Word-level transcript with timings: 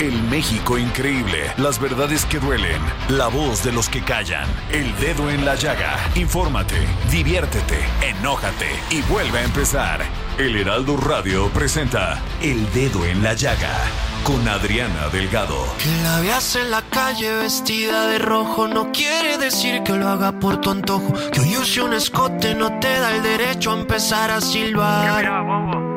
El 0.00 0.22
México 0.24 0.78
increíble. 0.78 1.52
Las 1.56 1.80
verdades 1.80 2.24
que 2.26 2.38
duelen. 2.38 2.80
La 3.08 3.28
voz 3.28 3.62
de 3.62 3.72
los 3.72 3.88
que 3.88 4.02
callan. 4.02 4.48
El 4.70 4.96
dedo 4.98 5.30
en 5.30 5.44
la 5.44 5.54
llaga. 5.54 5.98
Infórmate, 6.14 6.76
diviértete, 7.10 7.78
enójate 8.02 8.68
y 8.90 9.02
vuelve 9.02 9.38
a 9.38 9.44
empezar. 9.44 10.00
El 10.38 10.56
Heraldo 10.56 10.96
Radio 10.96 11.48
presenta 11.50 12.20
El 12.40 12.70
Dedo 12.72 13.04
en 13.04 13.22
la 13.22 13.34
Llaga 13.34 13.78
con 14.24 14.48
Adriana 14.48 15.08
Delgado. 15.12 15.56
Que 15.78 16.02
la 16.02 16.20
veas 16.20 16.56
en 16.56 16.70
la 16.70 16.82
calle 16.82 17.34
vestida 17.36 18.06
de 18.06 18.18
rojo 18.18 18.66
no 18.66 18.92
quiere 18.92 19.36
decir 19.36 19.82
que 19.82 19.92
lo 19.92 20.08
haga 20.08 20.32
por 20.38 20.60
tu 20.60 20.70
antojo. 20.70 21.12
Que 21.32 21.40
hoy 21.40 21.56
use 21.56 21.82
un 21.82 21.92
escote 21.92 22.54
no 22.54 22.78
te 22.78 22.98
da 22.98 23.14
el 23.14 23.22
derecho 23.22 23.72
a 23.72 23.80
empezar 23.80 24.30
a 24.30 24.40
silbar. 24.40 25.91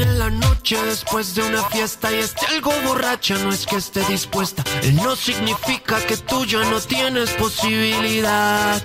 En 0.00 0.16
la 0.16 0.30
noche 0.30 0.80
después 0.84 1.34
de 1.34 1.42
una 1.42 1.64
fiesta 1.64 2.12
y 2.12 2.20
esté 2.20 2.46
algo 2.46 2.70
borracha, 2.86 3.36
no 3.38 3.50
es 3.50 3.66
que 3.66 3.76
esté 3.76 4.00
dispuesta. 4.04 4.62
Él 4.82 4.94
no 4.94 5.16
significa 5.16 5.98
que 6.06 6.16
tú 6.16 6.44
ya 6.44 6.60
no 6.70 6.78
tienes 6.80 7.30
posibilidad. 7.30 8.80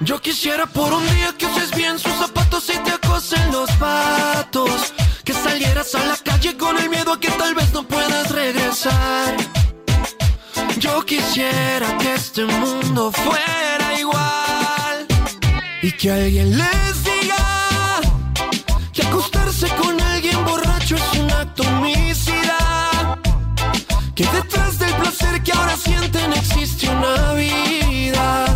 Yo 0.00 0.20
quisiera 0.20 0.66
por 0.66 0.92
un 0.92 1.06
día 1.14 1.34
que 1.38 1.46
uses 1.46 1.74
bien 1.74 1.98
sus 1.98 2.12
zapatos 2.12 2.68
y 2.68 2.78
te 2.80 2.90
acosen 2.90 3.50
los 3.50 3.70
patos. 3.72 4.92
Que 5.24 5.32
salieras 5.32 5.94
a 5.94 6.04
la 6.04 6.16
calle 6.18 6.54
con 6.54 6.76
el 6.76 6.90
miedo 6.90 7.14
a 7.14 7.20
que 7.20 7.30
tal 7.30 7.54
vez 7.54 7.72
no 7.72 7.82
puedas 7.82 8.30
regresar. 8.30 9.36
Yo 10.78 11.02
quisiera 11.06 11.96
que 11.96 12.14
este 12.14 12.44
mundo 12.44 13.10
fuera 13.10 13.98
igual. 13.98 15.06
Y 15.82 15.92
que 15.92 16.10
alguien 16.10 16.58
les 16.58 16.89
Que 24.20 24.26
detrás 24.26 24.78
del 24.78 24.92
placer 24.96 25.42
que 25.42 25.50
ahora 25.50 25.74
sienten 25.78 26.34
existe 26.34 26.90
una 26.90 27.32
vida. 27.32 28.49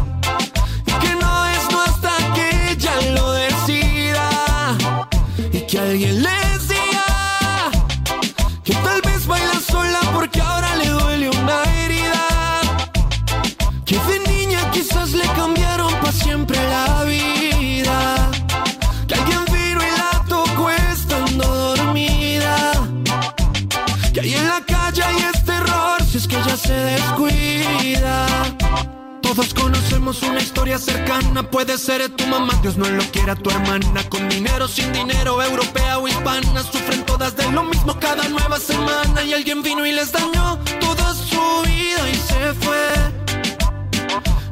Todos 29.34 29.52
conocemos 29.52 30.22
una 30.22 30.40
historia 30.40 30.78
cercana, 30.78 31.42
puede 31.50 31.76
ser 31.76 32.08
tu 32.10 32.24
mamá, 32.28 32.52
Dios 32.62 32.76
no 32.76 32.88
lo 32.88 33.02
quiera 33.10 33.34
tu 33.34 33.50
hermana, 33.50 34.08
con 34.08 34.28
dinero, 34.28 34.68
sin 34.68 34.92
dinero, 34.92 35.42
europea 35.42 35.98
o 35.98 36.06
hispana, 36.06 36.62
sufren 36.62 37.04
todas 37.04 37.36
de 37.36 37.50
lo 37.50 37.64
mismo 37.64 37.98
cada 37.98 38.28
nueva 38.28 38.60
semana 38.60 39.24
y 39.24 39.34
alguien 39.34 39.60
vino 39.64 39.84
y 39.84 39.90
les 39.90 40.12
dañó 40.12 40.60
toda 40.80 41.12
su 41.14 41.40
vida 41.66 42.10
y 42.12 42.14
se 42.14 42.54
fue. 42.60 42.88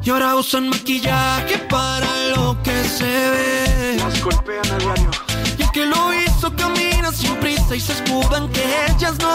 Y 0.03 0.09
ahora 0.09 0.35
usan 0.35 0.67
maquillaje 0.67 1.59
para 1.69 2.27
lo 2.35 2.61
que 2.61 2.83
se 2.83 3.05
ve. 3.05 3.95
Las 3.99 4.21
golpean 4.21 4.69
a 4.69 4.77
diario. 4.79 5.11
Y 5.57 5.61
el 5.61 5.71
que 5.71 5.85
lo 5.85 6.13
hizo 6.13 6.53
camina 6.57 7.09
sin 7.13 7.33
prisa 7.37 7.73
y 7.73 7.79
se 7.79 7.93
escudan 7.93 8.49
que 8.49 8.63
ellas 8.89 9.15
no 9.19 9.32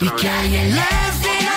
Y 0.00 0.06
les 0.06 1.20
diga. 1.22 1.54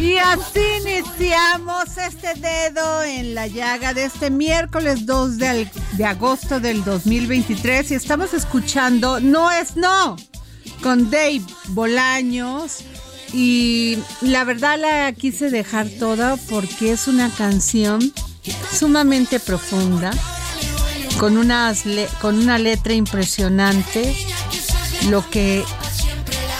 Y 0.00 0.16
así 0.16 0.60
iniciamos 0.80 1.96
este 1.96 2.34
dedo 2.34 3.02
en 3.04 3.34
la 3.34 3.46
llaga 3.46 3.94
de 3.94 4.04
este 4.04 4.30
miércoles 4.30 5.06
2 5.06 5.38
de, 5.38 5.70
de 5.92 6.04
agosto 6.04 6.60
del 6.60 6.84
2023 6.84 7.90
y 7.90 7.94
estamos 7.94 8.34
escuchando 8.34 9.20
No 9.20 9.50
es 9.50 9.76
No 9.76 10.16
con 10.82 11.10
Dave 11.10 11.42
Bolaños 11.68 12.78
y 13.32 13.98
la 14.20 14.44
verdad 14.44 14.78
la 14.78 15.12
quise 15.12 15.50
dejar 15.50 15.88
toda 15.98 16.36
porque 16.48 16.92
es 16.92 17.08
una 17.08 17.30
canción 17.30 18.12
sumamente 18.72 19.40
profunda 19.40 20.12
con, 21.18 21.36
unas 21.36 21.82
con 22.20 22.38
una 22.38 22.58
letra 22.58 22.94
impresionante 22.94 24.16
lo 25.10 25.28
que 25.30 25.64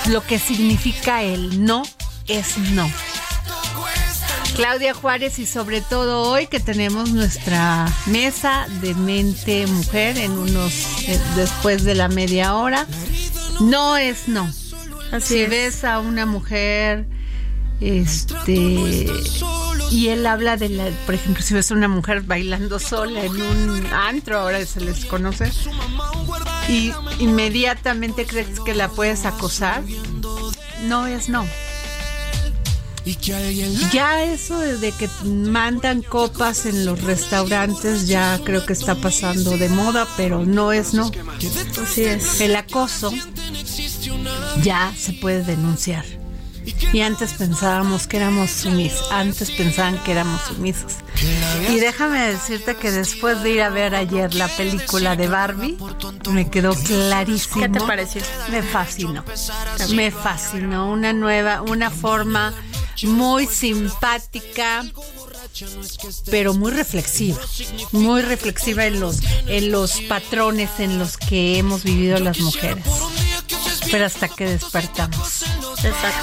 lo 0.08 0.24
que 0.24 0.38
significa 0.38 1.22
el 1.22 1.64
no 1.64 1.82
es 2.26 2.56
no. 2.72 2.90
Claudia 4.56 4.92
Juárez 4.92 5.38
y 5.38 5.46
sobre 5.46 5.80
todo 5.80 6.22
hoy 6.22 6.46
que 6.46 6.58
tenemos 6.58 7.10
nuestra 7.10 7.86
mesa 8.06 8.66
de 8.80 8.94
mente 8.94 9.66
mujer 9.66 10.18
en 10.18 10.32
unos 10.32 10.72
eh, 11.06 11.20
después 11.36 11.84
de 11.84 11.94
la 11.94 12.08
media 12.08 12.54
hora. 12.54 12.86
No 13.60 13.96
es 13.96 14.28
no. 14.28 14.50
si 15.20 15.46
ves 15.46 15.84
a 15.84 16.00
una 16.00 16.26
mujer 16.26 17.06
este 17.80 19.06
y 19.90 20.08
él 20.08 20.26
habla 20.26 20.56
de 20.56 20.68
la, 20.68 20.90
por 21.06 21.14
ejemplo, 21.14 21.42
si 21.42 21.54
ves 21.54 21.70
a 21.70 21.74
una 21.74 21.88
mujer 21.88 22.22
bailando 22.22 22.78
sola 22.78 23.24
en 23.24 23.40
un 23.40 23.86
antro, 23.86 24.38
ahora 24.38 24.64
se 24.66 24.80
les 24.80 25.04
conoce, 25.04 25.50
y 26.68 26.92
inmediatamente 27.18 28.26
crees 28.26 28.60
que 28.60 28.74
la 28.74 28.88
puedes 28.88 29.24
acosar, 29.24 29.82
no 30.84 31.06
es 31.06 31.28
no. 31.28 31.46
Ya 33.90 34.22
eso 34.22 34.58
de, 34.60 34.76
de 34.76 34.92
que 34.92 35.08
mandan 35.24 36.02
copas 36.02 36.66
en 36.66 36.84
los 36.84 37.02
restaurantes 37.02 38.06
ya 38.06 38.38
creo 38.44 38.66
que 38.66 38.74
está 38.74 38.96
pasando 38.96 39.56
de 39.56 39.70
moda, 39.70 40.06
pero 40.16 40.44
no 40.44 40.72
es 40.72 40.92
no. 40.92 41.10
Así 41.82 42.04
es. 42.04 42.40
El 42.40 42.54
acoso 42.54 43.10
ya 44.62 44.92
se 44.96 45.14
puede 45.14 45.42
denunciar. 45.42 46.04
Y 46.92 47.00
antes 47.00 47.32
pensábamos 47.34 48.06
que 48.06 48.16
éramos 48.16 48.50
sumisos, 48.50 49.10
antes 49.10 49.50
pensaban 49.50 50.02
que 50.02 50.12
éramos 50.12 50.40
sumisos. 50.42 50.94
Y 51.70 51.80
déjame 51.80 52.20
decirte 52.20 52.76
que 52.76 52.90
después 52.90 53.42
de 53.42 53.50
ir 53.50 53.62
a 53.62 53.70
ver 53.70 53.94
ayer 53.94 54.34
la 54.34 54.48
película 54.48 55.16
de 55.16 55.28
Barbie, 55.28 55.76
me 56.30 56.48
quedó 56.50 56.74
clarísimo. 56.74 57.62
¿Qué 57.62 57.68
te 57.68 57.80
pareció? 57.80 58.22
Me 58.50 58.62
fascinó. 58.62 59.24
Me 59.94 60.10
fascinó. 60.10 60.90
Una 60.90 61.12
nueva, 61.12 61.62
una 61.62 61.90
forma 61.90 62.54
muy 63.02 63.46
simpática 63.46 64.84
pero 66.30 66.54
muy 66.54 66.70
reflexiva, 66.70 67.38
muy 67.92 68.22
reflexiva 68.22 68.86
en 68.86 69.00
los, 69.00 69.20
en 69.46 69.72
los 69.72 70.00
patrones 70.02 70.70
en 70.78 70.98
los 70.98 71.16
que 71.16 71.58
hemos 71.58 71.82
vivido 71.82 72.18
las 72.18 72.38
mujeres. 72.38 72.84
Pero 73.90 74.04
hasta 74.04 74.28
que 74.28 74.44
despertamos. 74.46 75.44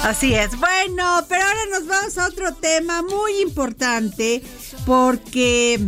Así 0.02 0.34
es. 0.34 0.58
Bueno, 0.58 1.24
pero 1.28 1.44
ahora 1.44 1.60
nos 1.70 1.86
vamos 1.86 2.18
a 2.18 2.26
otro 2.26 2.54
tema 2.54 3.02
muy 3.02 3.40
importante 3.40 4.42
porque 4.84 5.80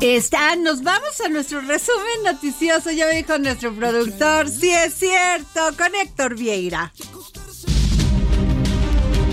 Está, 0.00 0.56
nos 0.56 0.82
vamos 0.82 1.20
a 1.20 1.28
nuestro 1.28 1.60
resumen 1.60 2.22
noticioso, 2.24 2.90
ya 2.90 3.08
dijo 3.08 3.38
nuestro 3.38 3.74
productor. 3.74 4.48
Sí 4.48 4.70
es 4.70 4.94
cierto, 4.94 5.60
con 5.76 5.94
Héctor 5.94 6.36
Vieira. 6.36 6.92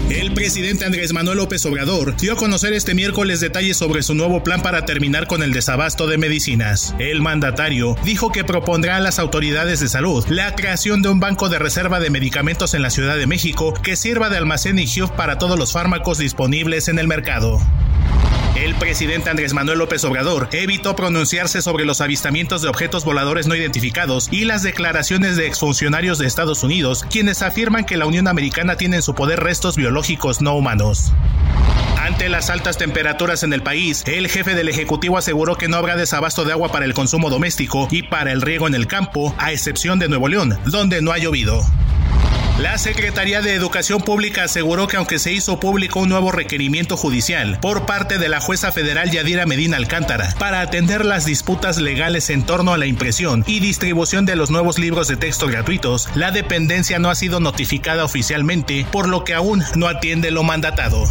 El 0.10 0.34
presidente 0.34 0.86
Andrés 0.86 1.12
Manuel 1.12 1.38
López 1.38 1.66
Obrador 1.66 2.16
dio 2.16 2.32
a 2.32 2.36
conocer 2.38 2.72
este 2.72 2.96
miércoles 2.96 3.42
detalles 3.42 3.76
sobre 3.76 4.04
su 4.04 4.16
nuevo 4.16 4.42
plan 4.42 4.62
para 4.62 4.86
terminar 4.86 5.28
con 5.28 5.44
el 5.44 5.52
desabasto 5.52 6.08
de 6.08 6.18
medicinas. 6.18 6.96
El 6.98 7.22
mandatario 7.22 7.98
dijo 8.06 8.32
que 8.32 8.46
propondrá 8.46 8.96
a 8.96 9.02
las 9.02 9.20
autoridades 9.20 9.82
de 9.82 9.90
salud 9.90 10.26
la 10.30 10.56
creación 10.56 11.02
de 11.02 11.10
un 11.10 11.20
banco 11.20 11.50
de 11.50 11.60
reserva 11.60 12.00
de 12.00 12.10
medicamentos 12.10 12.74
en 12.74 12.84
la 12.84 12.90
Ciudad 12.90 13.18
de 13.18 13.28
México 13.28 13.74
que 13.74 13.98
sirva 13.98 14.30
de 14.30 14.38
almacén 14.38 14.80
y 14.80 14.88
para 15.16 15.38
todos 15.38 15.60
los 15.60 15.74
fármacos 15.74 16.18
disponibles 16.18 16.88
en 16.88 16.98
el 16.98 17.08
mercado. 17.08 17.60
El 18.58 18.74
presidente 18.74 19.30
Andrés 19.30 19.54
Manuel 19.54 19.78
López 19.78 20.04
Obrador 20.04 20.50
evitó 20.52 20.96
pronunciarse 20.96 21.62
sobre 21.62 21.86
los 21.86 22.02
avistamientos 22.02 22.64
de 22.64 22.70
objetos 22.70 23.06
voladores 23.06 23.46
no 23.46 23.54
identificados 23.54 24.30
y 24.32 24.46
las 24.46 24.64
declaraciones 24.64 25.38
de 25.38 25.46
exfuncionarios 25.46 26.18
de 26.18 26.26
Estados 26.26 26.64
Unidos, 26.64 27.06
quienes 27.08 27.44
afirman 27.44 27.86
que 27.86 27.98
la 27.98 28.08
Unión 28.08 28.28
Americana 28.28 28.76
tiene 28.76 28.96
en 28.96 29.02
su 29.04 29.14
poder 29.14 29.42
restos 29.42 29.76
biológicos 29.76 30.42
no 30.42 30.56
humanos. 30.56 31.14
Ante 32.02 32.30
las 32.30 32.50
altas 32.50 32.80
temperaturas 32.80 33.44
en 33.44 33.54
el 33.54 33.62
país, 33.62 34.04
el 34.08 34.28
jefe 34.28 34.56
del 34.56 34.70
Ejecutivo 34.70 35.20
aseguró 35.20 35.56
que 35.56 35.68
no 35.68 35.78
habrá 35.78 35.96
desabasto 35.96 36.44
de 36.44 36.54
agua 36.54 36.72
para 36.72 36.86
el 36.86 36.96
consumo 36.96 37.30
doméstico 37.30 37.88
y 37.92 38.02
para 38.02 38.32
el 38.32 38.42
riego 38.42 38.66
en 38.66 38.74
el 38.74 38.88
campo, 38.88 39.36
a 39.38 39.52
excepción 39.52 40.00
de 40.00 40.10
Nuevo 40.10 40.30
León, 40.30 40.58
donde 40.66 41.04
no 41.04 41.12
ha 41.12 41.20
llovido. 41.20 41.64
La 42.60 42.80
Secretaría 42.80 43.42
de 43.42 43.54
Educación 43.54 44.02
Pública 44.02 44.46
aseguró 44.46 44.88
que 44.88 44.98
aunque 44.98 45.20
se 45.20 45.32
hizo 45.32 45.60
público 45.60 46.00
un 46.00 46.10
nuevo 46.10 46.32
requerimiento 46.32 46.98
judicial 46.98 47.60
por 47.62 47.86
parte 47.86 48.18
de 48.18 48.30
la 48.30 48.40
jueza 48.40 48.72
federal 48.72 49.12
Yadira 49.12 49.46
Medina 49.46 49.78
Alcántara 49.78 50.34
para 50.40 50.62
atender 50.62 51.06
las 51.06 51.26
disputas 51.26 51.78
legales 51.78 52.32
en 52.32 52.44
torno 52.44 52.74
a 52.74 52.80
la 52.80 52.88
impresión 52.88 53.44
y 53.46 53.60
distribución 53.60 54.26
de 54.26 54.36
los 54.36 54.50
nuevos 54.50 54.80
libros 54.80 55.08
de 55.08 55.18
texto 55.18 55.46
gratuitos, 55.46 56.10
la 56.16 56.32
dependencia 56.32 56.98
no 56.98 57.12
ha 57.12 57.16
sido 57.16 57.40
notificada 57.40 58.04
oficialmente, 58.04 58.88
por 58.92 59.08
lo 59.08 59.24
que 59.24 59.36
aún 59.36 59.64
no 59.76 59.88
atiende 59.88 60.32
lo 60.32 60.42
mandatado. 60.42 61.06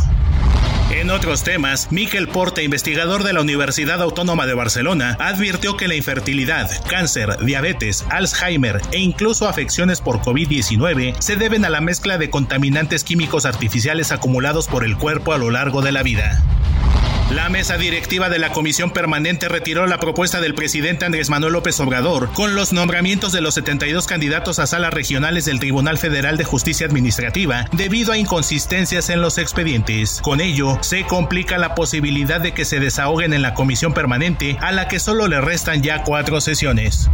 En 0.97 1.11
otros 1.11 1.45
temas, 1.45 1.93
Miquel 1.93 2.27
Porte, 2.27 2.65
investigador 2.65 3.23
de 3.23 3.35
la 3.35 3.43
Universidad 3.43 4.01
Autónoma 4.01 4.47
de 4.47 4.55
Barcelona, 4.55 5.15
advirtió 5.21 5.77
que 5.77 5.89
la 5.89 5.95
infertilidad, 5.95 6.71
cáncer, 6.89 7.37
diabetes, 7.45 8.07
Alzheimer 8.09 8.81
e 8.93 9.01
incluso 9.01 9.47
afecciones 9.47 10.01
por 10.01 10.23
COVID-19 10.23 11.15
se 11.21 11.37
deben 11.37 11.67
a 11.67 11.71
la 11.71 11.83
mezcla 11.83 12.17
de 12.17 12.31
contaminantes 12.31 13.05
químicos 13.05 13.45
artificiales 13.45 14.11
acumulados 14.11 14.69
por 14.69 14.85
el 14.85 14.97
cuerpo 14.97 15.35
a 15.35 15.39
lo 15.39 15.51
largo 15.51 15.83
de 15.83 15.93
la 15.93 16.03
vida. 16.03 16.43
La 17.31 17.49
mesa 17.49 17.77
directiva 17.77 18.29
de 18.29 18.39
la 18.39 18.53
Comisión 18.53 18.93
Permanente 18.93 19.49
retiró 19.49 19.89
la 19.89 19.99
propuesta 19.99 20.41
del 20.41 20.55
presidente 20.55 21.07
Andrés 21.07 21.29
Manuel 21.29 21.55
López 21.55 21.81
Obrador 21.81 22.33
con 22.33 22.55
los 22.55 22.73
nombramientos 22.73 23.33
de 23.33 23.41
los 23.41 23.55
72 23.55 24.07
candidatos 24.07 24.61
a 24.61 24.67
salas 24.69 24.95
regionales 24.95 25.45
del 25.45 25.59
Tribunal 25.59 25.99
Federal 25.99 26.37
de 26.37 26.45
Justicia 26.45 26.87
Administrativa 26.87 27.65
debido 27.73 28.13
a 28.13 28.19
inconsistencias 28.19 29.11
en 29.11 29.21
los 29.23 29.39
expedientes. 29.39 30.21
Con 30.23 30.41
ello, 30.41 30.79
se 30.83 31.03
complica 31.03 31.59
la 31.59 31.75
posibilidad 31.75 32.41
de 32.41 32.55
que 32.55 32.65
se 32.65 32.79
desahoguen 32.79 33.33
en 33.33 33.43
la 33.43 33.55
Comisión 33.55 33.93
Permanente 33.93 34.57
a 34.61 34.71
la 34.71 34.87
que 34.87 35.01
solo 35.01 35.27
le 35.27 35.41
restan 35.41 35.83
ya 35.83 36.05
cuatro 36.05 36.41
sesiones. 36.41 37.11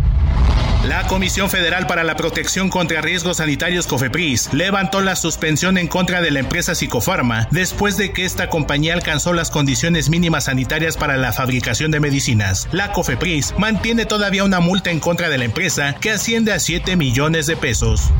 La 0.86 1.06
Comisión 1.06 1.48
Federal 1.48 1.86
para 1.86 2.02
la 2.02 2.16
Protección 2.16 2.68
contra 2.68 3.00
Riesgos 3.00 3.36
Sanitarios 3.36 3.86
COFEPRIS 3.86 4.52
levantó 4.52 5.00
la 5.00 5.14
suspensión 5.14 5.78
en 5.78 5.86
contra 5.86 6.20
de 6.20 6.32
la 6.32 6.40
empresa 6.40 6.74
Psicofarma 6.74 7.46
después 7.52 7.96
de 7.96 8.12
que 8.12 8.24
esta 8.24 8.48
compañía 8.48 8.92
alcanzó 8.92 9.32
las 9.32 9.52
condiciones 9.52 10.10
mínimas 10.10 10.46
sanitarias 10.46 10.96
para 10.96 11.16
la 11.16 11.32
fabricación 11.32 11.92
de 11.92 12.00
medicinas. 12.00 12.68
La 12.72 12.90
COFEPRIS 12.90 13.54
mantiene 13.58 14.06
todavía 14.06 14.42
una 14.42 14.58
multa 14.58 14.90
en 14.90 14.98
contra 14.98 15.28
de 15.28 15.38
la 15.38 15.44
empresa 15.44 15.94
que 16.00 16.10
asciende 16.10 16.52
a 16.52 16.58
7 16.58 16.96
millones 16.96 17.46
de 17.46 17.56
pesos. 17.56 18.10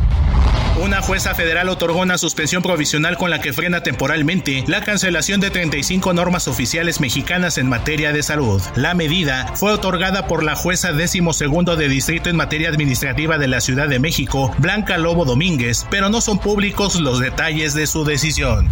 Una 0.80 1.02
jueza 1.02 1.34
federal 1.34 1.69
otorgó 1.69 2.00
una 2.00 2.16
suspensión 2.16 2.62
provisional 2.62 3.19
con 3.19 3.30
la 3.30 3.40
que 3.40 3.52
frena 3.52 3.82
temporalmente 3.82 4.64
la 4.66 4.82
cancelación 4.82 5.38
de 5.40 5.50
35 5.50 6.14
normas 6.14 6.48
oficiales 6.48 6.98
mexicanas 6.98 7.58
en 7.58 7.69
materia 7.69 8.12
de 8.12 8.22
salud. 8.22 8.62
La 8.74 8.94
medida 8.94 9.52
fue 9.54 9.70
otorgada 9.72 10.26
por 10.26 10.42
la 10.42 10.56
jueza 10.56 10.92
décimo 10.92 11.34
segundo 11.34 11.76
de 11.76 11.88
distrito 11.88 12.30
en 12.30 12.36
materia 12.36 12.70
administrativa 12.70 13.36
de 13.36 13.48
la 13.48 13.60
Ciudad 13.60 13.86
de 13.86 13.98
México, 13.98 14.50
Blanca 14.58 14.96
Lobo 14.96 15.26
Domínguez, 15.26 15.86
pero 15.90 16.08
no 16.08 16.22
son 16.22 16.38
públicos 16.38 16.98
los 16.98 17.20
detalles 17.20 17.74
de 17.74 17.86
su 17.86 18.04
decisión. 18.04 18.70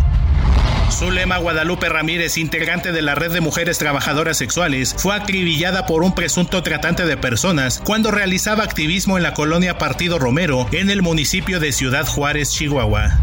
Zulema 0.90 1.38
Guadalupe 1.38 1.88
Ramírez, 1.88 2.36
integrante 2.36 2.92
de 2.92 3.02
la 3.02 3.14
red 3.14 3.32
de 3.32 3.40
mujeres 3.40 3.78
trabajadoras 3.78 4.36
sexuales, 4.36 4.94
fue 4.98 5.14
acribillada 5.14 5.86
por 5.86 6.02
un 6.02 6.14
presunto 6.14 6.62
tratante 6.62 7.06
de 7.06 7.16
personas 7.16 7.80
cuando 7.84 8.10
realizaba 8.10 8.64
activismo 8.64 9.16
en 9.16 9.22
la 9.22 9.32
colonia 9.34 9.78
Partido 9.78 10.18
Romero, 10.18 10.66
en 10.72 10.90
el 10.90 11.02
municipio 11.02 11.60
de 11.60 11.72
Ciudad 11.72 12.06
Juárez, 12.06 12.52
Chihuahua. 12.52 13.18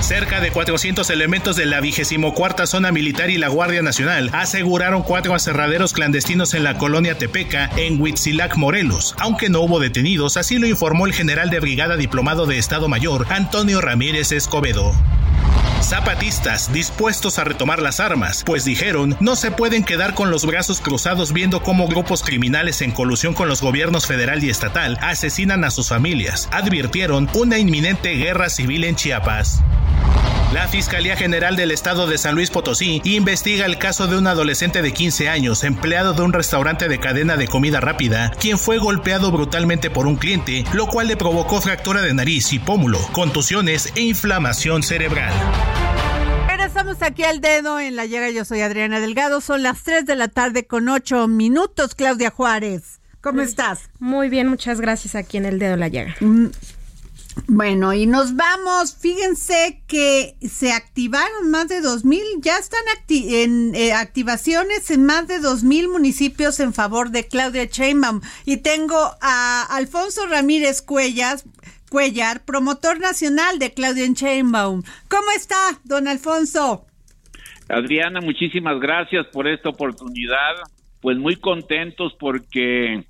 Cerca 0.00 0.40
de 0.40 0.52
400 0.52 1.10
elementos 1.10 1.56
de 1.56 1.66
la 1.66 1.80
24 1.80 2.66
Zona 2.66 2.92
Militar 2.92 3.30
y 3.30 3.36
la 3.36 3.48
Guardia 3.48 3.82
Nacional 3.82 4.30
aseguraron 4.32 5.02
cuatro 5.02 5.34
aserraderos 5.34 5.92
clandestinos 5.92 6.54
en 6.54 6.64
la 6.64 6.78
colonia 6.78 7.18
Tepeca, 7.18 7.68
en 7.76 8.00
Huitzilac, 8.00 8.56
Morelos, 8.56 9.14
aunque 9.18 9.50
no 9.50 9.60
hubo 9.60 9.80
detenidos, 9.80 10.36
así 10.36 10.58
lo 10.58 10.66
informó 10.66 11.04
el 11.04 11.12
general 11.12 11.50
de 11.50 11.60
brigada 11.60 11.96
diplomado 11.96 12.46
de 12.46 12.58
Estado 12.58 12.88
Mayor, 12.88 13.26
Antonio 13.28 13.80
Ramírez 13.80 14.32
Escobedo. 14.32 14.94
Zapatistas 15.82 16.72
dispuestos 16.72 17.38
a 17.38 17.44
retomar 17.44 17.80
las 17.80 18.00
armas, 18.00 18.42
pues 18.44 18.64
dijeron 18.64 19.16
no 19.20 19.36
se 19.36 19.50
pueden 19.50 19.84
quedar 19.84 20.14
con 20.14 20.30
los 20.30 20.44
brazos 20.44 20.80
cruzados 20.80 21.32
viendo 21.32 21.62
cómo 21.62 21.86
grupos 21.88 22.22
criminales 22.22 22.82
en 22.82 22.90
colusión 22.90 23.32
con 23.32 23.48
los 23.48 23.62
gobiernos 23.62 24.06
federal 24.06 24.42
y 24.42 24.50
estatal 24.50 24.98
asesinan 25.00 25.64
a 25.64 25.70
sus 25.70 25.88
familias. 25.88 26.48
Advirtieron 26.52 27.28
una 27.34 27.58
inminente 27.58 28.10
guerra 28.14 28.50
civil 28.50 28.84
en 28.84 28.96
Chiapas. 28.96 29.62
La 30.52 30.66
Fiscalía 30.66 31.16
General 31.16 31.56
del 31.56 31.70
Estado 31.70 32.06
de 32.06 32.16
San 32.16 32.34
Luis 32.34 32.50
Potosí 32.50 33.02
investiga 33.04 33.66
el 33.66 33.78
caso 33.78 34.06
de 34.06 34.16
un 34.16 34.26
adolescente 34.26 34.80
de 34.80 34.92
15 34.92 35.28
años, 35.28 35.62
empleado 35.62 36.14
de 36.14 36.22
un 36.22 36.32
restaurante 36.32 36.88
de 36.88 36.98
cadena 36.98 37.36
de 37.36 37.48
comida 37.48 37.80
rápida, 37.80 38.30
quien 38.40 38.58
fue 38.58 38.78
golpeado 38.78 39.30
brutalmente 39.30 39.90
por 39.90 40.06
un 40.06 40.16
cliente, 40.16 40.64
lo 40.72 40.86
cual 40.86 41.08
le 41.08 41.16
provocó 41.16 41.60
fractura 41.60 42.00
de 42.00 42.14
nariz 42.14 42.52
y 42.54 42.58
pómulo, 42.58 42.98
contusiones 43.12 43.92
e 43.94 44.00
inflamación 44.00 44.82
cerebral. 44.82 45.32
Estamos 46.78 47.02
aquí 47.02 47.24
al 47.24 47.40
dedo 47.40 47.80
en 47.80 47.96
la 47.96 48.06
llaga. 48.06 48.30
Yo 48.30 48.44
soy 48.44 48.60
Adriana 48.60 49.00
Delgado. 49.00 49.40
Son 49.40 49.64
las 49.64 49.82
3 49.82 50.06
de 50.06 50.14
la 50.14 50.28
tarde 50.28 50.64
con 50.64 50.88
8 50.88 51.26
minutos. 51.26 51.96
Claudia 51.96 52.30
Juárez, 52.30 53.00
¿cómo 53.20 53.40
estás? 53.40 53.90
Muy 53.98 54.28
bien, 54.28 54.46
muchas 54.46 54.80
gracias 54.80 55.16
aquí 55.16 55.38
en 55.38 55.46
el 55.46 55.58
dedo 55.58 55.74
en 55.74 55.80
la 55.80 55.88
llaga. 55.88 56.14
Mm, 56.20 56.46
bueno, 57.46 57.94
y 57.94 58.06
nos 58.06 58.36
vamos. 58.36 58.96
Fíjense 58.96 59.82
que 59.86 60.34
se 60.40 60.72
activaron 60.72 61.50
más 61.50 61.68
de 61.68 61.80
2.000, 61.80 62.40
ya 62.40 62.58
están 62.58 62.82
en 63.08 63.74
eh, 63.74 63.92
activaciones 63.92 64.90
en 64.90 65.06
más 65.06 65.28
de 65.28 65.36
2.000 65.36 65.90
municipios 65.90 66.60
en 66.60 66.72
favor 66.72 67.10
de 67.10 67.26
Claudia 67.26 67.64
Sheinbaum. 67.64 68.20
Y 68.44 68.58
tengo 68.58 68.96
a 69.20 69.66
Alfonso 69.70 70.26
Ramírez 70.26 70.82
Cuellas, 70.82 71.44
Cuellar, 71.90 72.44
promotor 72.44 73.00
nacional 73.00 73.58
de 73.58 73.72
Claudia 73.72 74.06
Sheinbaum. 74.06 74.82
¿Cómo 75.08 75.30
está, 75.34 75.56
don 75.84 76.08
Alfonso? 76.08 76.86
Adriana, 77.68 78.20
muchísimas 78.20 78.78
gracias 78.80 79.26
por 79.28 79.46
esta 79.46 79.68
oportunidad. 79.68 80.56
Pues 81.00 81.16
muy 81.16 81.36
contentos 81.36 82.14
porque 82.18 83.04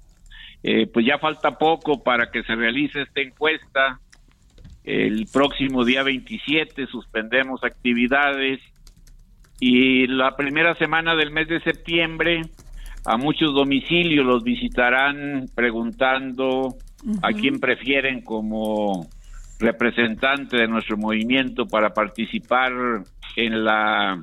eh, 0.63 0.87
pues 0.93 1.07
ya 1.07 1.19
falta 1.19 1.59
poco 1.59 2.03
para 2.03 2.31
que 2.31 2.43
se 2.43 2.55
realice 2.55 3.03
esta 3.03 3.21
encuesta 3.21 4.01
el 4.89 5.27
próximo 5.31 5.85
día 5.85 6.03
27 6.03 6.87
suspendemos 6.87 7.63
actividades 7.63 8.59
y 9.61 10.07
la 10.07 10.35
primera 10.35 10.75
semana 10.77 11.15
del 11.15 11.31
mes 11.31 11.47
de 11.47 11.61
septiembre 11.61 12.41
a 13.05 13.19
muchos 13.19 13.53
domicilios 13.55 14.25
los 14.25 14.43
visitarán 14.43 15.45
preguntando 15.55 16.75
a 17.23 17.33
quién 17.33 17.61
prefieren 17.61 18.23
como 18.23 19.07
representante 19.61 20.57
de 20.57 20.69
nuestro 20.69 20.97
movimiento 20.97 21.67
para 21.67 21.91
participar 21.91 22.73
en 23.37 23.65
la 23.65 24.23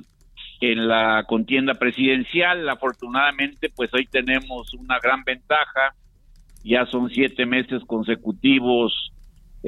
en 0.60 0.88
la 0.88 1.24
contienda 1.28 1.74
presidencial. 1.74 2.68
Afortunadamente, 2.68 3.68
pues 3.68 3.92
hoy 3.94 4.06
tenemos 4.06 4.72
una 4.74 4.98
gran 4.98 5.22
ventaja. 5.22 5.94
Ya 6.64 6.86
son 6.86 7.10
siete 7.10 7.46
meses 7.46 7.82
consecutivos 7.86 9.12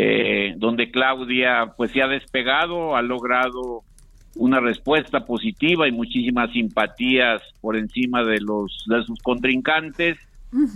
eh, 0.00 0.54
donde 0.56 0.92
Claudia 0.92 1.72
pues 1.76 1.90
se 1.90 2.00
ha 2.00 2.06
despegado, 2.06 2.94
ha 2.94 3.02
logrado 3.02 3.82
una 4.36 4.60
respuesta 4.60 5.26
positiva 5.26 5.88
y 5.88 5.92
muchísimas 5.92 6.52
simpatías 6.52 7.42
por 7.60 7.76
encima 7.76 8.22
de 8.22 8.40
los 8.40 8.84
de 8.86 9.02
sus 9.02 9.20
contrincantes. 9.20 10.16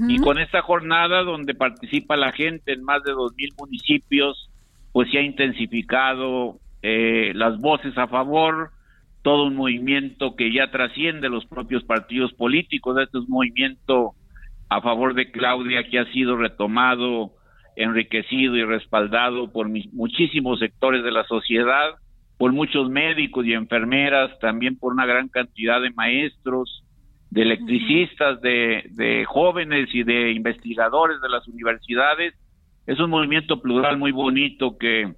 Y 0.07 0.19
con 0.19 0.39
esta 0.39 0.61
jornada 0.61 1.23
donde 1.23 1.55
participa 1.55 2.17
la 2.17 2.33
gente 2.33 2.73
en 2.73 2.83
más 2.83 3.03
de 3.05 3.13
dos 3.13 3.33
mil 3.37 3.51
municipios 3.57 4.51
pues 4.91 5.11
se 5.11 5.19
ha 5.19 5.23
intensificado 5.23 6.59
eh, 6.83 7.33
las 7.35 7.57
voces 7.59 7.97
a 7.97 8.09
favor 8.09 8.73
todo 9.23 9.45
un 9.45 9.55
movimiento 9.55 10.35
que 10.35 10.53
ya 10.53 10.71
trasciende 10.73 11.29
los 11.29 11.47
propios 11.47 11.85
partidos 11.85 12.33
políticos. 12.33 12.99
Este 13.01 13.19
es 13.19 13.25
un 13.25 13.31
movimiento 13.31 14.15
a 14.69 14.81
favor 14.81 15.15
de 15.15 15.31
Claudia 15.31 15.89
que 15.89 16.01
ha 16.01 16.13
sido 16.13 16.37
retomado 16.37 17.31
enriquecido 17.77 18.57
y 18.57 18.65
respaldado 18.65 19.51
por 19.53 19.69
muchísimos 19.93 20.59
sectores 20.59 21.03
de 21.03 21.11
la 21.11 21.25
sociedad, 21.25 21.95
por 22.39 22.53
muchos 22.53 22.91
médicos 22.91 23.47
y 23.47 23.53
enfermeras, 23.53 24.39
también 24.41 24.79
por 24.79 24.93
una 24.93 25.07
gran 25.07 25.29
cantidad 25.29 25.81
de 25.81 25.91
maestros, 25.91 26.85
de 27.31 27.43
electricistas, 27.43 28.41
de, 28.43 28.85
de 28.91 29.25
jóvenes 29.25 29.89
y 29.95 30.03
de 30.03 30.33
investigadores 30.33 31.21
de 31.21 31.29
las 31.29 31.47
universidades. 31.49 32.35
Es 32.87 32.99
un 33.01 33.11
movimiento 33.11 33.61
plural 33.61 33.97
muy 33.97 34.13
bonito 34.13 34.77
que 34.77 35.15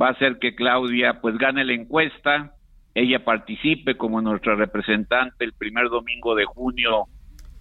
va 0.00 0.08
a 0.08 0.12
hacer 0.12 0.38
que 0.38 0.54
Claudia 0.54 1.20
pues 1.20 1.36
gane 1.36 1.64
la 1.64 1.72
encuesta, 1.72 2.52
ella 2.94 3.24
participe 3.24 3.96
como 3.96 4.20
nuestra 4.20 4.54
representante 4.56 5.44
el 5.44 5.52
primer 5.52 5.88
domingo 5.88 6.34
de 6.34 6.44
junio 6.44 7.06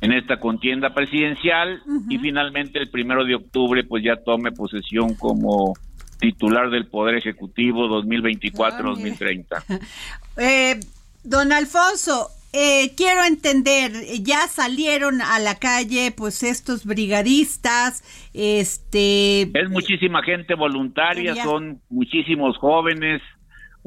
en 0.01 0.12
esta 0.12 0.39
contienda 0.39 0.94
presidencial 0.94 1.82
y 2.10 2.18
finalmente 2.20 2.80
el 2.80 2.89
primero 2.89 3.25
de 3.25 3.36
octubre 3.36 3.84
pues 3.84 4.04
ya 4.04 4.16
tome 4.16 4.51
posesión 4.51 5.16
como 5.16 5.74
titular 6.20 6.70
del 6.70 6.88
Poder 6.88 7.16
Ejecutivo 7.16 7.88
2024-2030. 8.04 9.82
eh, 10.38 10.80
don 11.24 11.51
Alfonso, 11.51 12.30
eh, 12.54 12.94
quiero 12.96 13.24
entender, 13.24 13.92
ya 14.22 14.48
salieron 14.48 15.22
a 15.22 15.39
la 15.39 15.56
calle 15.56 16.13
pues 16.16 16.44
estos 16.44 16.86
brigadistas, 16.86 18.04
este... 18.34 19.44
Es 19.54 19.70
muchísima 19.70 20.24
gente 20.24 20.56
voluntaria, 20.56 21.36
son 21.44 21.82
muchísimos 21.89 22.58
jóvenes, 22.58 23.22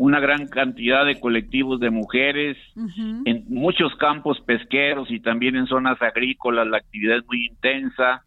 una 0.00 0.18
gran 0.18 0.48
cantidad 0.48 1.04
de 1.04 1.20
colectivos 1.20 1.78
de 1.78 1.90
mujeres, 1.90 2.56
en 3.26 3.44
muchos 3.50 3.94
campos 3.96 4.40
pesqueros 4.40 5.10
y 5.10 5.20
también 5.20 5.56
en 5.56 5.66
zonas 5.66 6.00
agrícolas 6.00 6.66
la 6.66 6.78
actividad 6.78 7.18
es 7.18 7.26
muy 7.26 7.44
intensa. 7.44 8.24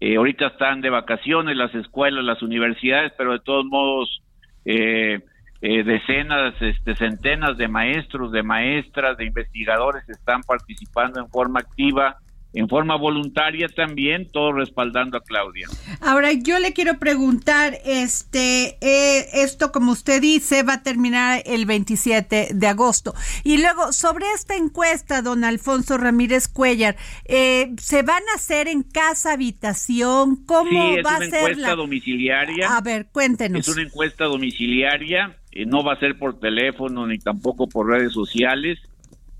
Eh, 0.00 0.16
ahorita 0.16 0.46
están 0.46 0.80
de 0.80 0.88
vacaciones 0.88 1.58
las 1.58 1.74
escuelas, 1.74 2.24
las 2.24 2.40
universidades, 2.40 3.12
pero 3.18 3.32
de 3.32 3.40
todos 3.40 3.66
modos 3.66 4.22
eh, 4.64 5.20
eh, 5.60 5.84
decenas, 5.84 6.54
este, 6.62 6.96
centenas 6.96 7.58
de 7.58 7.68
maestros, 7.68 8.32
de 8.32 8.42
maestras, 8.42 9.18
de 9.18 9.26
investigadores 9.26 10.08
están 10.08 10.40
participando 10.40 11.20
en 11.20 11.28
forma 11.28 11.60
activa 11.60 12.16
en 12.52 12.68
forma 12.68 12.96
voluntaria 12.96 13.68
también, 13.68 14.28
todo 14.30 14.52
respaldando 14.52 15.16
a 15.16 15.22
Claudia. 15.22 15.68
Ahora 16.00 16.32
yo 16.32 16.58
le 16.58 16.72
quiero 16.72 16.98
preguntar, 16.98 17.78
este, 17.84 18.76
eh, 18.80 19.28
esto 19.34 19.70
como 19.70 19.92
usted 19.92 20.20
dice 20.20 20.62
va 20.62 20.74
a 20.74 20.82
terminar 20.82 21.42
el 21.46 21.66
27 21.66 22.48
de 22.52 22.66
agosto 22.66 23.14
y 23.44 23.58
luego 23.58 23.92
sobre 23.92 24.26
esta 24.34 24.56
encuesta, 24.56 25.22
don 25.22 25.44
Alfonso 25.44 25.96
Ramírez 25.96 26.48
Cuellar, 26.48 26.96
eh, 27.26 27.72
se 27.78 28.02
van 28.02 28.22
a 28.32 28.36
hacer 28.36 28.68
en 28.68 28.82
casa 28.82 29.32
habitación, 29.34 30.44
cómo 30.44 30.96
va 31.04 31.16
a 31.16 31.18
ser 31.18 31.28
una 31.28 31.38
encuesta 31.38 31.74
domiciliaria. 31.76 32.76
A 32.76 32.80
ver, 32.80 33.06
cuéntenos. 33.12 33.60
Es 33.60 33.68
una 33.68 33.82
encuesta 33.82 34.24
domiciliaria, 34.24 35.36
eh, 35.52 35.66
no 35.66 35.84
va 35.84 35.94
a 35.94 36.00
ser 36.00 36.18
por 36.18 36.40
teléfono 36.40 37.06
ni 37.06 37.18
tampoco 37.18 37.68
por 37.68 37.88
redes 37.88 38.12
sociales 38.12 38.78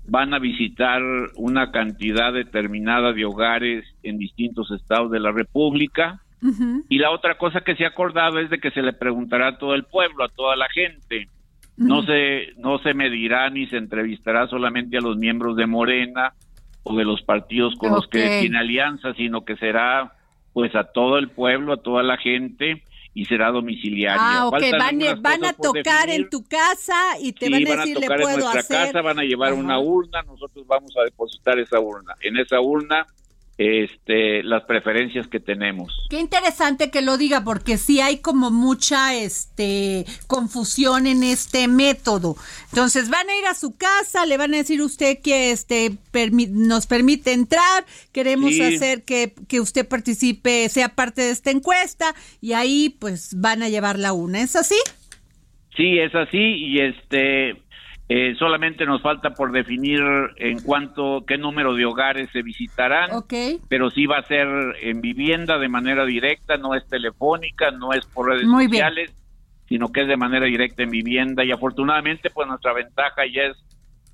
van 0.07 0.33
a 0.33 0.39
visitar 0.39 1.01
una 1.35 1.71
cantidad 1.71 2.33
determinada 2.33 3.13
de 3.13 3.25
hogares 3.25 3.85
en 4.03 4.17
distintos 4.17 4.71
estados 4.71 5.11
de 5.11 5.19
la 5.19 5.31
República. 5.31 6.21
Y 6.89 6.97
la 6.97 7.11
otra 7.11 7.37
cosa 7.37 7.61
que 7.61 7.75
se 7.75 7.85
ha 7.85 7.89
acordado 7.89 8.39
es 8.39 8.49
de 8.49 8.57
que 8.57 8.71
se 8.71 8.81
le 8.81 8.93
preguntará 8.93 9.49
a 9.49 9.57
todo 9.59 9.75
el 9.75 9.83
pueblo, 9.83 10.23
a 10.23 10.29
toda 10.29 10.55
la 10.55 10.67
gente. 10.69 11.27
No 11.77 12.03
se 12.03 12.53
no 12.57 12.79
se 12.79 12.93
medirá 12.95 13.49
ni 13.49 13.67
se 13.67 13.77
entrevistará 13.77 14.47
solamente 14.47 14.97
a 14.97 15.01
los 15.01 15.17
miembros 15.17 15.55
de 15.55 15.67
Morena 15.67 16.33
o 16.83 16.95
de 16.95 17.05
los 17.05 17.21
partidos 17.21 17.75
con 17.75 17.91
los 17.91 18.07
que 18.07 18.39
tiene 18.41 18.57
alianza, 18.57 19.13
sino 19.13 19.45
que 19.45 19.55
será 19.57 20.13
pues 20.53 20.75
a 20.75 20.85
todo 20.85 21.19
el 21.19 21.29
pueblo, 21.29 21.73
a 21.73 21.81
toda 21.81 22.01
la 22.01 22.17
gente 22.17 22.83
y 23.13 23.25
será 23.25 23.51
domiciliaria. 23.51 24.17
Ah, 24.19 24.47
ok, 24.47 24.61
van, 25.19 25.45
a 25.45 25.53
tocar 25.53 26.09
en 26.09 26.29
tu 26.29 26.43
casa 26.43 27.19
y 27.19 27.33
te 27.33 27.49
van 27.49 27.67
a 27.67 27.75
decir, 27.75 27.95
van 27.95 28.01
a 28.01 28.01
tocar 28.01 28.21
en 28.21 28.39
nuestra 28.39 28.63
casa, 28.63 29.01
van 29.01 29.19
a 29.19 29.23
llevar 29.23 29.53
una 29.53 29.79
urna, 29.79 30.21
nosotros 30.23 30.65
vamos 30.65 30.95
a 30.97 31.03
depositar 31.03 31.59
esa 31.59 31.79
urna. 31.79 32.15
En 32.21 32.37
esa 32.37 32.61
urna 32.61 33.05
este, 33.57 34.41
las 34.43 34.63
preferencias 34.63 35.27
que 35.27 35.39
tenemos. 35.39 35.93
Qué 36.09 36.19
interesante 36.19 36.89
que 36.89 37.01
lo 37.01 37.17
diga 37.17 37.43
porque 37.43 37.77
sí 37.77 38.01
hay 38.01 38.17
como 38.17 38.49
mucha 38.49 39.15
este 39.15 40.05
confusión 40.27 41.05
en 41.05 41.23
este 41.23 41.67
método. 41.67 42.35
Entonces 42.69 43.09
van 43.09 43.29
a 43.29 43.37
ir 43.37 43.45
a 43.45 43.53
su 43.53 43.77
casa, 43.77 44.25
le 44.25 44.37
van 44.37 44.53
a 44.53 44.57
decir 44.57 44.81
usted 44.81 45.19
que 45.23 45.51
este 45.51 45.97
nos 46.49 46.87
permite 46.87 47.33
entrar, 47.33 47.85
queremos 48.11 48.59
hacer 48.59 49.03
que, 49.03 49.33
que 49.47 49.59
usted 49.59 49.87
participe, 49.87 50.67
sea 50.69 50.89
parte 50.89 51.21
de 51.21 51.31
esta 51.31 51.51
encuesta 51.51 52.15
y 52.41 52.53
ahí 52.53 52.95
pues 52.99 53.39
van 53.39 53.61
a 53.61 53.69
llevar 53.69 53.99
la 53.99 54.13
una. 54.13 54.41
¿Es 54.41 54.55
así? 54.55 54.77
Sí, 55.75 55.99
es 55.99 56.13
así 56.15 56.37
y 56.37 56.79
este 56.79 57.61
eh, 58.13 58.35
solamente 58.37 58.85
nos 58.85 59.01
falta 59.01 59.29
por 59.29 59.53
definir 59.53 60.01
en 60.35 60.59
cuanto 60.59 61.23
qué 61.25 61.37
número 61.37 61.75
de 61.75 61.85
hogares 61.85 62.29
se 62.33 62.41
visitarán, 62.41 63.09
pero 63.69 63.89
sí 63.89 64.05
va 64.05 64.17
a 64.17 64.23
ser 64.23 64.49
en 64.81 64.99
vivienda 64.99 65.57
de 65.57 65.69
manera 65.69 66.03
directa, 66.03 66.57
no 66.57 66.75
es 66.75 66.85
telefónica, 66.89 67.71
no 67.71 67.93
es 67.93 68.05
por 68.07 68.27
redes 68.27 68.45
sociales, 68.45 69.15
sino 69.69 69.93
que 69.93 70.01
es 70.01 70.09
de 70.09 70.17
manera 70.17 70.45
directa 70.45 70.83
en 70.83 70.89
vivienda. 70.89 71.45
Y 71.45 71.53
afortunadamente 71.53 72.29
pues 72.29 72.49
nuestra 72.49 72.73
ventaja 72.73 73.21
ya 73.33 73.43
es 73.43 73.57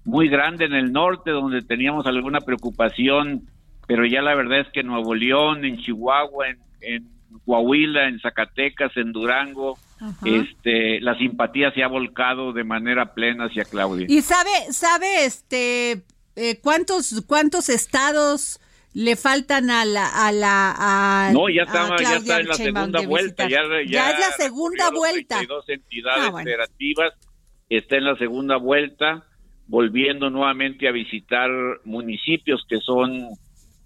muy 0.06 0.30
grande 0.30 0.66
en 0.66 0.76
el 0.76 0.92
norte 0.92 1.32
donde 1.32 1.64
teníamos 1.64 2.06
alguna 2.06 2.42
preocupación, 2.42 3.48
pero 3.88 4.06
ya 4.06 4.22
la 4.22 4.36
verdad 4.36 4.60
es 4.60 4.68
que 4.68 4.82
en 4.82 4.88
Nuevo 4.88 5.16
León, 5.16 5.66
en 5.66 5.78
Chihuahua, 5.78 6.50
en, 6.50 6.60
en 6.82 7.08
Coahuila, 7.48 8.08
en 8.10 8.20
Zacatecas, 8.20 8.96
en 8.96 9.12
Durango, 9.12 9.76
este, 10.26 11.00
la 11.02 11.18
simpatía 11.18 11.72
se 11.72 11.84
ha 11.84 11.88
volcado 11.88 12.54
de 12.54 12.64
manera 12.64 13.14
plena 13.14 13.46
hacia 13.46 13.66
Claudia. 13.66 14.06
Y 14.10 14.22
sabe, 14.22 14.72
sabe, 14.72 15.26
este, 15.26 16.04
eh, 16.36 16.60
cuántos, 16.62 17.24
cuántos 17.28 17.70
estados 17.70 18.60
le 18.94 19.16
faltan 19.16 19.70
a 19.70 19.86
la, 19.86 20.08
a 20.28 20.32
la, 20.32 21.30
no, 21.32 21.50
ya 21.50 21.64
está, 21.64 21.96
ya 22.02 22.18
está 22.18 22.40
en 22.40 22.48
la 22.48 22.54
segunda 22.56 23.02
vuelta, 23.02 23.48
ya, 23.48 23.62
ya, 23.88 24.12
es 24.12 24.20
la 24.20 24.32
segunda 24.32 24.90
vuelta. 24.90 25.40
Dos 25.48 25.70
entidades 25.70 26.32
ah, 26.34 26.44
federativas 26.44 27.14
está 27.70 27.98
en 27.98 28.06
la 28.06 28.16
segunda 28.18 28.58
vuelta, 28.58 29.24
volviendo 29.68 30.30
nuevamente 30.30 30.88
a 30.88 30.92
visitar 30.92 31.50
municipios 31.84 32.66
que 32.68 32.80
son 32.80 33.28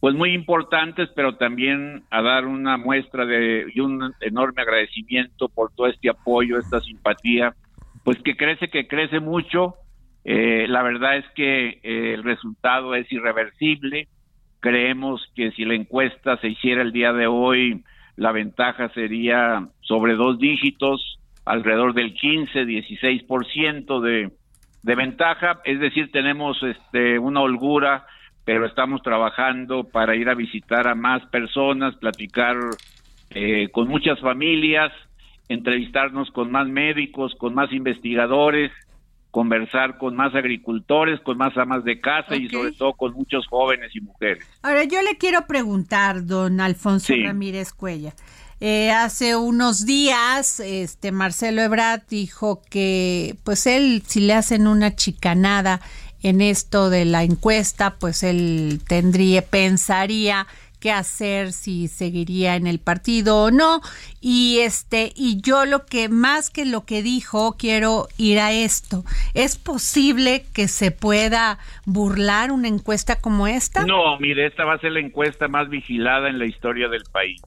pues 0.02 0.16
muy 0.16 0.34
importantes, 0.34 1.10
pero 1.16 1.36
también 1.36 2.04
a 2.10 2.24
dar 2.24 2.48
una 2.48 2.76
muestra 2.76 3.24
de 3.24 3.68
y 3.74 3.80
un 3.82 4.12
enorme 4.20 4.64
agradecimiento 4.64 5.48
por 5.48 5.72
todo 5.74 5.86
este 5.86 6.10
apoyo, 6.10 6.58
esta 6.58 6.82
simpatía, 6.82 7.54
pues 8.04 8.18
que 8.24 8.36
crece, 8.36 8.70
que 8.70 8.88
crece 8.88 9.20
mucho. 9.20 9.76
Eh, 10.26 10.66
la 10.68 10.82
verdad 10.82 11.18
es 11.18 11.26
que 11.36 11.80
eh, 11.84 12.16
el 12.16 12.24
resultado 12.24 12.96
es 12.96 13.12
irreversible. 13.12 14.08
Creemos 14.60 15.22
que 15.36 15.52
si 15.52 15.66
la 15.66 15.76
encuesta 15.76 16.36
se 16.38 16.48
hiciera 16.48 16.82
el 16.82 16.92
día 16.92 17.14
de 17.14 17.28
hoy, 17.28 17.84
la 18.16 18.32
ventaja 18.32 18.90
sería 18.90 19.68
sobre 19.82 20.16
dos 20.16 20.40
dígitos, 20.40 21.20
alrededor 21.46 21.94
del 21.94 22.16
15, 22.16 22.66
16% 22.66 24.02
de, 24.02 24.32
de 24.82 24.96
ventaja. 24.96 25.62
Es 25.64 25.80
decir, 25.80 26.12
tenemos 26.12 26.58
este, 26.64 27.20
una 27.20 27.42
holgura 27.42 28.08
pero 28.52 28.66
estamos 28.66 29.02
trabajando 29.02 29.86
para 29.86 30.14
ir 30.14 30.28
a 30.28 30.36
visitar 30.36 30.86
a 30.86 30.94
más 30.94 31.26
personas, 31.28 31.96
platicar 31.96 32.58
eh, 33.30 33.70
con 33.72 33.88
muchas 33.88 34.20
familias, 34.20 34.92
entrevistarnos 35.48 36.30
con 36.32 36.52
más 36.52 36.68
médicos, 36.68 37.34
con 37.36 37.54
más 37.54 37.72
investigadores, 37.72 38.70
conversar 39.32 39.98
con 39.98 40.18
más 40.18 40.36
agricultores, 40.36 41.22
con 41.22 41.38
más 41.38 41.56
amas 41.56 41.86
de 41.86 42.02
casa 42.02 42.36
y 42.36 42.50
sobre 42.50 42.74
todo 42.74 42.92
con 42.92 43.14
muchos 43.14 43.48
jóvenes 43.48 43.96
y 43.96 44.02
mujeres. 44.02 44.46
Ahora 44.64 44.84
yo 44.84 45.02
le 45.02 45.18
quiero 45.18 45.48
preguntar, 45.48 46.26
don 46.26 46.60
Alfonso 46.60 47.14
Ramírez 47.24 47.72
Cuella. 47.72 48.12
Eh, 48.60 48.92
hace 48.92 49.38
unos 49.38 49.86
días, 49.86 50.60
este 50.60 51.14
Marcelo 51.14 51.62
Ebrard 51.62 52.02
dijo 52.10 52.62
que, 52.70 53.38
pues 53.46 53.66
él, 53.66 54.04
si 54.06 54.20
le 54.20 54.34
hacen 54.34 54.68
una 54.68 54.94
chicanada 54.94 55.80
en 56.24 56.42
esto 56.42 56.90
de 56.90 57.06
la 57.06 57.24
encuesta, 57.24 57.96
pues 58.00 58.24
él 58.24 58.82
tendría, 58.88 59.42
pensaría 59.42 60.48
qué 60.82 60.92
hacer, 60.92 61.54
si 61.54 61.88
seguiría 61.88 62.56
en 62.56 62.68
el 62.68 62.80
partido 62.80 63.44
o 63.44 63.52
no. 63.52 63.82
Y 64.20 64.60
este, 64.62 65.14
y 65.16 65.40
yo 65.40 65.66
lo 65.66 65.86
que 65.86 66.10
más 66.10 66.50
que 66.50 66.66
lo 66.66 66.86
que 66.86 67.04
dijo, 67.04 67.56
quiero 67.58 68.08
ir 68.18 68.40
a 68.40 68.52
esto. 68.52 69.06
¿Es 69.34 69.58
posible 69.58 70.44
que 70.54 70.68
se 70.68 70.92
pueda 70.92 71.60
burlar 71.86 72.52
una 72.52 72.68
encuesta 72.68 73.22
como 73.22 73.48
esta? 73.48 73.86
No, 73.86 74.20
mire, 74.20 74.48
esta 74.48 74.66
va 74.66 74.74
a 74.74 74.80
ser 74.80 74.92
la 74.92 75.00
encuesta 75.00 75.48
más 75.48 75.70
vigilada 75.70 76.30
en 76.30 76.40
la 76.40 76.46
historia 76.46 76.90
del 76.90 77.04
país. 77.12 77.42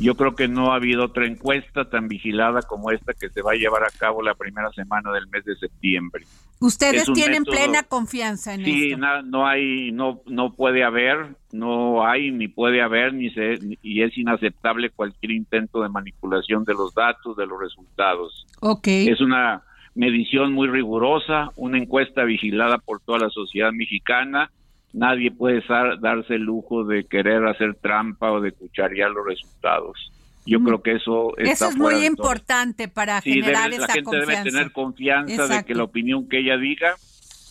Yo 0.00 0.14
creo 0.16 0.34
que 0.34 0.48
no 0.48 0.72
ha 0.72 0.76
habido 0.76 1.04
otra 1.04 1.26
encuesta 1.26 1.88
tan 1.90 2.08
vigilada 2.08 2.62
como 2.62 2.90
esta 2.90 3.12
que 3.12 3.28
se 3.28 3.42
va 3.42 3.52
a 3.52 3.56
llevar 3.56 3.84
a 3.84 3.90
cabo 3.98 4.22
la 4.22 4.34
primera 4.34 4.70
semana 4.72 5.12
del 5.12 5.26
mes 5.28 5.44
de 5.44 5.56
septiembre. 5.56 6.24
Ustedes 6.58 7.10
tienen 7.14 7.44
plena 7.44 7.82
confianza 7.82 8.54
en 8.54 8.64
sí, 8.64 8.92
esto. 8.92 9.06
Sí, 9.06 9.28
no, 9.30 9.46
hay, 9.46 9.92
no, 9.92 10.20
no 10.26 10.54
puede 10.54 10.84
haber, 10.84 11.36
no 11.52 12.06
hay 12.06 12.30
ni 12.30 12.48
puede 12.48 12.82
haber 12.82 13.14
ni 13.14 13.30
se, 13.30 13.58
y 13.82 14.02
es 14.02 14.16
inaceptable 14.16 14.90
cualquier 14.90 15.32
intento 15.32 15.82
de 15.82 15.88
manipulación 15.88 16.64
de 16.64 16.74
los 16.74 16.94
datos, 16.94 17.36
de 17.36 17.46
los 17.46 17.58
resultados. 17.60 18.46
Okay. 18.60 19.08
Es 19.08 19.20
una 19.20 19.62
medición 19.94 20.52
muy 20.52 20.68
rigurosa, 20.68 21.50
una 21.56 21.78
encuesta 21.78 22.24
vigilada 22.24 22.78
por 22.78 23.00
toda 23.00 23.18
la 23.18 23.30
sociedad 23.30 23.72
mexicana 23.72 24.50
nadie 24.92 25.30
puede 25.30 25.62
darse 26.00 26.34
el 26.34 26.42
lujo 26.42 26.84
de 26.84 27.04
querer 27.04 27.46
hacer 27.46 27.74
trampa 27.76 28.32
o 28.32 28.40
de 28.40 28.52
cucharear 28.52 29.10
los 29.10 29.26
resultados. 29.26 30.12
Yo 30.46 30.60
mm. 30.60 30.64
creo 30.64 30.82
que 30.82 30.92
eso 30.92 31.36
Eso 31.36 31.68
es 31.68 31.76
muy 31.76 32.06
importante 32.06 32.88
para 32.88 33.20
generar 33.20 33.70
esa 33.72 33.86
La 33.86 33.92
gente 33.92 34.16
debe 34.18 34.42
tener 34.42 34.72
confianza 34.72 35.46
de 35.46 35.64
que 35.64 35.74
la 35.74 35.84
opinión 35.84 36.28
que 36.28 36.38
ella 36.38 36.56
diga, 36.56 36.94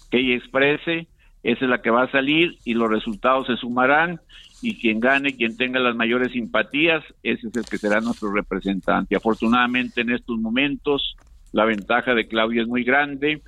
que 0.09 0.19
ella 0.19 0.35
exprese, 0.35 1.07
esa 1.43 1.65
es 1.65 1.69
la 1.69 1.81
que 1.81 1.89
va 1.89 2.03
a 2.03 2.11
salir 2.11 2.57
y 2.65 2.73
los 2.73 2.89
resultados 2.89 3.47
se 3.47 3.55
sumarán 3.55 4.19
y 4.61 4.77
quien 4.77 4.99
gane, 4.99 5.37
quien 5.37 5.55
tenga 5.55 5.79
las 5.79 5.95
mayores 5.95 6.33
simpatías, 6.33 7.03
ese 7.23 7.47
es 7.47 7.55
el 7.55 7.65
que 7.65 7.77
será 7.77 8.01
nuestro 8.01 8.33
representante. 8.33 9.15
Afortunadamente 9.15 10.01
en 10.01 10.11
estos 10.11 10.37
momentos 10.37 11.15
la 11.53 11.65
ventaja 11.65 12.13
de 12.13 12.27
Claudia 12.27 12.63
es 12.63 12.67
muy 12.67 12.83
grande 12.83 13.41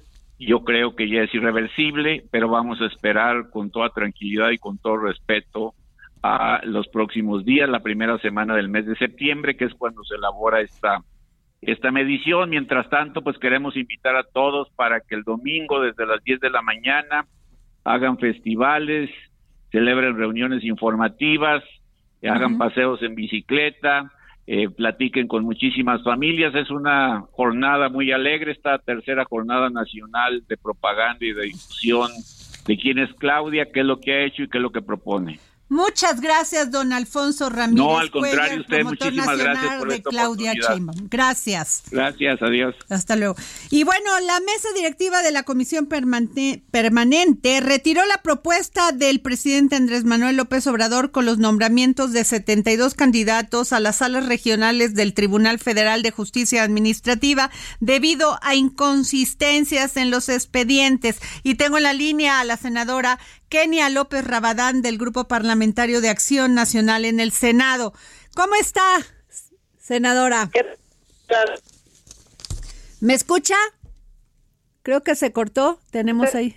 yo 0.46 0.64
creo 0.64 0.96
que 0.96 1.08
ya 1.08 1.22
es 1.22 1.34
irreversible, 1.34 2.24
pero 2.32 2.50
vamos 2.50 2.82
a 2.82 2.88
esperar 2.88 3.50
con 3.50 3.70
toda 3.70 3.90
tranquilidad 3.90 4.50
y 4.50 4.58
con 4.58 4.78
todo 4.78 4.98
respeto 4.98 5.74
a 6.24 6.62
los 6.64 6.88
próximos 6.88 7.46
días, 7.46 7.70
la 7.70 7.82
primera 7.82 8.18
semana 8.20 8.56
del 8.56 8.70
mes 8.70 8.86
de 8.86 8.96
septiembre, 8.96 9.56
que 9.56 9.66
es 9.66 9.74
cuando 9.74 10.04
se 10.04 10.16
elabora 10.16 10.62
esta 10.62 11.04
esta 11.62 11.92
medición. 11.92 12.50
Mientras 12.50 12.90
tanto, 12.90 13.22
pues 13.22 13.38
queremos 13.38 13.78
invitar 13.78 14.16
a 14.16 14.24
todos 14.24 14.70
para 14.76 15.00
que 15.02 15.14
el 15.14 15.24
domingo 15.24 15.80
desde 15.80 16.08
las 16.08 16.24
10 16.24 16.40
de 16.40 16.50
la 16.50 16.64
mañana 16.64 17.28
hagan 17.84 18.18
festivales, 18.18 19.12
celebren 19.72 20.18
reuniones 20.18 20.64
informativas, 20.64 21.64
hagan 22.24 22.58
paseos 22.58 23.02
en 23.04 23.14
bicicleta, 23.14 24.12
eh, 24.48 24.70
platiquen 24.70 25.28
con 25.28 25.44
muchísimas 25.44 26.04
familias. 26.04 26.54
Es 26.56 26.70
una 26.70 27.22
jornada 27.32 27.90
muy 27.90 28.12
alegre, 28.12 28.52
esta 28.52 28.78
tercera 28.80 29.26
jornada 29.26 29.70
nacional 29.70 30.44
de 30.48 30.58
propaganda 30.58 31.26
y 31.26 31.34
de 31.34 31.44
difusión 31.44 32.10
de 32.66 32.78
quién 32.78 33.00
es 33.00 33.14
Claudia, 33.16 33.72
qué 33.72 33.82
es 33.82 33.86
lo 33.86 34.00
que 34.00 34.14
ha 34.14 34.26
hecho 34.26 34.44
y 34.44 34.50
qué 34.50 34.58
es 34.58 34.62
lo 34.62 34.72
que 34.72 34.82
propone. 34.82 35.40
Muchas 35.72 36.20
gracias, 36.20 36.70
don 36.70 36.92
Alfonso 36.92 37.50
Ramírez. 37.50 37.78
No, 37.78 37.98
al 37.98 38.12
contrario, 38.12 38.60
usted 38.60 38.84
muchísimas 38.84 39.38
gracias 39.38 39.75
por 39.75 39.90
de 39.90 40.04
Claudia 40.04 40.54
Sheinbaum. 40.54 41.08
Gracias. 41.10 41.84
Gracias, 41.90 42.42
adiós. 42.42 42.75
Hasta 42.90 43.16
luego. 43.16 43.38
Y 43.70 43.86
bueno, 43.86 44.20
la 44.20 44.42
mesa 44.42 44.68
directiva 44.75 45.22
de 45.22 45.32
la 45.32 45.44
Comisión 45.44 45.86
Permanente 45.88 47.62
retiró 47.62 48.06
la 48.06 48.18
propuesta 48.18 48.92
del 48.92 49.22
presidente 49.22 49.78
Andrés 49.78 50.04
Manuel 50.04 50.36
López 50.36 50.68
Obrador 50.68 51.12
con 51.12 51.25
los 51.25 51.38
nombramientos 51.38 52.12
de 52.12 52.25
72 52.25 52.94
candidatos 52.94 53.72
a 53.72 53.80
las 53.80 53.96
salas 53.96 54.25
regionales 54.25 54.94
del 54.94 55.13
Tribunal 55.13 55.58
Federal 55.58 56.01
de 56.01 56.12
Justicia 56.12 56.63
Administrativa 56.63 57.50
debido 57.80 58.38
a 58.42 58.56
inconsistencias 58.56 59.96
en 59.96 60.12
los 60.12 60.28
expedientes. 60.28 61.22
Y 61.44 61.56
tengo 61.56 61.78
en 61.78 61.84
la 61.84 61.94
línea 61.94 62.42
a 62.42 62.44
la 62.44 62.58
senadora 62.58 63.20
Kenia 63.51 63.89
López 63.89 64.24
Rabadán 64.24 64.81
del 64.81 64.98
Grupo 64.98 65.27
Parlamentario 65.27 66.00
de 66.00 66.08
Acción 66.08 66.55
Nacional 66.55 67.03
en 67.03 67.20
el 67.20 67.34
Senado. 67.34 67.94
¿Cómo 68.33 68.55
está, 68.55 68.81
senadora? 69.77 70.50
¿Me 73.01 73.14
escucha? 73.14 73.57
Creo 74.83 75.03
que 75.03 75.16
se 75.16 75.33
cortó. 75.33 75.81
Tenemos 75.92 76.33
ahí. 76.33 76.55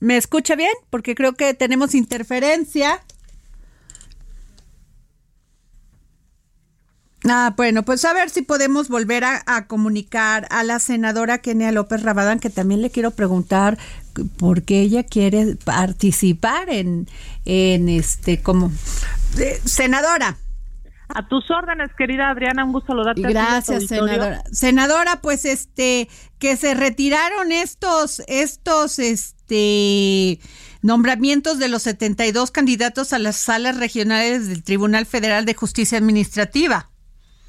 ¿Me 0.00 0.16
escucha 0.16 0.56
bien? 0.56 0.72
Porque 0.90 1.14
creo 1.14 1.34
que 1.34 1.54
tenemos 1.54 1.94
interferencia. 1.94 3.04
Ah, 7.26 7.54
bueno, 7.56 7.84
pues 7.84 8.04
a 8.04 8.12
ver 8.12 8.28
si 8.28 8.42
podemos 8.42 8.88
volver 8.88 9.24
a, 9.24 9.66
comunicar 9.66 10.46
a 10.50 10.62
la 10.62 10.78
senadora 10.78 11.38
Kenia 11.38 11.72
López 11.72 12.02
Rabadán, 12.02 12.38
que 12.38 12.50
también 12.50 12.82
le 12.82 12.90
quiero 12.90 13.12
preguntar 13.12 13.78
por 14.38 14.62
qué 14.62 14.80
ella 14.80 15.04
quiere 15.04 15.56
participar 15.64 16.68
en, 16.68 17.08
en 17.46 17.88
este, 17.88 18.42
como 18.42 18.70
eh, 19.38 19.58
senadora. 19.64 20.36
A 21.08 21.26
tus 21.26 21.50
órdenes, 21.50 21.90
querida 21.96 22.28
Adriana, 22.28 22.64
un 22.64 22.72
gusto 22.72 22.88
saludarte. 22.88 23.22
Gracias, 23.22 23.86
senadora. 23.86 24.42
Senadora, 24.52 25.20
pues 25.22 25.46
este, 25.46 26.08
que 26.38 26.56
se 26.56 26.74
retiraron 26.74 27.52
estos, 27.52 28.22
estos, 28.26 28.98
este, 28.98 30.40
nombramientos 30.82 31.58
de 31.58 31.68
los 31.68 31.82
72 31.82 32.50
candidatos 32.50 33.14
a 33.14 33.18
las 33.18 33.36
salas 33.36 33.78
regionales 33.78 34.48
del 34.48 34.62
Tribunal 34.62 35.06
Federal 35.06 35.46
de 35.46 35.54
Justicia 35.54 35.96
Administrativa 35.96 36.90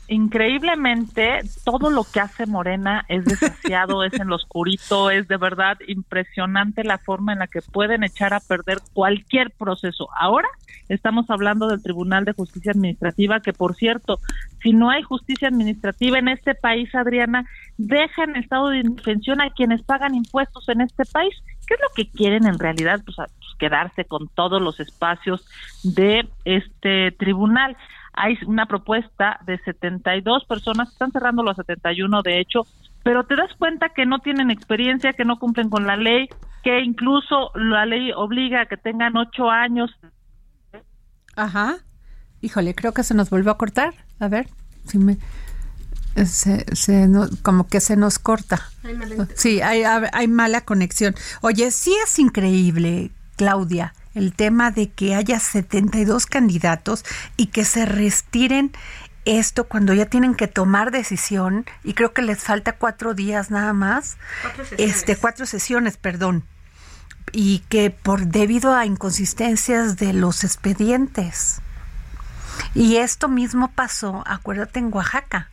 increíblemente 0.07 1.41
todo 1.63 1.89
lo 1.89 2.03
que 2.03 2.19
hace 2.19 2.45
Morena 2.45 3.05
es 3.07 3.25
desasiado, 3.25 4.03
es 4.03 4.13
en 4.13 4.27
lo 4.27 4.35
oscurito, 4.35 5.09
es 5.09 5.27
de 5.27 5.37
verdad 5.37 5.77
impresionante 5.87 6.83
la 6.83 6.97
forma 6.97 7.33
en 7.33 7.39
la 7.39 7.47
que 7.47 7.61
pueden 7.61 8.03
echar 8.03 8.33
a 8.33 8.39
perder 8.39 8.79
cualquier 8.93 9.51
proceso. 9.51 10.07
Ahora 10.17 10.47
estamos 10.89 11.29
hablando 11.29 11.67
del 11.67 11.81
Tribunal 11.81 12.25
de 12.25 12.33
Justicia 12.33 12.71
Administrativa, 12.71 13.39
que 13.39 13.53
por 13.53 13.75
cierto, 13.75 14.19
si 14.61 14.73
no 14.73 14.89
hay 14.89 15.01
justicia 15.01 15.47
administrativa 15.47 16.19
en 16.19 16.27
este 16.27 16.55
país, 16.55 16.93
Adriana, 16.93 17.45
deja 17.77 18.23
en 18.23 18.35
estado 18.35 18.69
de 18.69 18.79
indefensión 18.79 19.41
a 19.41 19.49
quienes 19.49 19.81
pagan 19.83 20.15
impuestos 20.15 20.69
en 20.69 20.81
este 20.81 21.05
país. 21.05 21.33
¿Qué 21.67 21.73
es 21.73 21.79
lo 21.81 21.93
que 21.95 22.09
quieren 22.09 22.45
en 22.45 22.59
realidad? 22.59 23.01
Pues, 23.03 23.17
pues 23.17 23.55
quedarse 23.57 24.05
con 24.05 24.27
todos 24.27 24.61
los 24.61 24.79
espacios 24.79 25.47
de 25.83 26.27
este 26.45 27.11
tribunal 27.11 27.75
hay 28.15 28.37
una 28.45 28.65
propuesta 28.65 29.39
de 29.45 29.57
72 29.59 30.45
personas, 30.45 30.91
están 30.91 31.11
cerrando 31.11 31.43
los 31.43 31.55
71 31.55 32.21
de 32.21 32.39
hecho, 32.39 32.65
pero 33.03 33.25
te 33.25 33.35
das 33.35 33.51
cuenta 33.57 33.89
que 33.89 34.05
no 34.05 34.19
tienen 34.19 34.51
experiencia, 34.51 35.13
que 35.13 35.25
no 35.25 35.37
cumplen 35.37 35.69
con 35.69 35.85
la 35.85 35.95
ley, 35.95 36.27
que 36.63 36.79
incluso 36.81 37.51
la 37.55 37.85
ley 37.85 38.11
obliga 38.15 38.61
a 38.61 38.65
que 38.65 38.77
tengan 38.77 39.15
ocho 39.17 39.49
años. 39.49 39.91
Ajá. 41.35 41.77
Híjole, 42.41 42.73
creo 42.73 42.93
que 42.93 43.03
se 43.03 43.13
nos 43.13 43.29
volvió 43.29 43.51
a 43.51 43.57
cortar. 43.57 43.93
A 44.19 44.27
ver, 44.27 44.47
si 44.85 44.97
me... 44.97 45.17
Se, 46.25 46.65
como 47.41 47.67
que 47.67 47.81
se 47.81 47.97
nos 47.97 48.19
corta. 48.19 48.61
sí, 49.35 49.61
hay, 49.61 49.83
hay 49.83 50.27
mala 50.29 50.61
conexión. 50.61 51.13
Oye, 51.41 51.71
sí 51.71 51.93
es 52.03 52.17
increíble, 52.19 53.11
Claudia 53.35 53.93
el 54.15 54.33
tema 54.33 54.71
de 54.71 54.89
que 54.89 55.13
haya 55.13 55.39
72 55.39 56.25
candidatos 56.25 57.05
y 57.37 57.47
que 57.47 57.65
se 57.65 57.85
restiren 57.85 58.71
esto 59.25 59.67
cuando 59.67 59.93
ya 59.93 60.05
tienen 60.05 60.35
que 60.35 60.47
tomar 60.47 60.91
decisión 60.91 61.65
y 61.83 61.93
creo 61.93 62.13
que 62.13 62.21
les 62.21 62.39
falta 62.39 62.73
cuatro 62.73 63.13
días 63.13 63.51
nada 63.51 63.73
más, 63.73 64.17
cuatro 64.41 64.65
este 64.77 65.15
cuatro 65.15 65.45
sesiones, 65.45 65.97
perdón, 65.97 66.43
y 67.31 67.59
que 67.69 67.89
por 67.91 68.27
debido 68.27 68.73
a 68.73 68.85
inconsistencias 68.85 69.97
de 69.97 70.13
los 70.13 70.43
expedientes. 70.43 71.61
Y 72.73 72.97
esto 72.97 73.27
mismo 73.27 73.71
pasó, 73.71 74.23
acuérdate, 74.25 74.79
en 74.79 74.93
Oaxaca 74.93 75.49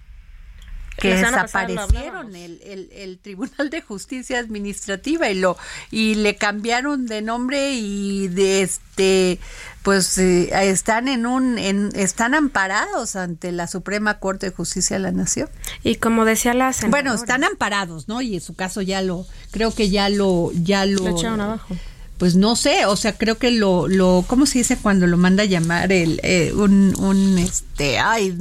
que 0.97 1.15
desaparecieron 1.15 2.35
el, 2.37 2.91
el, 2.93 3.19
Tribunal 3.19 3.71
de 3.71 3.81
Justicia 3.81 4.39
Administrativa 4.39 5.31
y 5.31 5.35
lo 5.35 5.57
y 5.91 6.15
le 6.17 6.37
cambiaron 6.37 7.07
de 7.07 7.23
nombre 7.23 7.75
y 7.75 8.29
de 8.29 8.63
este 8.63 9.39
pues 9.83 10.17
eh, 10.19 10.51
están 10.69 11.09
en 11.09 11.27
un 11.27 11.59
en, 11.59 11.91
están 11.95 12.35
amparados 12.35 13.17
ante 13.17 13.53
la 13.53 13.67
Suprema 13.67 14.19
Corte 14.19 14.51
de 14.51 14.57
Justicia 14.57 14.97
de 14.97 15.03
la 15.03 15.13
Nación. 15.13 15.49
Y 15.83 15.97
como 15.97 16.25
decía 16.25 16.55
la 16.55 16.73
senadora, 16.73 17.03
bueno 17.03 17.21
están 17.21 17.45
amparados 17.45 18.09
no 18.09 18.21
y 18.21 18.35
en 18.35 18.41
su 18.41 18.55
caso 18.55 18.83
ya 18.83 19.03
lo 19.03 19.27
creo 19.51 19.75
que 19.75 19.91
ya 19.91 20.09
lo 20.09 20.51
ya 20.53 20.87
lo, 20.87 21.09
echaron 21.09 21.41
abajo. 21.41 21.77
pues 22.19 22.37
no 22.37 22.55
sé, 22.55 22.87
o 22.87 22.97
sea, 22.97 23.17
creo 23.17 23.39
que 23.39 23.51
lo, 23.51 23.89
lo, 23.89 24.25
¿cómo 24.27 24.47
se 24.47 24.59
dice 24.59 24.77
cuando 24.77 25.07
lo 25.07 25.17
manda 25.17 25.43
a 25.43 25.47
llamar 25.47 25.91
el, 25.93 26.21
eh, 26.23 26.53
un, 26.55 26.95
un, 27.01 27.39
este, 27.39 27.99
ay, 27.99 28.37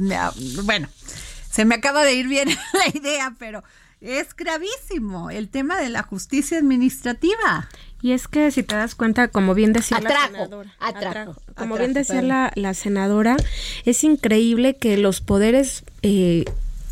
bueno, 0.62 0.88
se 1.52 1.66
me 1.66 1.74
acaba 1.74 2.04
de 2.04 2.14
ir 2.14 2.28
bien 2.28 2.48
la 2.72 2.98
idea, 2.98 3.34
pero 3.38 3.62
es 4.00 4.34
gravísimo 4.34 5.30
el 5.30 5.48
tema 5.48 5.78
de 5.78 5.90
la 5.90 6.02
justicia 6.02 6.58
administrativa. 6.58 7.68
Y 8.00 8.12
es 8.12 8.26
que 8.26 8.50
si 8.50 8.64
te 8.64 8.74
das 8.74 8.96
cuenta, 8.96 9.28
como 9.28 9.54
bien 9.54 9.72
decía 9.72 10.00
la 10.00 10.26
senadora, 10.26 10.72
como 11.54 11.76
bien 11.76 11.92
decía 11.92 12.20
la, 12.20 12.50
la, 12.56 12.74
senadora, 12.74 13.36
es 13.84 14.02
increíble 14.02 14.76
que 14.76 14.96
los 14.96 15.20
poderes 15.20 15.84
eh, 16.02 16.46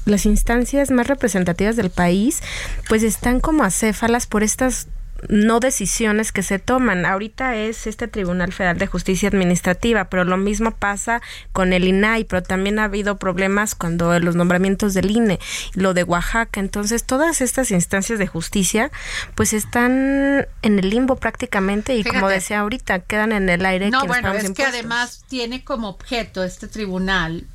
las 0.04 0.26
instancias 0.26 0.90
más 0.90 1.08
representativas 1.08 1.76
del 1.76 1.90
país 1.90 2.40
pues 2.88 3.02
están 3.02 3.40
como 3.40 3.64
acéfalas 3.64 4.26
por 4.26 4.42
estas 4.42 4.86
no 5.28 5.60
decisiones 5.60 6.32
que 6.32 6.42
se 6.42 6.58
toman. 6.58 7.04
Ahorita 7.04 7.56
es 7.56 7.86
este 7.86 8.08
Tribunal 8.08 8.52
Federal 8.52 8.78
de 8.78 8.86
Justicia 8.86 9.28
Administrativa, 9.28 10.04
pero 10.04 10.24
lo 10.24 10.36
mismo 10.36 10.70
pasa 10.70 11.20
con 11.52 11.72
el 11.72 11.84
INAI, 11.84 12.24
pero 12.24 12.42
también 12.42 12.78
ha 12.78 12.84
habido 12.84 13.18
problemas 13.18 13.74
cuando 13.74 14.18
los 14.18 14.36
nombramientos 14.36 14.94
del 14.94 15.10
INE, 15.10 15.38
lo 15.74 15.94
de 15.94 16.04
Oaxaca. 16.04 16.60
Entonces, 16.60 17.04
todas 17.04 17.40
estas 17.40 17.70
instancias 17.70 18.18
de 18.18 18.26
justicia, 18.26 18.90
pues 19.34 19.52
están 19.52 20.46
en 20.62 20.78
el 20.78 20.90
limbo 20.90 21.16
prácticamente 21.16 21.96
y 21.96 22.04
como 22.04 22.28
decía 22.28 22.60
ahorita, 22.60 23.00
quedan 23.00 23.32
en 23.32 23.48
el 23.48 23.64
aire. 23.66 23.90
No, 23.90 24.06
bueno, 24.06 24.32
es 24.32 24.50
que 24.50 24.64
además 24.64 25.24
tiene 25.28 25.64
como 25.64 25.88
objeto 25.88 26.44
este 26.44 26.68
tribunal 26.68 27.46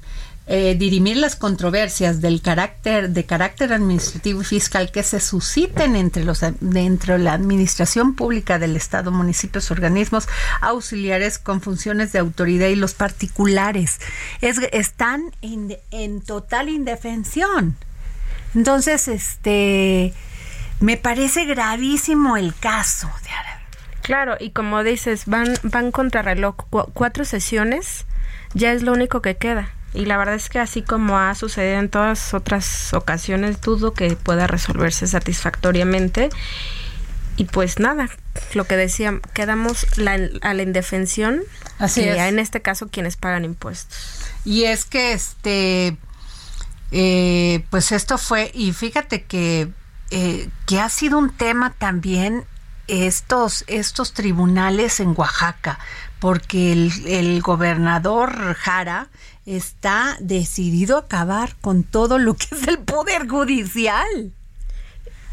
eh, 0.47 0.75
dirimir 0.77 1.17
las 1.17 1.35
controversias 1.35 2.21
del 2.21 2.39
carácter 2.39 3.09
de 3.09 3.25
carácter 3.25 3.73
administrativo 3.73 4.41
y 4.41 4.45
fiscal 4.45 4.91
que 4.91 5.01
se 5.01 5.19
susciten 5.19 5.95
entre 5.95 6.23
los 6.23 6.41
dentro 6.59 7.13
de 7.13 7.19
la 7.23 7.33
administración 7.33 8.13
pública 8.15 8.59
del 8.59 8.75
Estado, 8.75 9.11
municipios, 9.11 9.71
organismos 9.71 10.27
auxiliares 10.61 11.39
con 11.39 11.61
funciones 11.61 12.11
de 12.11 12.19
autoridad 12.19 12.67
y 12.67 12.75
los 12.75 12.93
particulares 12.93 13.99
es, 14.41 14.59
están 14.71 15.31
en, 15.41 16.21
total 16.21 16.69
indefensión. 16.69 17.75
Entonces, 18.53 19.07
este 19.07 20.13
me 20.79 20.97
parece 20.97 21.45
gravísimo 21.45 22.37
el 22.37 22.53
caso 22.53 23.09
de 23.23 23.29
Claro, 24.03 24.37
y 24.39 24.51
como 24.51 24.83
dices, 24.83 25.25
van 25.25 25.55
van 25.63 25.89
contra 25.91 26.21
reloj 26.21 26.55
cuatro 26.69 27.25
sesiones, 27.25 28.05
ya 28.53 28.71
es 28.71 28.83
lo 28.83 28.93
único 28.93 29.23
que 29.23 29.37
queda. 29.37 29.71
Y 29.95 30.05
la 30.05 30.17
verdad 30.17 30.35
es 30.35 30.49
que 30.49 30.59
así 30.59 30.81
como 30.81 31.17
ha 31.17 31.33
sucedido 31.35 31.79
en 31.79 31.89
todas 31.89 32.33
otras 32.33 32.93
ocasiones, 32.93 33.61
dudo 33.61 33.93
que 33.93 34.15
pueda 34.15 34.47
resolverse 34.47 35.07
satisfactoriamente. 35.07 36.29
Y 37.37 37.45
pues 37.45 37.79
nada, 37.79 38.09
lo 38.53 38.65
que 38.65 38.77
decía, 38.77 39.19
quedamos 39.33 39.85
a 39.97 40.53
la 40.53 40.63
indefensión, 40.63 41.41
Así 41.79 42.01
en 42.01 42.39
este 42.39 42.61
caso 42.61 42.87
quienes 42.87 43.17
pagan 43.17 43.43
impuestos. 43.43 44.21
Y 44.45 44.63
es 44.63 44.85
que 44.85 45.13
este, 45.13 45.97
eh, 46.91 47.65
pues 47.69 47.91
esto 47.91 48.17
fue, 48.17 48.51
y 48.53 48.71
fíjate 48.71 49.23
que, 49.23 49.69
eh, 50.11 50.49
que 50.65 50.79
ha 50.79 50.89
sido 50.89 51.17
un 51.17 51.35
tema 51.35 51.73
también 51.77 52.45
estos, 52.87 53.65
estos 53.67 54.13
tribunales 54.13 54.99
en 54.99 55.13
Oaxaca, 55.17 55.79
porque 56.19 56.71
el, 56.71 56.91
el 57.07 57.41
gobernador 57.41 58.53
Jara 58.55 59.09
está 59.45 60.17
decidido 60.19 60.97
a 60.97 61.01
acabar 61.01 61.55
con 61.61 61.83
todo 61.83 62.17
lo 62.17 62.33
que 62.35 62.47
es 62.51 62.67
el 62.67 62.79
poder 62.79 63.27
judicial. 63.27 64.33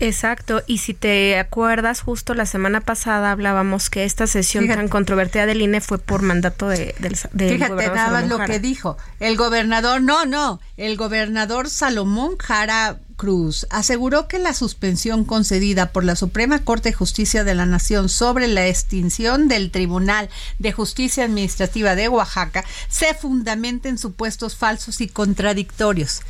Exacto, 0.01 0.63
y 0.67 0.79
si 0.79 0.95
te 0.95 1.39
acuerdas, 1.39 2.01
justo 2.01 2.35
la 2.35 2.45
semana 2.45 2.81
pasada 2.81 3.31
hablábamos 3.31 3.89
que 3.89 4.05
esta 4.05 4.27
sesión 4.27 4.67
tan 4.67 4.89
controvertida 4.89 5.47
del 5.47 5.63
INE 5.63 5.81
fue 5.81 5.99
por 5.99 6.23
mandato 6.23 6.67
de, 6.69 6.97
del, 6.99 7.17
Fíjate, 7.17 7.89
nada 7.89 8.23
lo 8.23 8.41
que 8.41 8.59
dijo. 8.59 8.97
El 9.21 9.37
gobernador, 9.37 10.03
no, 10.03 10.27
no, 10.27 10.61
el 10.77 10.97
gobernador 10.97 11.71
Salomón 11.71 12.37
Jara 12.37 12.99
Cruz 13.23 13.69
aseguró 13.71 14.27
que 14.27 14.41
la 14.41 14.53
suspensión 14.53 15.25
concedida 15.25 15.93
por 15.93 16.03
la 16.03 16.17
Suprema 16.17 16.65
Corte 16.65 16.89
de 16.89 16.97
Justicia 16.97 17.45
de 17.45 17.55
la 17.55 17.67
Nación 17.67 18.09
sobre 18.09 18.49
la 18.49 18.67
extinción 18.67 19.47
del 19.47 19.71
Tribunal 19.71 20.29
de 20.59 20.73
Justicia 20.73 21.23
Administrativa 21.23 21.95
de 21.95 22.09
Oaxaca 22.09 22.65
se 22.89 23.15
fundamenta 23.15 23.89
en 23.89 23.99
supuestos 23.99 24.57
falsos 24.57 25.01
y 25.01 25.07
contradictorios 25.07 26.23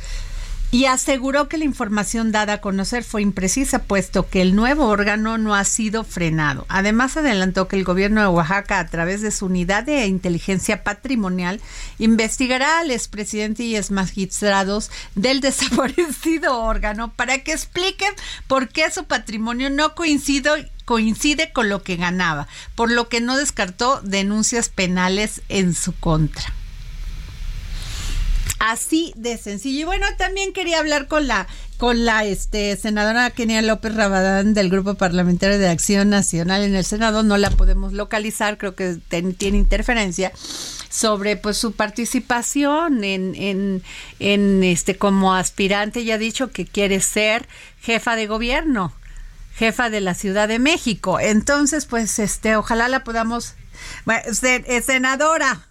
y 0.73 0.87
aseguró 0.87 1.47
que 1.49 1.59
la 1.59 1.65
información 1.65 2.31
dada 2.31 2.53
a 2.53 2.61
conocer 2.61 3.03
fue 3.03 3.21
imprecisa, 3.21 3.83
puesto 3.83 4.27
que 4.27 4.41
el 4.41 4.55
nuevo 4.55 4.87
órgano 4.87 5.37
no 5.37 5.53
ha 5.53 5.65
sido 5.65 6.03
frenado. 6.03 6.65
Además, 6.67 7.15
adelantó 7.15 7.67
que 7.67 7.75
el 7.75 7.83
gobierno 7.83 8.21
de 8.21 8.27
Oaxaca, 8.27 8.79
a 8.79 8.87
través 8.87 9.21
de 9.21 9.29
su 9.29 9.45
unidad 9.45 9.83
de 9.83 10.07
inteligencia 10.07 10.83
patrimonial, 10.83 11.61
investigará 11.99 12.79
al 12.79 12.89
expresidente 12.89 13.61
y 13.61 13.75
exmagistrados 13.75 14.89
del 15.13 15.41
desaparecido 15.41 16.59
órgano 16.59 17.13
para 17.13 17.43
que 17.43 17.51
expliquen 17.51 18.11
por 18.47 18.67
qué 18.69 18.89
su 18.89 19.03
patrimonio 19.03 19.69
no 19.69 19.93
coincide 19.93 20.71
coincide 20.85 21.51
con 21.53 21.69
lo 21.69 21.83
que 21.83 21.97
ganaba, 21.97 22.47
por 22.73 22.91
lo 22.91 23.09
que 23.09 23.21
no 23.21 23.37
descartó 23.37 24.01
denuncias 24.01 24.69
penales 24.69 25.43
en 25.49 25.75
su 25.75 25.93
contra. 25.93 26.51
Así 28.59 29.13
de 29.17 29.37
sencillo. 29.37 29.81
Y 29.81 29.83
bueno, 29.83 30.05
también 30.17 30.53
quería 30.53 30.79
hablar 30.79 31.07
con 31.07 31.27
la 31.27 31.47
con 31.77 32.05
la 32.05 32.23
este 32.23 32.77
senadora 32.77 33.29
Kenia 33.31 33.61
López 33.61 33.93
Rabadán 33.93 34.53
del 34.53 34.69
Grupo 34.69 34.95
Parlamentario 34.95 35.59
de 35.59 35.67
Acción 35.67 36.09
Nacional 36.09 36.63
en 36.63 36.75
el 36.75 36.85
Senado, 36.85 37.23
no 37.23 37.35
la 37.35 37.49
podemos 37.49 37.91
localizar, 37.91 38.57
creo 38.57 38.73
que 38.73 38.99
tiene 39.09 39.57
interferencia 39.57 40.31
sobre 40.89 41.35
pues 41.35 41.57
su 41.57 41.73
participación 41.73 43.03
en, 43.03 43.35
en, 43.35 43.83
en 44.19 44.63
este 44.63 44.95
como 44.95 45.33
aspirante 45.33 46.05
ya 46.05 46.15
ha 46.15 46.19
dicho 46.19 46.51
que 46.51 46.65
quiere 46.65 47.01
ser 47.01 47.49
jefa 47.81 48.15
de 48.15 48.27
gobierno, 48.27 48.93
jefa 49.55 49.89
de 49.89 49.99
la 49.99 50.13
Ciudad 50.13 50.47
de 50.47 50.59
México. 50.59 51.19
Entonces, 51.19 51.85
pues 51.85 52.17
este 52.19 52.55
ojalá 52.55 52.87
la 52.87 53.03
podamos 53.03 53.55
bueno, 54.05 54.21
eh, 54.43 54.81
senadora, 54.81 55.67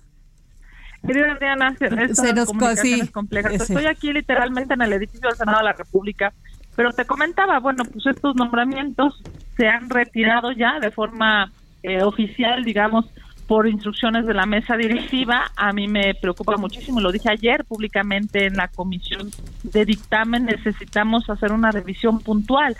Querida 1.06 1.32
Adriana, 1.32 1.74
se 1.76 1.90
nos 1.90 2.46
comunicaciones 2.46 3.10
complejas. 3.10 3.54
Estoy 3.54 3.86
aquí 3.86 4.12
literalmente 4.12 4.74
en 4.74 4.82
el 4.82 4.92
edificio 4.92 5.28
del 5.28 5.36
Senado 5.36 5.58
de 5.58 5.64
la 5.64 5.72
República, 5.72 6.32
pero 6.76 6.92
te 6.92 7.04
comentaba, 7.04 7.58
bueno, 7.58 7.84
pues 7.84 8.06
estos 8.06 8.36
nombramientos 8.36 9.22
se 9.56 9.68
han 9.68 9.90
retirado 9.90 10.52
ya 10.52 10.78
de 10.80 10.90
forma 10.90 11.52
eh, 11.82 12.02
oficial, 12.02 12.64
digamos, 12.64 13.06
por 13.46 13.66
instrucciones 13.66 14.26
de 14.26 14.34
la 14.34 14.46
mesa 14.46 14.76
directiva. 14.76 15.50
A 15.56 15.72
mí 15.72 15.88
me 15.88 16.14
preocupa 16.14 16.56
muchísimo, 16.56 17.00
lo 17.00 17.12
dije 17.12 17.30
ayer 17.30 17.64
públicamente 17.64 18.46
en 18.46 18.56
la 18.56 18.68
comisión 18.68 19.30
de 19.62 19.84
dictamen, 19.84 20.46
necesitamos 20.46 21.28
hacer 21.28 21.52
una 21.52 21.70
revisión 21.70 22.20
puntual. 22.20 22.76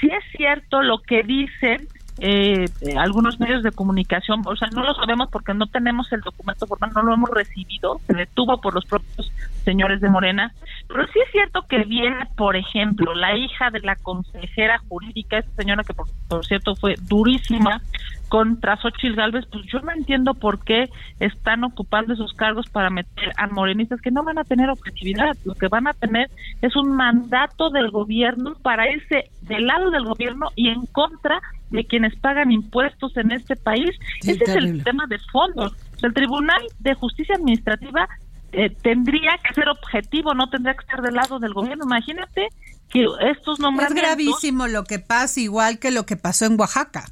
Si 0.00 0.08
es 0.08 0.24
cierto 0.36 0.82
lo 0.82 1.02
que 1.02 1.22
dicen 1.22 1.88
eh, 2.18 2.64
algunos 2.96 3.38
medios 3.38 3.62
de 3.62 3.72
comunicación, 3.72 4.42
o 4.46 4.56
sea, 4.56 4.68
no 4.68 4.82
lo 4.82 4.94
sabemos 4.94 5.28
porque 5.30 5.52
no 5.52 5.66
tenemos 5.66 6.10
el 6.12 6.20
documento 6.22 6.66
formal, 6.66 6.92
no 6.94 7.02
lo 7.02 7.14
hemos 7.14 7.30
recibido, 7.30 8.00
se 8.06 8.14
detuvo 8.14 8.58
por 8.60 8.74
los 8.74 8.86
propios 8.86 9.30
señores 9.64 10.00
de 10.00 10.08
Morena, 10.08 10.52
pero 10.88 11.06
sí 11.08 11.18
es 11.18 11.30
cierto 11.32 11.62
que 11.68 11.84
viene, 11.84 12.26
por 12.36 12.56
ejemplo, 12.56 13.14
la 13.14 13.36
hija 13.36 13.70
de 13.70 13.80
la 13.80 13.96
consejera 13.96 14.78
jurídica, 14.88 15.38
esta 15.38 15.62
señora 15.62 15.84
que 15.84 15.92
por, 15.92 16.46
cierto 16.46 16.74
fue 16.76 16.94
durísima 17.02 17.82
contra 18.28 18.76
Xochitl 18.76 19.14
Galvez, 19.14 19.44
pues 19.50 19.64
yo 19.66 19.80
no 19.80 19.92
entiendo 19.92 20.34
por 20.34 20.64
qué 20.64 20.88
están 21.20 21.64
ocupando 21.64 22.14
esos 22.14 22.32
cargos 22.32 22.68
para 22.70 22.90
meter 22.90 23.32
a 23.36 23.46
morenistas 23.46 24.00
que 24.00 24.10
no 24.10 24.24
van 24.24 24.38
a 24.38 24.44
tener 24.44 24.68
objetividad, 24.68 25.36
lo 25.44 25.54
que 25.54 25.68
van 25.68 25.86
a 25.86 25.92
tener 25.92 26.30
es 26.62 26.74
un 26.76 26.96
mandato 26.96 27.70
del 27.70 27.90
gobierno 27.90 28.54
para 28.62 28.90
irse 28.90 29.30
del 29.42 29.66
lado 29.66 29.90
del 29.90 30.04
gobierno 30.04 30.48
y 30.56 30.68
en 30.68 30.86
contra 30.86 31.40
de 31.70 31.84
quienes 31.84 32.16
pagan 32.16 32.50
impuestos 32.52 33.16
en 33.16 33.32
este 33.32 33.56
país. 33.56 33.90
Ese 34.22 34.44
es 34.44 34.56
el 34.56 34.84
tema 34.84 35.06
de 35.06 35.18
fondo. 35.30 35.72
El 36.02 36.14
Tribunal 36.14 36.62
de 36.80 36.94
Justicia 36.94 37.36
Administrativa 37.36 38.08
eh, 38.52 38.70
tendría 38.82 39.38
que 39.42 39.54
ser 39.54 39.68
objetivo, 39.68 40.34
no 40.34 40.48
tendría 40.48 40.74
que 40.74 40.80
estar 40.80 41.02
del 41.02 41.14
lado 41.14 41.38
del 41.38 41.52
gobierno. 41.52 41.84
Imagínate 41.84 42.48
que 42.88 43.04
estos 43.30 43.58
nombramientos... 43.58 43.96
Es 43.96 44.16
gravísimo 44.16 44.66
lo 44.66 44.84
que 44.84 44.98
pasa, 44.98 45.40
igual 45.40 45.78
que 45.78 45.90
lo 45.90 46.06
que 46.06 46.16
pasó 46.16 46.46
en 46.46 46.58
Oaxaca. 46.58 47.04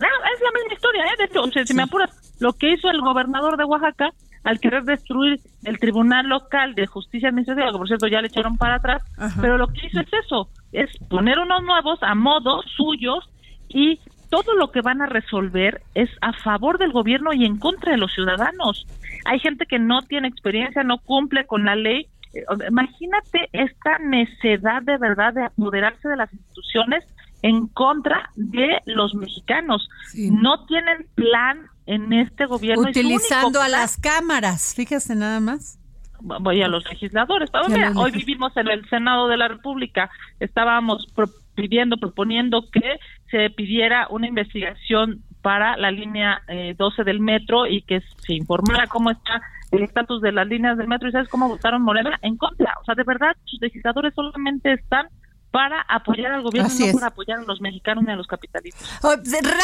No, 0.00 0.06
es 0.06 0.40
la 0.40 0.52
misma 0.52 0.74
historia, 0.74 1.04
¿eh? 1.04 1.16
De 1.18 1.24
hecho, 1.24 1.64
si 1.64 1.74
me 1.74 1.82
apuras, 1.82 2.36
lo 2.40 2.52
que 2.52 2.72
hizo 2.72 2.88
el 2.90 3.00
gobernador 3.00 3.56
de 3.56 3.64
Oaxaca 3.64 4.10
al 4.44 4.60
querer 4.60 4.84
destruir 4.84 5.40
el 5.64 5.78
Tribunal 5.78 6.26
Local 6.26 6.74
de 6.74 6.86
Justicia 6.86 7.28
Administrativa, 7.28 7.72
que 7.72 7.78
por 7.78 7.88
cierto 7.88 8.06
ya 8.06 8.20
le 8.20 8.28
echaron 8.28 8.56
para 8.56 8.76
atrás, 8.76 9.02
pero 9.40 9.58
lo 9.58 9.66
que 9.68 9.86
hizo 9.86 10.00
es 10.00 10.08
eso, 10.24 10.48
es 10.72 10.90
poner 11.08 11.38
unos 11.38 11.62
nuevos 11.64 11.98
a 12.02 12.14
modo 12.14 12.62
suyos 12.76 13.28
y 13.68 14.00
todo 14.30 14.54
lo 14.54 14.70
que 14.70 14.80
van 14.80 15.02
a 15.02 15.06
resolver 15.06 15.82
es 15.94 16.10
a 16.20 16.32
favor 16.32 16.78
del 16.78 16.92
gobierno 16.92 17.32
y 17.32 17.44
en 17.44 17.58
contra 17.58 17.92
de 17.92 17.98
los 17.98 18.12
ciudadanos. 18.12 18.86
Hay 19.24 19.40
gente 19.40 19.66
que 19.66 19.78
no 19.78 20.02
tiene 20.02 20.28
experiencia, 20.28 20.82
no 20.82 20.98
cumple 20.98 21.46
con 21.46 21.64
la 21.64 21.74
ley. 21.74 22.06
Eh, 22.34 22.44
imagínate 22.68 23.48
esta 23.52 23.98
necedad 23.98 24.82
de 24.82 24.98
verdad 24.98 25.32
de 25.32 25.44
apoderarse 25.44 26.08
de 26.08 26.16
las 26.16 26.32
instituciones 26.32 27.04
en 27.42 27.68
contra 27.68 28.30
de 28.36 28.80
los 28.86 29.14
mexicanos. 29.14 29.88
No 30.14 30.66
tienen 30.66 31.06
plan 31.14 31.66
en 31.86 32.12
este 32.12 32.46
gobierno. 32.46 32.88
Utilizando 32.88 33.60
a 33.60 33.68
las 33.68 33.96
cámaras, 33.96 34.74
fíjese 34.74 35.14
nada 35.14 35.40
más 35.40 35.78
voy 36.20 36.62
a 36.62 36.68
los 36.68 36.84
legisladores. 36.88 37.50
hoy 37.96 38.10
vivimos 38.10 38.56
en 38.56 38.68
el 38.68 38.88
Senado 38.88 39.28
de 39.28 39.36
la 39.36 39.48
República, 39.48 40.10
estábamos 40.40 41.06
pidiendo, 41.54 41.96
proponiendo 41.96 42.64
que 42.70 42.98
se 43.30 43.50
pidiera 43.50 44.06
una 44.10 44.28
investigación 44.28 45.22
para 45.42 45.76
la 45.76 45.90
línea 45.90 46.42
12 46.76 47.04
del 47.04 47.20
metro 47.20 47.66
y 47.66 47.82
que 47.82 48.00
se 48.00 48.34
informara 48.34 48.86
cómo 48.86 49.10
está 49.10 49.40
el 49.70 49.82
estatus 49.82 50.22
de 50.22 50.32
las 50.32 50.46
líneas 50.46 50.78
del 50.78 50.88
metro 50.88 51.08
y 51.08 51.12
sabes 51.12 51.28
cómo 51.28 51.48
votaron 51.48 51.82
Morena 51.82 52.18
en 52.22 52.36
contra. 52.36 52.74
O 52.80 52.84
sea, 52.84 52.94
de 52.94 53.04
verdad, 53.04 53.36
sus 53.44 53.60
legisladores 53.60 54.14
solamente 54.14 54.72
están 54.72 55.08
para 55.50 55.80
apoyar 55.82 56.32
al 56.32 56.42
gobierno, 56.42 56.68
no 56.68 56.92
para 56.92 57.06
apoyar 57.08 57.38
a 57.38 57.42
los 57.42 57.60
mexicanos 57.60 58.04
ni 58.04 58.12
a 58.12 58.16
los 58.16 58.26
capitalistas. 58.26 59.00
Oh, 59.02 59.14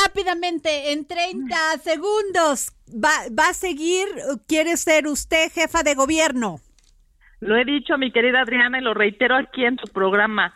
rápidamente, 0.03 0.92
en 0.92 1.07
30 1.07 1.57
segundos, 1.83 2.73
¿va, 2.88 3.11
¿va 3.38 3.49
a 3.49 3.55
seguir, 3.55 4.07
quiere 4.47 4.77
ser 4.77 5.07
usted 5.07 5.53
jefa 5.53 5.83
de 5.83 5.94
gobierno? 5.94 6.61
Lo 7.40 7.57
he 7.57 7.64
dicho, 7.64 7.99
mi 7.99 8.11
querida 8.11 8.40
Adriana, 8.40 8.79
y 8.79 8.83
lo 8.83 8.94
reitero 8.94 9.37
aquí 9.37 9.64
en 9.64 9.77
tu 9.77 9.87
programa. 9.92 10.55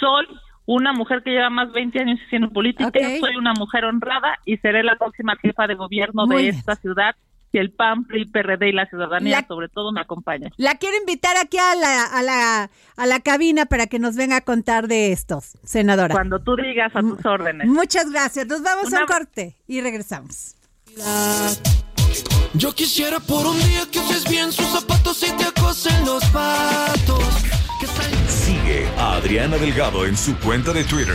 Soy 0.00 0.26
una 0.66 0.92
mujer 0.92 1.22
que 1.22 1.30
lleva 1.30 1.50
más 1.50 1.68
de 1.68 1.80
20 1.80 1.98
años 2.00 2.20
haciendo 2.26 2.50
política, 2.50 2.90
soy 3.20 3.36
una 3.36 3.54
mujer 3.54 3.84
honrada 3.84 4.38
y 4.44 4.56
seré 4.58 4.82
la 4.82 4.96
próxima 4.96 5.36
jefa 5.36 5.66
de 5.66 5.74
gobierno 5.74 6.26
de 6.26 6.48
esta 6.48 6.76
ciudad 6.76 7.14
si 7.54 7.58
el 7.58 7.70
PAN, 7.70 8.04
PRI, 8.04 8.24
PRD 8.24 8.70
y 8.70 8.72
la 8.72 8.86
ciudadanía 8.86 9.44
sobre 9.46 9.68
todo 9.68 9.92
me 9.92 10.00
acompañan. 10.00 10.50
La 10.56 10.74
quiero 10.74 10.96
invitar 10.96 11.36
aquí 11.36 11.56
a 11.56 11.76
la, 11.76 12.02
a 12.02 12.22
la, 12.22 12.70
a 12.96 13.06
la 13.06 13.20
cabina 13.20 13.64
para 13.66 13.86
que 13.86 14.00
nos 14.00 14.16
venga 14.16 14.38
a 14.38 14.40
contar 14.40 14.88
de 14.88 15.12
estos, 15.12 15.56
senadora. 15.62 16.12
Cuando 16.12 16.40
tú 16.40 16.56
digas 16.56 16.90
a 16.96 17.00
tus 17.00 17.24
órdenes. 17.24 17.68
Muchas 17.68 18.10
gracias. 18.10 18.48
Nos 18.48 18.60
vamos 18.60 18.92
a 18.92 19.02
un 19.02 19.06
corte 19.06 19.54
y 19.68 19.80
regresamos. 19.80 20.56
Yo 22.54 22.72
quisiera 22.72 23.20
por 23.20 23.46
un 23.46 23.56
día 23.56 23.82
que 23.92 24.00
uses 24.00 24.28
bien 24.28 24.50
sus 24.50 24.66
zapatos 24.66 25.22
y 25.22 25.30
te 25.36 25.44
acosen 25.44 26.04
los 26.04 26.24
patos. 26.26 27.22
Sigue 28.26 28.88
a 28.98 29.14
Adriana 29.14 29.58
Delgado 29.58 30.06
en 30.06 30.16
su 30.16 30.36
cuenta 30.40 30.72
de 30.72 30.82
Twitter 30.82 31.14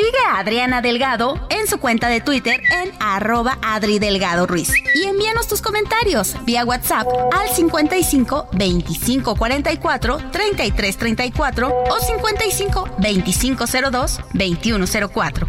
Sigue 0.00 0.18
a 0.26 0.38
Adriana 0.38 0.80
Delgado 0.80 1.46
en 1.50 1.66
su 1.66 1.76
cuenta 1.76 2.08
de 2.08 2.22
Twitter 2.22 2.62
en 2.72 2.90
arroba 3.00 3.58
Adri 3.60 3.98
Delgado 3.98 4.46
Ruiz. 4.46 4.72
Y 4.94 5.04
envíanos 5.04 5.46
tus 5.46 5.60
comentarios 5.60 6.36
vía 6.46 6.64
WhatsApp 6.64 7.06
al 7.30 7.54
55 7.54 8.48
25 8.52 9.36
44 9.36 10.30
33 10.32 10.96
34 10.96 11.68
o 11.68 12.00
55 12.00 12.88
25 12.96 13.64
02 13.90 14.20
21 14.32 14.86
04. 15.12 15.48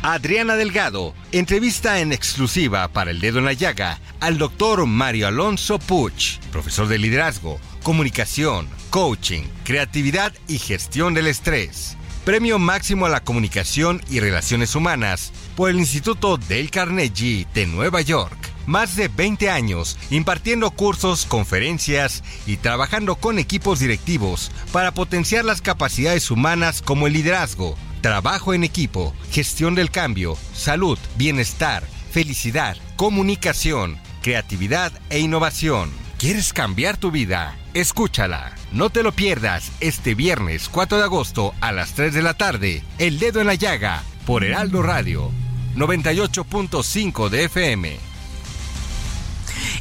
Adriana 0.00 0.56
Delgado 0.56 1.12
entrevista 1.32 2.00
en 2.00 2.12
exclusiva 2.12 2.88
para 2.88 3.10
El 3.10 3.20
Dedo 3.20 3.40
en 3.40 3.44
la 3.44 3.52
Llaga 3.52 3.98
al 4.20 4.38
doctor 4.38 4.86
Mario 4.86 5.26
Alonso 5.26 5.78
Puch, 5.78 6.38
profesor 6.52 6.88
de 6.88 6.96
liderazgo, 6.96 7.60
comunicación, 7.86 8.68
coaching, 8.90 9.44
creatividad 9.62 10.32
y 10.48 10.58
gestión 10.58 11.14
del 11.14 11.28
estrés. 11.28 11.96
Premio 12.24 12.58
máximo 12.58 13.06
a 13.06 13.08
la 13.08 13.22
comunicación 13.22 14.02
y 14.10 14.18
relaciones 14.18 14.74
humanas 14.74 15.32
por 15.54 15.70
el 15.70 15.78
Instituto 15.78 16.36
Del 16.36 16.72
Carnegie 16.72 17.46
de 17.54 17.64
Nueva 17.68 18.00
York. 18.00 18.36
Más 18.66 18.96
de 18.96 19.06
20 19.06 19.50
años 19.50 19.96
impartiendo 20.10 20.72
cursos, 20.72 21.26
conferencias 21.26 22.24
y 22.44 22.56
trabajando 22.56 23.14
con 23.14 23.38
equipos 23.38 23.78
directivos 23.78 24.50
para 24.72 24.90
potenciar 24.90 25.44
las 25.44 25.60
capacidades 25.60 26.32
humanas 26.32 26.82
como 26.82 27.06
el 27.06 27.12
liderazgo, 27.12 27.76
trabajo 28.00 28.52
en 28.52 28.64
equipo, 28.64 29.14
gestión 29.30 29.76
del 29.76 29.92
cambio, 29.92 30.36
salud, 30.52 30.98
bienestar, 31.16 31.84
felicidad, 32.10 32.76
comunicación, 32.96 33.96
creatividad 34.22 34.90
e 35.08 35.20
innovación. 35.20 35.92
¿Quieres 36.18 36.52
cambiar 36.52 36.96
tu 36.96 37.12
vida? 37.12 37.56
Escúchala. 37.76 38.54
No 38.72 38.88
te 38.88 39.02
lo 39.02 39.12
pierdas 39.12 39.70
este 39.80 40.14
viernes 40.14 40.70
4 40.70 40.96
de 40.96 41.04
agosto 41.04 41.52
a 41.60 41.72
las 41.72 41.92
3 41.92 42.14
de 42.14 42.22
la 42.22 42.32
tarde. 42.32 42.82
El 42.96 43.18
dedo 43.18 43.42
en 43.42 43.48
la 43.48 43.54
llaga 43.54 44.02
por 44.24 44.44
Heraldo 44.44 44.82
Radio 44.82 45.30
98.5 45.74 47.28
de 47.28 47.44
FM. 47.44 47.98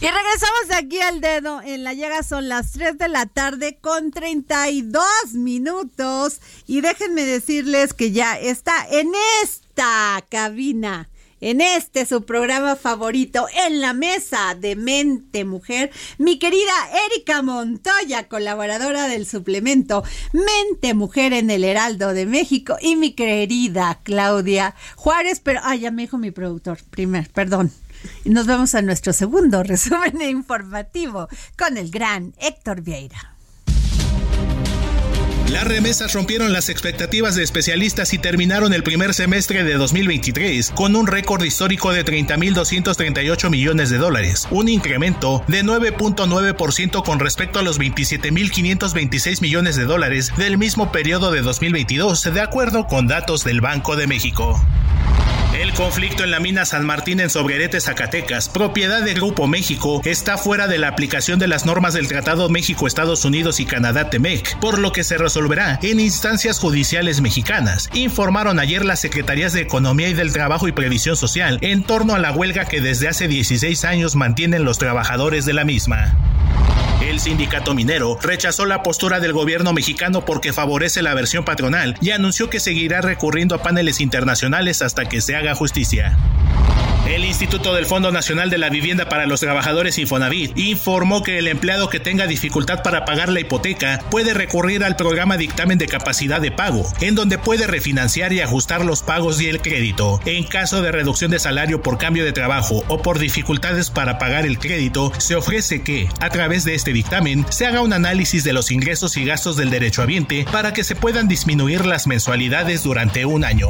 Y 0.01 0.07
regresamos 0.07 0.67
de 0.67 0.75
aquí 0.75 0.99
al 0.99 1.21
dedo 1.21 1.61
en 1.61 1.85
la 1.85 1.93
llaga. 1.93 2.21
Son 2.23 2.49
las 2.49 2.73
3 2.73 2.97
de 2.97 3.07
la 3.07 3.27
tarde 3.27 3.77
con 3.79 4.11
32 4.11 5.05
minutos. 5.35 6.41
Y 6.67 6.81
déjenme 6.81 7.23
decirles 7.23 7.93
que 7.93 8.11
ya 8.11 8.37
está 8.37 8.85
en 8.89 9.13
esta 9.41 10.21
cabina 10.27 11.07
en 11.45 11.61
este 11.61 12.07
su 12.07 12.25
programa 12.25 12.75
favorito, 12.75 13.45
en 13.67 13.79
la 13.79 13.93
mesa 13.93 14.55
de 14.59 14.75
Mente 14.75 15.45
Mujer, 15.45 15.91
mi 16.17 16.39
querida 16.39 16.73
Erika 17.05 17.43
Montoya, 17.43 18.27
colaboradora 18.27 19.07
del 19.07 19.27
suplemento 19.27 20.03
Mente 20.33 20.95
Mujer 20.95 21.33
en 21.33 21.51
el 21.51 21.63
Heraldo 21.63 22.15
de 22.15 22.25
México, 22.25 22.77
y 22.81 22.95
mi 22.95 23.13
querida 23.13 23.99
Claudia 24.01 24.73
Juárez, 24.95 25.39
pero, 25.39 25.59
ah, 25.63 25.75
ya 25.75 25.91
me 25.91 26.01
dijo 26.01 26.17
mi 26.17 26.31
productor, 26.31 26.79
primer, 26.89 27.29
perdón. 27.29 27.71
Nos 28.23 28.47
vamos 28.47 28.73
a 28.73 28.81
nuestro 28.81 29.13
segundo 29.13 29.61
resumen 29.63 30.19
informativo 30.23 31.27
con 31.59 31.77
el 31.77 31.91
gran 31.91 32.33
Héctor 32.39 32.81
Vieira. 32.81 33.34
Las 35.51 35.63
remesas 35.63 36.13
rompieron 36.13 36.51
las 36.51 36.69
expectativas 36.69 37.35
de 37.35 37.43
especialistas 37.43 38.13
y 38.13 38.17
terminaron 38.17 38.73
el 38.73 38.81
primer 38.83 39.13
semestre 39.13 39.63
de 39.63 39.75
2023 39.75 40.71
con 40.71 40.95
un 40.95 41.05
récord 41.05 41.43
histórico 41.43 41.93
de 41.93 42.03
30.238 42.03 43.49
millones 43.49 43.89
de 43.91 43.97
dólares, 43.97 44.47
un 44.49 44.69
incremento 44.69 45.43
de 45.47 45.63
9.9% 45.63 47.03
con 47.03 47.19
respecto 47.19 47.59
a 47.59 47.63
los 47.63 47.79
27.526 47.79 49.41
millones 49.41 49.75
de 49.75 49.85
dólares 49.85 50.33
del 50.35 50.57
mismo 50.57 50.91
periodo 50.91 51.31
de 51.31 51.41
2022, 51.41 52.23
de 52.33 52.41
acuerdo 52.41 52.87
con 52.87 53.07
datos 53.07 53.43
del 53.43 53.61
Banco 53.61 53.95
de 53.95 54.07
México. 54.07 54.59
El 55.61 55.73
conflicto 55.73 56.25
en 56.25 56.31
la 56.31 56.41
mina 56.41 56.65
San 56.65 56.85
Martín 56.85 57.21
en 57.21 57.29
Sobrerete, 57.29 57.79
Zacatecas, 57.79 58.49
propiedad 58.49 59.01
del 59.01 59.15
Grupo 59.15 59.47
México, 59.47 60.01
está 60.03 60.37
fuera 60.37 60.67
de 60.67 60.77
la 60.77 60.89
aplicación 60.89 61.39
de 61.39 61.47
las 61.47 61.65
normas 61.65 61.93
del 61.93 62.09
Tratado 62.09 62.49
México-Estados 62.49 63.23
Unidos 63.23 63.61
y 63.61 63.65
Canadá-Temec, 63.65 64.59
por 64.59 64.79
lo 64.79 64.91
que 64.91 65.05
se 65.05 65.17
resolverá 65.17 65.79
en 65.81 66.01
instancias 66.01 66.59
judiciales 66.59 67.21
mexicanas, 67.21 67.89
informaron 67.93 68.59
ayer 68.59 68.83
las 68.83 68.99
Secretarías 68.99 69.53
de 69.53 69.61
Economía 69.61 70.09
y 70.09 70.13
del 70.13 70.33
Trabajo 70.33 70.67
y 70.67 70.73
Previsión 70.73 71.15
Social 71.15 71.57
en 71.61 71.83
torno 71.83 72.15
a 72.15 72.19
la 72.19 72.33
huelga 72.33 72.65
que 72.65 72.81
desde 72.81 73.07
hace 73.07 73.29
16 73.29 73.85
años 73.85 74.15
mantienen 74.17 74.65
los 74.65 74.77
trabajadores 74.77 75.45
de 75.45 75.53
la 75.53 75.63
misma. 75.63 76.34
El 77.15 77.21
sindicato 77.21 77.73
minero 77.73 78.19
rechazó 78.21 78.65
la 78.65 78.83
postura 78.83 79.21
del 79.21 79.31
gobierno 79.31 79.71
mexicano 79.71 80.25
porque 80.25 80.51
favorece 80.51 81.01
la 81.01 81.13
versión 81.13 81.45
patronal 81.45 81.95
y 82.01 82.11
anunció 82.11 82.49
que 82.49 82.59
seguirá 82.59 82.99
recurriendo 82.99 83.55
a 83.55 83.63
paneles 83.63 84.01
internacionales 84.01 84.81
hasta 84.81 85.05
que 85.05 85.21
se 85.21 85.37
haga 85.37 85.55
justicia. 85.55 86.17
El 87.05 87.23
Instituto 87.23 87.75
del 87.75 87.85
Fondo 87.85 88.11
Nacional 88.11 88.49
de 88.49 88.57
la 88.57 88.69
Vivienda 88.69 89.07
para 89.07 89.27
los 89.27 89.39
Trabajadores 89.39 89.99
Infonavit 89.99 90.57
informó 90.57 91.21
que 91.21 91.37
el 91.37 91.47
empleado 91.47 91.87
que 91.87 91.99
tenga 91.99 92.25
dificultad 92.25 92.81
para 92.81 93.05
pagar 93.05 93.29
la 93.29 93.39
hipoteca 93.39 93.99
puede 94.09 94.33
recurrir 94.33 94.83
al 94.83 94.95
programa 94.95 95.37
dictamen 95.37 95.77
de 95.77 95.85
capacidad 95.85 96.41
de 96.41 96.49
pago, 96.49 96.91
en 97.01 97.13
donde 97.13 97.37
puede 97.37 97.67
refinanciar 97.67 98.33
y 98.33 98.41
ajustar 98.41 98.83
los 98.83 99.03
pagos 99.03 99.39
y 99.39 99.47
el 99.47 99.61
crédito. 99.61 100.19
En 100.25 100.45
caso 100.45 100.81
de 100.81 100.91
reducción 100.91 101.29
de 101.29 101.37
salario 101.37 101.83
por 101.83 101.99
cambio 101.99 102.25
de 102.25 102.33
trabajo 102.33 102.83
o 102.87 102.99
por 103.03 103.19
dificultades 103.19 103.91
para 103.91 104.17
pagar 104.17 104.47
el 104.47 104.57
crédito, 104.57 105.11
se 105.19 105.35
ofrece 105.35 105.83
que, 105.83 106.09
a 106.21 106.31
través 106.31 106.65
de 106.65 106.73
este 106.73 106.91
dictamen, 106.91 107.45
se 107.49 107.67
haga 107.67 107.81
un 107.81 107.93
análisis 107.93 108.43
de 108.43 108.53
los 108.53 108.71
ingresos 108.71 109.15
y 109.17 109.25
gastos 109.25 109.57
del 109.57 109.69
derechohabiente 109.69 110.47
para 110.51 110.73
que 110.73 110.83
se 110.83 110.95
puedan 110.95 111.27
disminuir 111.27 111.85
las 111.85 112.07
mensualidades 112.07 112.81
durante 112.81 113.25
un 113.25 113.45
año. 113.45 113.69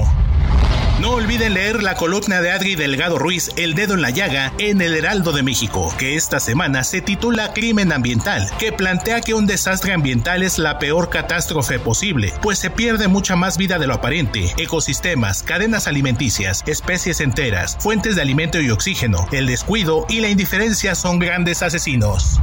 No 1.02 1.12
olviden 1.12 1.54
leer 1.54 1.84
la 1.84 1.96
columna 1.96 2.42
de 2.42 2.52
Adri 2.52 2.76
Delgado 2.76 3.20
Ruiz, 3.20 3.52
El 3.58 3.76
dedo 3.76 3.96
en 3.96 4.02
la 4.02 4.12
llaga, 4.12 4.54
en 4.60 4.82
El 4.82 4.96
Heraldo 4.96 5.34
de 5.34 5.44
México, 5.44 5.94
que 5.98 6.16
esta 6.16 6.40
semana 6.40 6.86
se 6.86 7.02
titula 7.02 7.52
Crimen 7.54 7.92
Ambiental, 7.92 8.50
que 8.60 8.72
plantea 8.72 9.20
que 9.20 9.34
un 9.34 9.46
desastre 9.46 9.92
ambiental 9.92 10.42
es 10.42 10.58
la 10.58 10.80
peor 10.80 11.10
catástrofe 11.10 11.80
posible, 11.80 12.34
pues 12.42 12.60
se 12.60 12.70
pierde 12.70 13.10
mucha 13.10 13.36
más 13.36 13.58
vida 13.58 13.78
de 13.78 13.88
lo 13.88 13.96
aparente, 13.96 14.54
ecosistemas, 14.58 15.44
cadenas 15.44 15.88
alimenticias, 15.88 16.64
especies 16.66 17.20
enteras, 17.20 17.76
fuentes 17.82 18.16
de 18.16 18.22
alimento 18.22 18.62
y 18.62 18.70
oxígeno, 18.70 19.28
el 19.34 19.48
descuido 19.48 20.06
y 20.08 20.22
la 20.22 20.30
indiferencia 20.30 20.96
son 20.96 21.20
grandes 21.20 21.62
asesinos. 21.62 22.40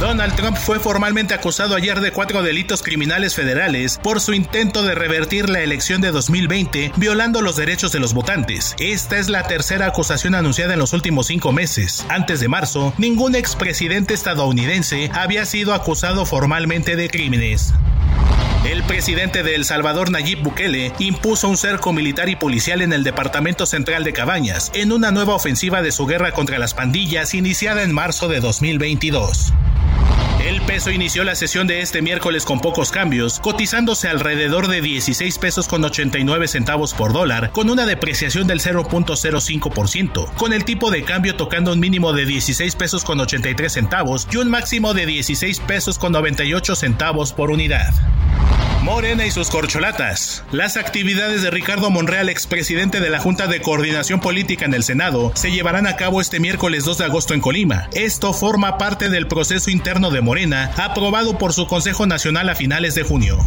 Donald 0.00 0.36
Trump 0.36 0.56
fue 0.56 0.78
formalmente 0.78 1.34
acusado 1.34 1.74
ayer 1.74 2.00
de 2.00 2.12
cuatro 2.12 2.44
delitos 2.44 2.84
criminales 2.84 3.34
federales 3.34 3.98
por 4.00 4.20
su 4.20 4.32
intento 4.32 4.84
de 4.84 4.94
revertir 4.94 5.50
la 5.50 5.60
elección 5.60 6.00
de 6.00 6.12
2020 6.12 6.92
violando 6.96 7.42
los 7.42 7.56
derechos 7.56 7.90
de 7.90 7.98
los 7.98 8.14
votantes. 8.14 8.76
Esta 8.78 9.18
es 9.18 9.28
la 9.28 9.48
tercera 9.48 9.86
acusación 9.86 10.36
anunciada 10.36 10.74
en 10.74 10.78
los 10.78 10.92
últimos 10.92 11.26
cinco 11.26 11.52
meses. 11.52 12.06
Antes 12.08 12.38
de 12.38 12.46
marzo, 12.46 12.94
ningún 12.96 13.34
expresidente 13.34 14.14
estadounidense 14.14 15.10
había 15.14 15.44
sido 15.44 15.74
acusado 15.74 16.26
formalmente 16.26 16.94
de 16.94 17.10
crímenes. 17.10 17.74
El 18.64 18.84
presidente 18.84 19.42
de 19.42 19.56
El 19.56 19.64
Salvador, 19.64 20.12
Nayib 20.12 20.42
Bukele, 20.42 20.92
impuso 21.00 21.48
un 21.48 21.56
cerco 21.56 21.92
militar 21.92 22.28
y 22.28 22.36
policial 22.36 22.82
en 22.82 22.92
el 22.92 23.02
departamento 23.02 23.66
central 23.66 24.04
de 24.04 24.12
Cabañas, 24.12 24.70
en 24.74 24.92
una 24.92 25.10
nueva 25.10 25.34
ofensiva 25.34 25.82
de 25.82 25.90
su 25.90 26.06
guerra 26.06 26.30
contra 26.30 26.58
las 26.60 26.74
pandillas 26.74 27.34
iniciada 27.34 27.82
en 27.82 27.92
marzo 27.92 28.28
de 28.28 28.38
2022. 28.38 29.52
El 30.44 30.62
peso 30.62 30.90
inició 30.90 31.24
la 31.24 31.34
sesión 31.34 31.66
de 31.66 31.80
este 31.80 32.00
miércoles 32.00 32.44
con 32.44 32.60
pocos 32.60 32.92
cambios, 32.92 33.40
cotizándose 33.40 34.08
alrededor 34.08 34.68
de 34.68 34.80
16 34.80 35.36
pesos 35.38 35.66
con 35.66 35.84
89 35.84 36.46
centavos 36.46 36.94
por 36.94 37.12
dólar, 37.12 37.50
con 37.50 37.68
una 37.68 37.86
depreciación 37.86 38.46
del 38.46 38.60
0.05%, 38.60 40.32
con 40.34 40.52
el 40.52 40.64
tipo 40.64 40.90
de 40.90 41.02
cambio 41.02 41.34
tocando 41.34 41.72
un 41.72 41.80
mínimo 41.80 42.12
de 42.12 42.24
16 42.24 42.76
pesos 42.76 43.04
con 43.04 43.18
83 43.18 43.72
centavos 43.72 44.28
y 44.30 44.36
un 44.36 44.48
máximo 44.48 44.94
de 44.94 45.06
16 45.06 45.60
pesos 45.60 45.98
con 45.98 46.12
98 46.12 46.76
centavos 46.76 47.32
por 47.32 47.50
unidad. 47.50 47.92
Morena 48.88 49.26
y 49.26 49.30
sus 49.30 49.50
corcholatas. 49.50 50.42
Las 50.50 50.78
actividades 50.78 51.42
de 51.42 51.50
Ricardo 51.50 51.90
Monreal, 51.90 52.30
expresidente 52.30 53.00
de 53.00 53.10
la 53.10 53.20
Junta 53.20 53.46
de 53.46 53.60
Coordinación 53.60 54.18
Política 54.18 54.64
en 54.64 54.72
el 54.72 54.82
Senado, 54.82 55.30
se 55.34 55.50
llevarán 55.50 55.86
a 55.86 55.96
cabo 55.96 56.22
este 56.22 56.40
miércoles 56.40 56.86
2 56.86 56.96
de 56.96 57.04
agosto 57.04 57.34
en 57.34 57.42
Colima. 57.42 57.90
Esto 57.92 58.32
forma 58.32 58.78
parte 58.78 59.10
del 59.10 59.28
proceso 59.28 59.70
interno 59.70 60.10
de 60.10 60.22
Morena, 60.22 60.72
aprobado 60.78 61.36
por 61.36 61.52
su 61.52 61.66
Consejo 61.66 62.06
Nacional 62.06 62.48
a 62.48 62.54
finales 62.54 62.94
de 62.94 63.02
junio. 63.02 63.38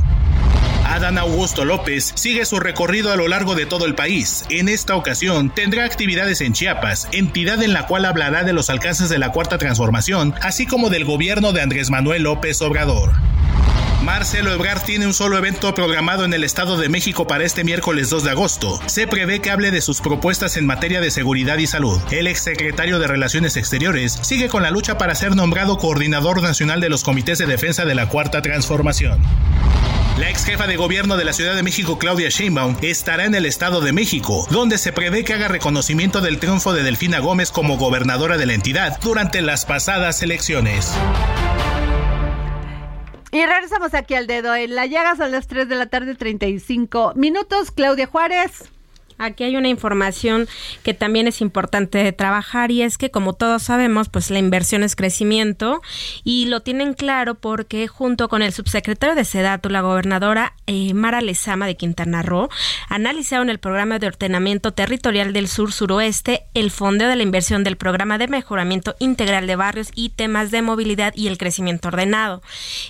Adán 0.86 1.18
Augusto 1.18 1.66
López 1.66 2.12
sigue 2.14 2.46
su 2.46 2.60
recorrido 2.60 3.12
a 3.12 3.16
lo 3.16 3.28
largo 3.28 3.56
de 3.56 3.66
todo 3.66 3.88
el 3.88 3.96
país. 3.96 4.46
En 4.52 4.70
esta 4.70 4.96
ocasión 4.96 5.50
tendrá 5.50 5.86
actividades 5.86 6.42
en 6.42 6.54
Chiapas, 6.54 7.08
entidad 7.14 7.64
en 7.64 7.74
la 7.74 7.88
cual 7.88 8.06
hablará 8.06 8.44
de 8.44 8.54
los 8.54 8.70
alcances 8.70 9.10
de 9.10 9.18
la 9.18 9.32
Cuarta 9.32 9.58
Transformación, 9.58 10.36
así 10.44 10.68
como 10.68 10.92
del 10.92 11.04
gobierno 11.04 11.52
de 11.52 11.64
Andrés 11.64 11.90
Manuel 11.90 12.24
López 12.24 12.62
Obrador. 12.62 13.14
Marcelo 14.04 14.52
Ebrard 14.52 14.82
tiene 14.82 15.06
un 15.06 15.14
solo 15.14 15.38
evento 15.38 15.76
programado 15.76 16.26
en 16.26 16.34
el 16.34 16.44
Estado 16.44 16.76
de 16.78 16.90
México 16.90 17.28
para 17.28 17.44
este 17.44 17.64
miércoles 17.64 18.10
2 18.10 18.24
de 18.24 18.32
agosto. 18.32 18.80
Se 18.88 19.06
prevé 19.06 19.42
que 19.42 19.52
hable 19.52 19.70
de 19.70 19.82
sus 19.82 20.02
propuestas 20.02 20.58
en 20.58 20.66
materia 20.66 21.02
de 21.02 21.12
seguridad 21.12 21.60
y 21.60 21.68
salud. 21.68 22.02
El 22.10 22.26
exsecretario 22.26 22.98
de 22.98 23.06
Relaciones 23.06 23.58
Exteriores 23.58 24.18
sigue 24.24 24.50
con 24.50 24.64
la 24.64 24.72
lucha 24.72 24.98
para 24.98 25.14
ser 25.14 25.36
nombrado 25.36 25.78
coordinador 25.78 26.42
nacional 26.42 26.82
de 26.82 26.90
los 26.90 27.04
comités 27.04 27.38
de 27.38 27.46
defensa 27.46 27.86
de 27.86 27.94
la 27.94 28.10
Cuarta 28.10 28.42
Transformación. 28.42 29.22
La 30.18 30.30
ex 30.30 30.46
jefa 30.46 30.66
de 30.66 30.78
gobierno 30.78 31.16
de 31.16 31.26
la 31.26 31.34
Ciudad 31.34 31.56
de 31.56 31.64
México, 31.64 32.00
Claudia 32.00 32.30
Sheinbaum, 32.30 32.78
estará 32.82 33.26
en 33.26 33.36
el 33.36 33.46
Estado 33.46 33.82
de 33.82 33.94
México, 33.94 34.48
donde 34.50 34.80
se 34.80 34.94
prevé 34.94 35.24
que 35.24 35.34
haga 35.34 35.48
reconocimiento 35.48 36.22
del 36.22 36.40
triunfo 36.40 36.74
de 36.74 36.84
Delfina 36.84 37.20
Gómez 37.20 37.52
como 37.52 37.78
gobernadora 37.78 38.38
de 38.38 38.48
la 38.48 38.54
entidad 38.54 39.00
durante 39.02 39.42
las 39.42 39.66
pasadas 39.66 40.22
elecciones. 40.24 40.92
Y 43.32 43.46
regresamos 43.46 43.94
aquí 43.94 44.14
al 44.14 44.28
dedo 44.28 44.54
en 44.54 44.76
la 44.76 44.86
llaga, 44.86 45.16
son 45.16 45.32
las 45.32 45.48
3 45.48 45.70
de 45.70 45.76
la 45.76 45.86
tarde, 45.86 46.16
35 46.16 47.14
minutos. 47.16 47.72
Claudia 47.72 48.06
Juárez. 48.06 48.70
Aquí 49.22 49.44
hay 49.44 49.56
una 49.56 49.68
información 49.68 50.48
que 50.82 50.96
también 50.96 51.28
es 51.28 51.42
importante 51.42 52.00
de 52.00 52.12
trabajar 52.12 52.72
y 52.72 52.82
es 52.82 52.98
que 52.98 53.12
como 53.12 53.34
todos 53.34 53.62
sabemos, 53.62 54.10
pues 54.10 54.32
la 54.32 54.40
inversión 54.40 54.82
es 54.82 54.96
crecimiento 54.96 55.84
y 56.24 56.46
lo 56.46 56.62
tienen 56.62 56.96
claro 56.96 57.36
porque 57.36 57.88
junto 57.88 58.30
con 58.30 58.42
el 58.42 58.52
subsecretario 58.52 59.14
de 59.14 59.24
Sedatu, 59.24 59.70
la 59.70 59.82
gobernadora 59.82 60.56
eh, 60.66 60.96
Mara 60.96 61.22
Lezama 61.22 61.68
de 61.68 61.78
Quintana 61.78 62.24
Roo, 62.24 62.50
analizaron 62.90 63.52
el 63.52 63.60
programa 63.60 64.00
de 64.00 64.08
ordenamiento 64.08 64.72
territorial 64.72 65.34
del 65.34 65.48
sur 65.48 65.72
suroeste, 65.72 66.46
el 66.56 66.72
fondeo 66.72 67.08
de 67.08 67.16
la 67.16 67.22
inversión 67.22 67.64
del 67.64 67.78
programa 67.78 68.18
de 68.18 68.28
mejoramiento 68.28 68.96
integral 68.98 69.46
de 69.46 69.56
barrios 69.56 69.90
y 69.94 70.10
temas 70.10 70.50
de 70.50 70.64
movilidad 70.64 71.14
y 71.16 71.28
el 71.28 71.38
crecimiento 71.38 71.90
ordenado. 71.90 72.42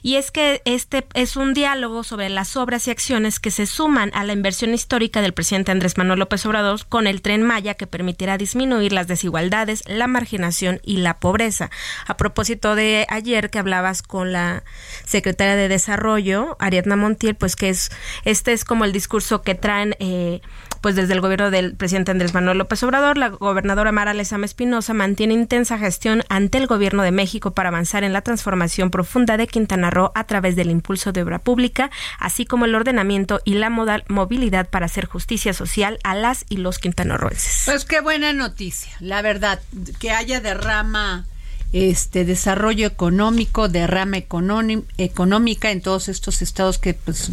Y 0.02 0.15
es 0.15 0.32
que 0.32 0.62
este 0.63 1.06
es 1.13 1.36
un 1.36 1.54
diálogo 1.54 2.06
sobre 2.06 2.30
las 2.30 2.56
obras 2.56 2.88
y 2.88 2.91
acciones 2.91 3.41
que 3.41 3.52
se 3.52 3.65
suman 3.65 4.12
a 4.13 4.24
la 4.24 4.32
inversión 4.32 4.74
histórica 4.74 5.22
del 5.22 5.34
presidente 5.34 5.74
Andrés 5.74 5.98
Manuel 5.98 6.20
López 6.21 6.45
Obrador 6.45 6.86
con 6.88 7.07
el 7.07 7.23
tren 7.23 7.41
Maya 7.41 7.73
que 7.73 7.88
permitirá 7.88 8.38
disminuir 8.38 8.93
las 8.93 9.07
desigualdades, 9.07 9.84
la 9.88 10.05
marginación 10.05 10.79
y 10.84 10.97
la 10.97 11.19
pobreza. 11.19 11.71
A 12.07 12.15
propósito 12.15 12.75
de 12.75 13.07
ayer 13.10 13.49
que 13.49 13.57
hablabas 13.57 14.03
con 14.03 14.31
la 14.31 14.63
secretaria 15.03 15.55
de 15.55 15.67
Desarrollo, 15.67 16.57
Ariadna 16.60 16.95
Montiel, 16.95 17.34
pues 17.34 17.55
que 17.55 17.69
es 17.69 17.91
este 18.23 18.53
es 18.53 18.63
como 18.63 18.86
el 18.86 18.91
discurso 18.91 19.41
que 19.41 19.55
traen 19.55 19.95
eh, 19.99 20.41
pues 20.81 20.95
desde 20.95 21.13
el 21.13 21.21
gobierno 21.21 21.51
del 21.51 21.75
presidente 21.75 22.12
Andrés 22.12 22.34
Manuel 22.34 22.57
López 22.57 22.81
Obrador, 22.84 23.17
la 23.17 23.29
gobernadora 23.29 23.91
Mara 23.91 24.13
Lezama 24.13 24.45
Espinosa 24.45 24.93
mantiene 24.93 25.34
intensa 25.34 25.77
gestión 25.77 26.23
ante 26.27 26.57
el 26.57 26.65
gobierno 26.67 27.03
de 27.03 27.12
México 27.12 27.51
para 27.51 27.69
avanzar 27.69 28.03
en 28.03 28.13
la 28.13 28.21
transformación 28.21 28.89
profunda 28.89 29.38
de 29.38 29.47
Quintana 29.47 29.91
Roo 29.91 30.12
a 30.15 30.23
través 30.25 30.55
del 30.55 30.71
impulso 30.71 31.12
de 31.12 31.21
obra 31.21 31.39
pública, 31.39 31.91
así 32.19 32.45
como 32.45 32.65
el 32.65 32.73
ordenamiento 32.73 33.41
y 33.45 33.53
la 33.55 33.69
modal 33.69 34.03
movilidad 34.07 34.69
para 34.69 34.88
hacer 34.88 35.05
justicia 35.05 35.53
social 35.53 35.99
a 36.03 36.11
las 36.15 36.45
y 36.50 36.58
los 36.58 36.80
quintanarroenses. 36.80 37.63
Pues 37.65 37.86
qué 37.86 38.02
buena 38.02 38.34
noticia, 38.34 38.91
la 39.00 39.21
verdad, 39.21 39.62
que 40.00 40.12
haya 40.12 40.41
derrama 40.41 41.26
este 41.74 42.26
desarrollo 42.26 42.86
económico, 42.86 43.69
derrama 43.69 44.17
económica 44.17 45.71
en 45.71 45.82
todos 45.82 46.10
estos 46.10 46.41
estados 46.41 46.78
que 46.78 46.93
pues 46.93 47.32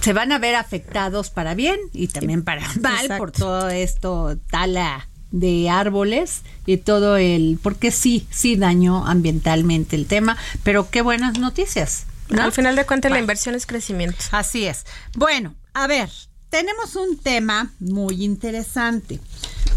se 0.00 0.12
van 0.12 0.32
a 0.32 0.38
ver 0.38 0.56
afectados 0.56 1.30
para 1.30 1.54
bien 1.54 1.78
y 1.92 2.08
también 2.08 2.42
para 2.42 2.66
mal 2.80 3.18
por 3.18 3.32
todo 3.32 3.68
esto 3.68 4.36
tala 4.50 5.08
de 5.30 5.68
árboles 5.68 6.42
y 6.66 6.78
todo 6.78 7.16
el 7.16 7.58
porque 7.62 7.90
sí 7.90 8.26
sí 8.30 8.56
dañó 8.56 9.06
ambientalmente 9.06 9.96
el 9.96 10.06
tema 10.06 10.36
pero 10.62 10.88
qué 10.90 11.02
buenas 11.02 11.38
noticias 11.38 12.06
al 12.36 12.52
final 12.52 12.76
de 12.76 12.84
cuentas 12.84 13.10
la 13.10 13.18
inversión 13.18 13.54
es 13.54 13.66
crecimiento. 13.66 14.18
Así 14.32 14.66
es. 14.66 14.84
Bueno 15.14 15.54
a 15.74 15.86
ver 15.86 16.10
tenemos 16.50 16.96
un 16.96 17.18
tema 17.18 17.70
muy 17.80 18.24
interesante 18.24 19.20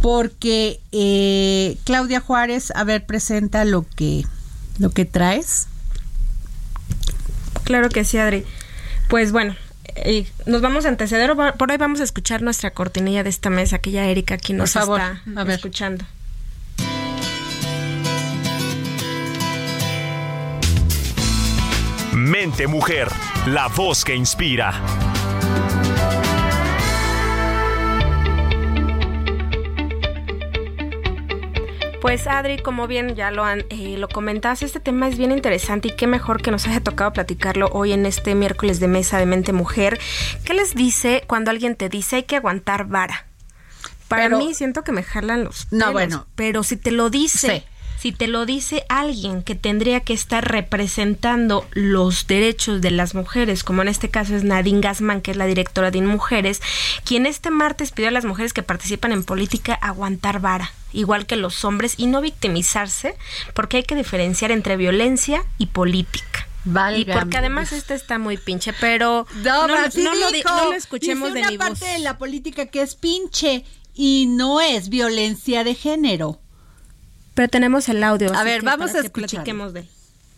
porque 0.02 0.80
eh, 0.92 1.78
Claudia 1.84 2.20
Juárez 2.20 2.72
a 2.76 2.84
ver 2.84 3.06
presenta 3.06 3.66
lo 3.66 3.86
que 3.96 4.26
lo 4.80 4.90
que 4.90 5.06
traes 5.06 5.68
claro 7.64 7.90
que 7.90 8.04
sí 8.06 8.18
Adri 8.18 8.46
pues 9.10 9.32
bueno 9.32 9.56
nos 10.46 10.62
vamos 10.62 10.86
a 10.86 10.90
anteceder, 10.90 11.36
por 11.36 11.72
hoy 11.72 11.78
vamos 11.78 12.00
a 12.00 12.04
escuchar 12.04 12.42
nuestra 12.42 12.72
cortinilla 12.72 13.24
de 13.24 13.30
esta 13.30 13.50
mesa, 13.50 13.80
que 13.80 13.92
ya 13.92 14.06
Erika 14.06 14.36
aquí 14.36 14.54
nos 14.54 14.76
está 14.76 15.22
escuchando. 15.48 16.06
Mente 22.14 22.68
Mujer, 22.68 23.08
la 23.48 23.68
voz 23.68 24.06
que 24.06 24.16
inspira. 24.16 24.82
Pues 32.12 32.28
Adri, 32.28 32.58
como 32.58 32.88
bien 32.88 33.16
ya 33.16 33.32
lo, 33.32 33.46
han, 33.46 33.64
eh, 33.70 33.96
lo 33.98 34.10
comentaste, 34.10 34.66
este 34.66 34.82
tema 34.82 35.08
es 35.08 35.18
bien 35.18 35.32
interesante 35.32 35.88
y 35.88 35.92
qué 35.96 36.08
mejor 36.08 36.42
que 36.42 36.52
nos 36.52 36.68
haya 36.68 36.82
tocado 36.82 37.14
platicarlo 37.14 37.70
hoy 37.72 37.94
en 37.94 38.06
este 38.06 38.36
miércoles 38.36 38.82
de 38.82 38.90
mesa 38.90 39.18
de 39.18 39.26
mente 39.26 39.54
mujer. 39.54 39.98
¿Qué 40.44 40.54
les 40.54 40.76
dice 40.76 41.24
cuando 41.26 41.52
alguien 41.52 41.78
te 41.78 41.88
dice 41.88 42.18
hay 42.18 42.24
que 42.24 42.36
aguantar 42.36 42.88
vara? 42.88 43.28
Para 44.10 44.28
mí 44.28 44.54
siento 44.54 44.84
que 44.84 44.92
me 44.92 45.04
jalan 45.04 45.46
los 45.46 45.68
pelos, 45.68 45.86
No, 45.86 45.94
bueno. 45.94 46.28
Pero 46.36 46.64
si 46.64 46.76
te 46.76 46.92
lo 46.92 47.10
dice 47.10 47.64
si 48.02 48.12
te 48.12 48.26
lo 48.26 48.48
dice 48.48 48.84
alguien 48.90 49.44
que 49.44 49.54
tendría 49.54 50.00
que 50.00 50.14
estar 50.14 50.50
representando 50.50 51.68
los 51.74 52.26
derechos 52.26 52.82
de 52.82 52.90
las 52.90 53.14
mujeres, 53.14 53.64
como 53.64 53.84
en 53.84 53.90
este 53.90 54.10
caso 54.10 54.36
es 54.36 54.44
Nadine 54.44 54.82
Gassman, 54.82 55.22
que 55.22 55.30
es 55.30 55.38
la 55.38 55.46
directora 55.46 55.92
de 55.92 56.02
Mujeres, 56.02 56.64
quien 57.06 57.28
este 57.28 57.52
martes 57.52 57.92
pidió 57.92 58.10
a 58.10 58.12
las 58.12 58.26
mujeres 58.26 58.54
que 58.54 58.64
participan 58.64 59.12
en 59.12 59.24
política 59.24 59.76
aguantar 59.76 60.40
vara, 60.40 60.74
igual 60.92 61.28
que 61.28 61.36
los 61.36 61.64
hombres, 61.64 61.94
y 61.98 62.08
no 62.08 62.22
victimizarse, 62.22 63.16
porque 63.54 63.78
hay 63.78 63.84
que 63.84 63.94
diferenciar 63.94 64.50
entre 64.50 64.78
violencia 64.78 65.46
y 65.60 65.68
política. 65.68 66.48
Y 66.96 67.06
porque 67.06 67.38
además 67.38 67.72
este 67.72 67.94
está 67.94 68.18
muy 68.18 68.38
pinche, 68.38 68.74
pero 68.74 69.28
no, 69.44 69.68
no, 69.68 69.76
lo, 69.76 70.74
escuchemos 70.74 71.34
de 71.34 71.42
una 71.42 71.52
parte 71.60 71.86
de 71.86 72.00
la 72.00 72.18
política 72.18 72.66
que 72.66 72.82
es 72.82 72.96
pinche 72.96 73.64
y 73.94 74.26
no 74.28 74.60
es 74.60 74.90
violencia 74.90 75.64
de 75.64 75.76
género. 75.76 76.41
Pero 77.34 77.48
tenemos 77.48 77.88
el 77.90 78.04
audio. 78.04 78.34
A 78.36 78.44
ver, 78.44 78.62
vamos 78.62 78.94
a 78.96 79.00
escuchar. 79.00 79.44
De 79.44 79.86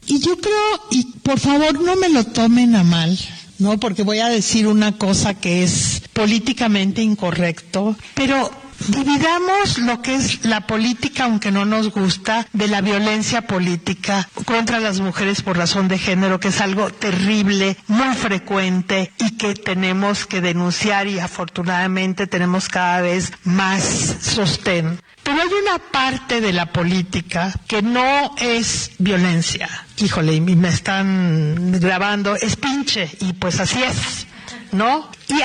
y 0.05 0.19
yo 0.19 0.37
creo, 0.37 0.81
y 0.91 1.05
por 1.19 1.39
favor 1.39 1.81
no 1.81 1.95
me 1.95 2.09
lo 2.09 2.25
tomen 2.25 2.75
a 2.75 2.83
mal, 2.83 3.17
¿no? 3.59 3.79
Porque 3.79 4.03
voy 4.03 4.19
a 4.19 4.27
decir 4.27 4.67
una 4.67 4.97
cosa 4.97 5.33
que 5.33 5.63
es 5.63 6.01
políticamente 6.13 7.01
incorrecto, 7.01 7.95
pero 8.13 8.51
Dividamos 8.87 9.77
lo 9.77 10.01
que 10.01 10.15
es 10.15 10.43
la 10.43 10.67
política, 10.67 11.23
aunque 11.23 11.51
no 11.51 11.63
nos 11.63 11.91
gusta, 11.91 12.45
de 12.51 12.67
la 12.67 12.81
violencia 12.81 13.43
política 13.43 14.27
contra 14.45 14.79
las 14.81 14.99
mujeres 14.99 15.41
por 15.41 15.57
razón 15.57 15.87
de 15.87 15.97
género, 15.97 16.39
que 16.39 16.49
es 16.49 16.59
algo 16.59 16.89
terrible, 16.89 17.77
muy 17.87 18.13
frecuente 18.15 19.13
y 19.19 19.37
que 19.37 19.53
tenemos 19.53 20.25
que 20.25 20.41
denunciar 20.41 21.07
y 21.07 21.19
afortunadamente 21.19 22.27
tenemos 22.27 22.67
cada 22.67 23.01
vez 23.01 23.31
más 23.45 23.83
sostén. 24.21 24.99
Pero 25.23 25.41
hay 25.41 25.47
una 25.47 25.79
parte 25.79 26.41
de 26.41 26.51
la 26.51 26.65
política 26.65 27.53
que 27.67 27.81
no 27.81 28.35
es 28.37 28.91
violencia. 28.99 29.69
Híjole, 29.97 30.35
y 30.35 30.41
me 30.41 30.67
están 30.67 31.79
grabando, 31.79 32.35
es 32.35 32.57
pinche, 32.57 33.09
y 33.21 33.33
pues 33.33 33.59
así 33.59 33.81
es, 33.81 34.27
¿no? 34.73 35.09
Y 35.27 35.41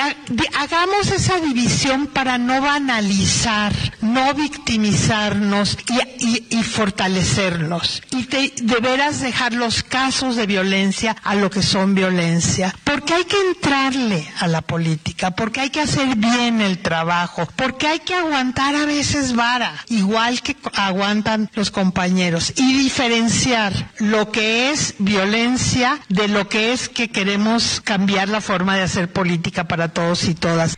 hagamos 0.55 1.11
esa 1.11 1.39
división 1.39 2.07
para 2.07 2.37
no 2.37 2.61
banalizar, 2.61 3.73
no 4.01 4.33
victimizarnos 4.33 5.77
y, 6.19 6.63
fortalecernos. 6.63 8.01
Y 8.11 8.25
de, 8.25 8.79
veras 8.81 9.21
dejar 9.21 9.53
los 9.53 9.83
casos 9.83 10.35
de 10.35 10.45
violencia 10.45 11.15
a 11.23 11.35
lo 11.35 11.49
que 11.49 11.63
son 11.63 11.95
violencia. 11.95 12.75
Porque 12.83 13.13
hay 13.13 13.23
que 13.25 13.39
entrarle 13.49 14.27
a 14.39 14.47
la 14.47 14.61
política, 14.61 15.31
porque 15.31 15.61
hay 15.61 15.69
que 15.69 15.81
hacer 15.81 16.15
bien 16.15 16.61
el 16.61 16.79
trabajo, 16.79 17.47
porque 17.55 17.87
hay 17.87 17.99
que 17.99 18.15
aguantar 18.15 18.75
a 18.75 18.85
veces 18.85 19.35
vara, 19.35 19.73
igual 19.89 20.41
que 20.41 20.55
aguantan 20.73 21.49
los 21.53 21.71
compañeros. 21.71 22.53
Y 22.55 22.77
diferenciar 22.77 23.91
lo 23.99 24.31
que 24.31 24.71
es 24.71 24.95
violencia 24.99 25.99
de 26.09 26.27
lo 26.27 26.49
que 26.49 26.73
es 26.73 26.89
que 26.89 27.09
queremos 27.09 27.81
cambiar 27.83 28.29
la 28.29 28.41
forma 28.41 28.75
de 28.75 28.83
hacer 28.83 29.11
política 29.11 29.67
para 29.69 29.87
todos 29.87 30.25
y 30.25 30.35
todas. 30.35 30.75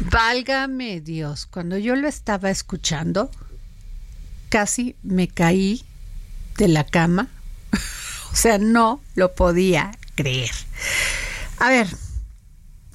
Válgame 0.00 1.00
Dios, 1.00 1.46
cuando 1.46 1.78
yo 1.78 1.94
lo 1.94 2.08
estaba 2.08 2.50
escuchando, 2.50 3.30
casi 4.48 4.96
me 5.04 5.28
caí 5.28 5.84
de 6.56 6.66
la 6.66 6.84
cama. 6.84 7.28
o 8.32 8.34
sea, 8.34 8.58
no 8.58 9.00
lo 9.14 9.34
podía 9.34 9.92
creer. 10.16 10.50
A 11.58 11.68
ver, 11.68 11.88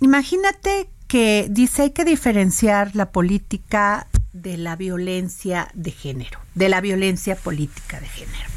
imagínate 0.01 0.89
que 1.07 1.47
dice 1.49 1.83
hay 1.83 1.91
que 1.91 2.03
diferenciar 2.03 2.95
la 2.95 3.11
política 3.11 4.07
de 4.33 4.57
la 4.57 4.75
violencia 4.75 5.69
de 5.73 5.91
género, 5.91 6.39
de 6.55 6.69
la 6.69 6.81
violencia 6.81 7.35
política 7.35 7.99
de 7.99 8.07
género. 8.07 8.49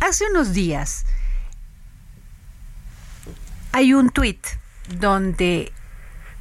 Hace 0.00 0.24
unos 0.30 0.52
días 0.52 1.04
hay 3.72 3.92
un 3.92 4.10
tuit 4.10 4.46
donde 4.88 5.72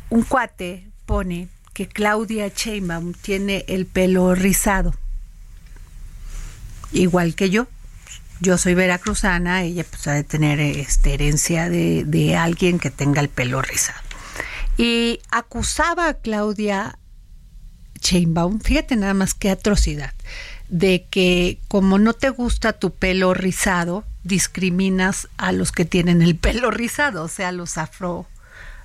un 0.09 0.23
cuate 0.23 0.87
pone 1.05 1.49
que 1.73 1.87
Claudia 1.87 2.47
Sheinbaum 2.47 3.13
tiene 3.13 3.65
el 3.67 3.85
pelo 3.85 4.33
rizado, 4.33 4.95
igual 6.91 7.35
que 7.35 7.49
yo. 7.49 7.67
Yo 8.39 8.57
soy 8.57 8.75
veracruzana, 8.75 9.63
ella 9.63 9.83
pues 9.89 10.07
ha 10.07 10.13
de 10.13 10.23
tener 10.23 10.59
este, 10.59 11.15
herencia 11.15 11.69
de, 11.69 12.03
de 12.05 12.35
alguien 12.35 12.79
que 12.79 12.91
tenga 12.91 13.21
el 13.21 13.29
pelo 13.29 13.61
rizado. 13.61 13.99
Y 14.77 15.19
acusaba 15.31 16.07
a 16.07 16.13
Claudia 16.13 16.99
Sheinbaum, 17.99 18.59
fíjate 18.59 18.95
nada 18.95 19.15
más 19.15 19.33
qué 19.33 19.49
atrocidad, 19.49 20.13
de 20.69 21.07
que 21.09 21.59
como 21.67 21.97
no 21.97 22.13
te 22.13 22.29
gusta 22.29 22.73
tu 22.73 22.91
pelo 22.93 23.33
rizado, 23.33 24.03
discriminas 24.23 25.29
a 25.37 25.51
los 25.51 25.71
que 25.71 25.85
tienen 25.85 26.21
el 26.21 26.35
pelo 26.35 26.69
rizado, 26.69 27.23
o 27.23 27.27
sea, 27.27 27.51
los 27.51 27.77
afro, 27.77 28.27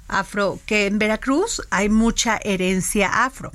afro, 0.09 0.61
que 0.67 0.87
en 0.87 0.99
Veracruz 0.99 1.63
hay 1.71 1.89
mucha 1.89 2.39
herencia 2.43 3.25
afro. 3.25 3.53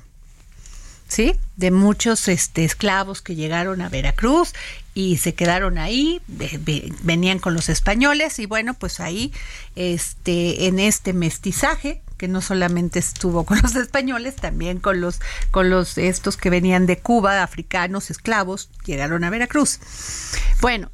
¿sí? 1.08 1.36
De 1.56 1.72
muchos 1.72 2.28
este, 2.28 2.64
esclavos 2.66 3.22
que 3.22 3.36
llegaron 3.36 3.82
a 3.82 3.90
Veracruz 3.90 4.54
y 4.94 5.18
se 5.18 5.34
quedaron 5.36 5.78
ahí, 5.78 6.22
venían 7.04 7.40
con 7.40 7.54
los 7.54 7.70
españoles 7.70 8.40
y 8.40 8.46
bueno, 8.46 8.74
pues 8.74 9.00
ahí, 9.00 9.32
este, 9.76 10.68
en 10.68 10.80
este 10.80 11.14
mestizaje, 11.14 12.02
que 12.18 12.28
no 12.28 12.42
solamente 12.42 13.00
estuvo 13.00 13.46
con 13.46 13.60
los 13.62 13.76
españoles, 13.76 14.36
también 14.36 14.80
con 14.80 15.02
los, 15.02 15.22
con 15.52 15.70
los 15.70 15.98
estos 15.98 16.36
que 16.38 16.50
venían 16.50 16.86
de 16.86 17.00
Cuba, 17.00 17.44
africanos, 17.44 18.10
esclavos, 18.10 18.70
llegaron 18.86 19.24
a 19.24 19.30
Veracruz. 19.30 19.80
Bueno, 20.62 20.92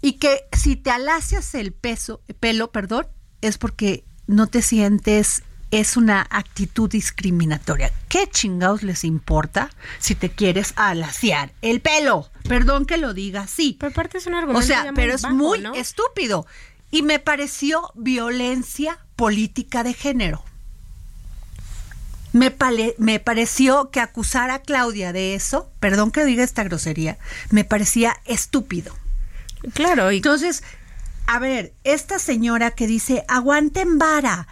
y 0.00 0.14
que 0.14 0.44
si 0.52 0.76
te 0.76 0.90
alacias 0.90 1.54
el 1.54 1.72
peso, 1.72 2.22
pelo, 2.38 2.70
perdón, 2.70 3.08
es 3.40 3.58
porque 3.58 4.04
no 4.26 4.46
te 4.46 4.62
sientes 4.62 5.42
es 5.70 5.96
una 5.96 6.26
actitud 6.30 6.88
discriminatoria. 6.88 7.92
¿Qué 8.08 8.28
chingados 8.30 8.82
les 8.82 9.04
importa 9.04 9.70
si 9.98 10.14
te 10.14 10.30
quieres 10.30 10.72
alaciar 10.76 11.52
el 11.60 11.80
pelo? 11.80 12.30
Perdón 12.48 12.86
que 12.86 12.96
lo 12.96 13.14
diga 13.14 13.42
así. 13.42 13.76
Pero 13.78 13.90
aparte 13.90 14.18
es 14.18 14.26
un 14.26 14.34
argumento. 14.34 14.60
O 14.60 14.66
sea, 14.66 14.92
pero 14.94 15.14
es 15.14 15.28
muy 15.28 15.62
estúpido. 15.74 16.46
Y 16.90 17.02
me 17.02 17.18
pareció 17.18 17.90
violencia 17.94 18.98
política 19.16 19.82
de 19.82 19.92
género. 19.92 20.44
Me, 22.32 22.54
me, 22.98 23.18
pareció 23.18 23.90
que 23.90 24.00
acusar 24.00 24.50
a 24.50 24.60
Claudia 24.60 25.12
de 25.14 25.34
eso, 25.34 25.70
perdón 25.80 26.10
que 26.10 26.24
diga 26.26 26.44
esta 26.44 26.64
grosería, 26.64 27.16
me 27.50 27.64
parecía 27.64 28.18
estúpido. 28.26 28.94
Claro. 29.72 30.12
Y... 30.12 30.16
Entonces, 30.16 30.62
a 31.26 31.38
ver, 31.38 31.74
esta 31.84 32.18
señora 32.18 32.70
que 32.70 32.86
dice, 32.86 33.24
aguanten 33.28 33.98
vara. 33.98 34.46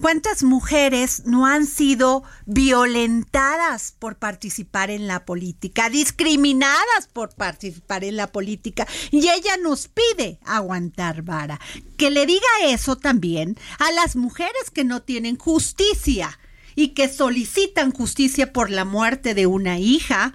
¿Cuántas 0.00 0.44
mujeres 0.44 1.24
no 1.24 1.46
han 1.46 1.66
sido 1.66 2.22
violentadas 2.46 3.96
por 3.98 4.16
participar 4.16 4.92
en 4.92 5.08
la 5.08 5.24
política, 5.24 5.90
discriminadas 5.90 7.08
por 7.12 7.34
participar 7.34 8.04
en 8.04 8.16
la 8.16 8.30
política? 8.30 8.86
Y 9.10 9.28
ella 9.28 9.56
nos 9.60 9.88
pide 9.88 10.38
aguantar 10.44 11.22
vara. 11.22 11.58
Que 11.96 12.10
le 12.10 12.26
diga 12.26 12.46
eso 12.66 12.94
también 12.94 13.58
a 13.80 13.90
las 13.90 14.14
mujeres 14.14 14.70
que 14.72 14.84
no 14.84 15.02
tienen 15.02 15.36
justicia 15.36 16.38
y 16.76 16.90
que 16.90 17.08
solicitan 17.08 17.90
justicia 17.90 18.52
por 18.52 18.70
la 18.70 18.84
muerte 18.84 19.34
de 19.34 19.48
una 19.48 19.80
hija, 19.80 20.32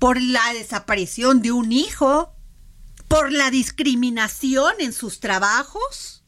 por 0.00 0.20
la 0.20 0.52
desaparición 0.54 1.40
de 1.40 1.52
un 1.52 1.70
hijo, 1.70 2.34
por 3.10 3.32
la 3.32 3.50
discriminación 3.50 4.72
en 4.78 4.92
sus 4.92 5.18
trabajos? 5.18 6.22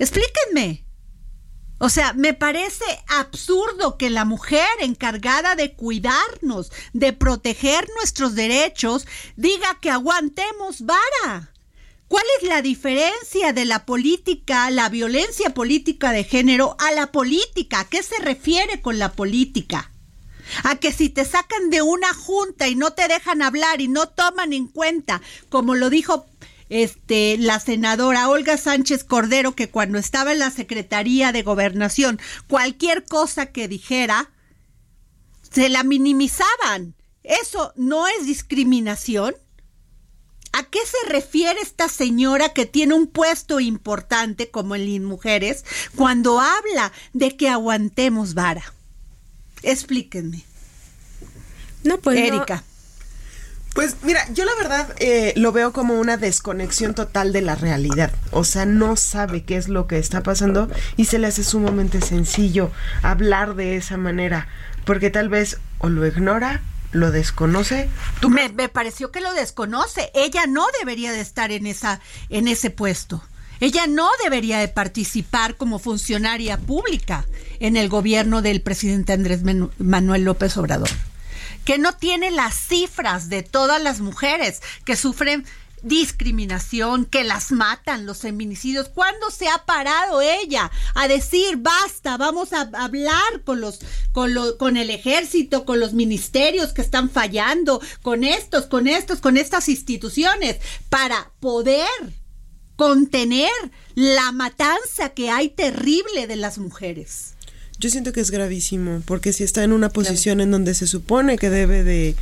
Explíquenme. 0.00 0.84
O 1.78 1.88
sea, 1.88 2.12
me 2.12 2.34
parece 2.34 2.84
absurdo 3.06 3.96
que 3.96 4.10
la 4.10 4.24
mujer 4.24 4.66
encargada 4.80 5.54
de 5.54 5.74
cuidarnos, 5.74 6.72
de 6.92 7.12
proteger 7.12 7.88
nuestros 7.94 8.34
derechos, 8.34 9.06
diga 9.36 9.78
que 9.80 9.90
aguantemos 9.90 10.84
vara. 10.84 11.52
¿Cuál 12.08 12.24
es 12.40 12.48
la 12.48 12.60
diferencia 12.60 13.52
de 13.52 13.66
la 13.66 13.86
política, 13.86 14.68
la 14.70 14.88
violencia 14.88 15.54
política 15.54 16.10
de 16.10 16.24
género 16.24 16.74
a 16.80 16.90
la 16.90 17.12
política? 17.12 17.80
¿A 17.80 17.88
qué 17.88 18.02
se 18.02 18.18
refiere 18.18 18.82
con 18.82 18.98
la 18.98 19.12
política? 19.12 19.89
A 20.64 20.76
que 20.76 20.92
si 20.92 21.08
te 21.08 21.24
sacan 21.24 21.70
de 21.70 21.82
una 21.82 22.12
junta 22.14 22.68
y 22.68 22.74
no 22.74 22.92
te 22.92 23.08
dejan 23.08 23.42
hablar 23.42 23.80
y 23.80 23.88
no 23.88 24.08
toman 24.08 24.52
en 24.52 24.66
cuenta, 24.66 25.20
como 25.48 25.74
lo 25.74 25.90
dijo 25.90 26.26
este, 26.70 27.36
la 27.38 27.60
senadora 27.60 28.28
Olga 28.28 28.56
Sánchez 28.56 29.04
Cordero, 29.04 29.54
que 29.54 29.68
cuando 29.68 29.98
estaba 29.98 30.32
en 30.32 30.38
la 30.38 30.50
Secretaría 30.50 31.32
de 31.32 31.42
Gobernación, 31.42 32.20
cualquier 32.46 33.04
cosa 33.04 33.46
que 33.46 33.68
dijera, 33.68 34.30
se 35.52 35.68
la 35.68 35.82
minimizaban. 35.82 36.94
¿Eso 37.22 37.72
no 37.76 38.06
es 38.08 38.24
discriminación? 38.24 39.34
¿A 40.52 40.64
qué 40.64 40.80
se 40.84 41.08
refiere 41.08 41.60
esta 41.60 41.88
señora 41.88 42.52
que 42.52 42.66
tiene 42.66 42.94
un 42.94 43.06
puesto 43.06 43.60
importante 43.60 44.50
como 44.50 44.74
en 44.74 45.04
Mujeres 45.04 45.64
cuando 45.96 46.40
habla 46.40 46.92
de 47.12 47.36
que 47.36 47.48
aguantemos 47.48 48.34
vara? 48.34 48.74
Explíquenme. 49.62 50.44
No, 51.84 51.98
pues. 51.98 52.18
Erika. 52.18 52.62
Pues 53.74 53.96
mira, 54.02 54.26
yo 54.32 54.44
la 54.44 54.54
verdad 54.56 54.96
eh, 54.98 55.32
lo 55.36 55.52
veo 55.52 55.72
como 55.72 55.94
una 55.94 56.16
desconexión 56.16 56.92
total 56.92 57.32
de 57.32 57.40
la 57.40 57.54
realidad. 57.54 58.10
O 58.32 58.42
sea, 58.42 58.66
no 58.66 58.96
sabe 58.96 59.44
qué 59.44 59.56
es 59.56 59.68
lo 59.68 59.86
que 59.86 59.98
está 59.98 60.24
pasando 60.24 60.68
y 60.96 61.04
se 61.04 61.20
le 61.20 61.28
hace 61.28 61.44
sumamente 61.44 62.00
sencillo 62.00 62.72
hablar 63.02 63.54
de 63.54 63.76
esa 63.76 63.96
manera, 63.96 64.48
porque 64.84 65.10
tal 65.10 65.28
vez 65.28 65.58
o 65.78 65.88
lo 65.88 66.04
ignora 66.04 66.62
lo 66.92 67.12
desconoce. 67.12 67.88
Me, 68.28 68.48
me, 68.48 68.68
pareció 68.68 69.12
que 69.12 69.20
lo 69.20 69.32
desconoce. 69.32 70.10
Ella 70.14 70.46
no 70.48 70.66
debería 70.80 71.12
de 71.12 71.20
estar 71.20 71.52
en 71.52 71.66
esa 71.66 72.00
en 72.28 72.48
ese 72.48 72.70
puesto. 72.70 73.22
Ella 73.60 73.86
no 73.86 74.08
debería 74.22 74.58
de 74.58 74.68
participar 74.68 75.56
como 75.56 75.78
funcionaria 75.78 76.56
pública 76.56 77.26
en 77.60 77.76
el 77.76 77.88
gobierno 77.88 78.40
del 78.40 78.62
presidente 78.62 79.12
Andrés 79.12 79.42
Manuel 79.78 80.24
López 80.24 80.56
Obrador. 80.56 80.88
Que 81.64 81.76
no 81.76 81.92
tiene 81.92 82.30
las 82.30 82.54
cifras 82.54 83.28
de 83.28 83.42
todas 83.42 83.82
las 83.82 84.00
mujeres 84.00 84.62
que 84.84 84.96
sufren 84.96 85.44
discriminación, 85.82 87.04
que 87.04 87.24
las 87.24 87.52
matan, 87.52 88.06
los 88.06 88.18
feminicidios. 88.18 88.88
¿Cuándo 88.88 89.30
se 89.30 89.48
ha 89.48 89.64
parado 89.64 90.20
ella 90.20 90.70
a 90.94 91.08
decir 91.08 91.56
basta, 91.56 92.16
vamos 92.16 92.52
a 92.52 92.70
hablar 92.74 93.42
con 93.44 93.60
los, 93.60 93.80
con 94.12 94.30
con 94.58 94.76
el 94.76 94.90
ejército, 94.90 95.64
con 95.64 95.80
los 95.80 95.92
ministerios 95.92 96.72
que 96.72 96.82
están 96.82 97.10
fallando, 97.10 97.80
con 98.02 98.24
estos, 98.24 98.66
con 98.66 98.86
estos, 98.86 99.20
con 99.20 99.36
estas 99.36 99.68
instituciones, 99.68 100.58
para 100.88 101.30
poder 101.40 101.88
contener 102.80 103.50
la 103.94 104.32
matanza 104.32 105.10
que 105.10 105.30
hay 105.30 105.50
terrible 105.50 106.26
de 106.26 106.36
las 106.36 106.56
mujeres? 106.56 107.34
Yo 107.78 107.90
siento 107.90 108.12
que 108.14 108.20
es 108.20 108.30
gravísimo, 108.30 109.02
porque 109.04 109.34
si 109.34 109.44
está 109.44 109.62
en 109.64 109.74
una 109.74 109.90
posición 109.90 110.40
en 110.40 110.50
donde 110.50 110.72
se 110.72 110.86
supone 110.86 111.36
que 111.36 111.50
debe 111.50 111.84
de 111.84 112.16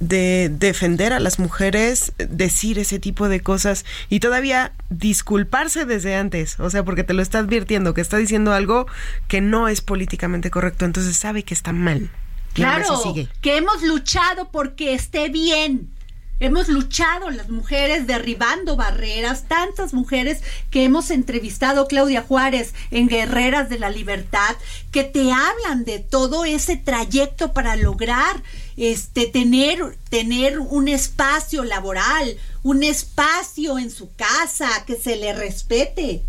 de 0.00 0.50
defender 0.52 1.12
a 1.12 1.20
las 1.20 1.38
mujeres, 1.38 2.12
decir 2.18 2.80
ese 2.80 2.98
tipo 2.98 3.28
de 3.28 3.40
cosas 3.40 3.84
y 4.08 4.18
todavía 4.18 4.72
disculparse 4.90 5.84
desde 5.84 6.16
antes, 6.16 6.58
o 6.58 6.68
sea, 6.68 6.82
porque 6.84 7.04
te 7.04 7.14
lo 7.14 7.22
está 7.22 7.38
advirtiendo, 7.38 7.94
que 7.94 8.00
está 8.00 8.16
diciendo 8.16 8.52
algo 8.52 8.88
que 9.28 9.40
no 9.40 9.68
es 9.68 9.80
políticamente 9.80 10.50
correcto, 10.50 10.84
entonces 10.84 11.16
sabe 11.16 11.44
que 11.44 11.54
está 11.54 11.72
mal. 11.72 12.10
Claro, 12.54 13.14
que 13.40 13.56
hemos 13.56 13.82
luchado 13.82 14.50
porque 14.50 14.94
esté 14.94 15.28
bien. 15.28 15.93
Hemos 16.40 16.68
luchado 16.68 17.30
las 17.30 17.48
mujeres 17.48 18.08
derribando 18.08 18.74
barreras, 18.74 19.44
tantas 19.46 19.94
mujeres 19.94 20.42
que 20.70 20.82
hemos 20.82 21.10
entrevistado, 21.10 21.86
Claudia 21.86 22.22
Juárez, 22.22 22.74
en 22.90 23.08
Guerreras 23.08 23.68
de 23.68 23.78
la 23.78 23.88
Libertad, 23.88 24.56
que 24.90 25.04
te 25.04 25.32
hablan 25.32 25.84
de 25.84 26.00
todo 26.00 26.44
ese 26.44 26.76
trayecto 26.76 27.52
para 27.52 27.76
lograr 27.76 28.42
este, 28.76 29.26
tener, 29.26 29.96
tener 30.10 30.58
un 30.58 30.88
espacio 30.88 31.62
laboral, 31.62 32.36
un 32.64 32.82
espacio 32.82 33.78
en 33.78 33.92
su 33.92 34.12
casa, 34.14 34.68
que 34.86 34.96
se 34.96 35.14
le 35.14 35.32
respete. 35.34 36.24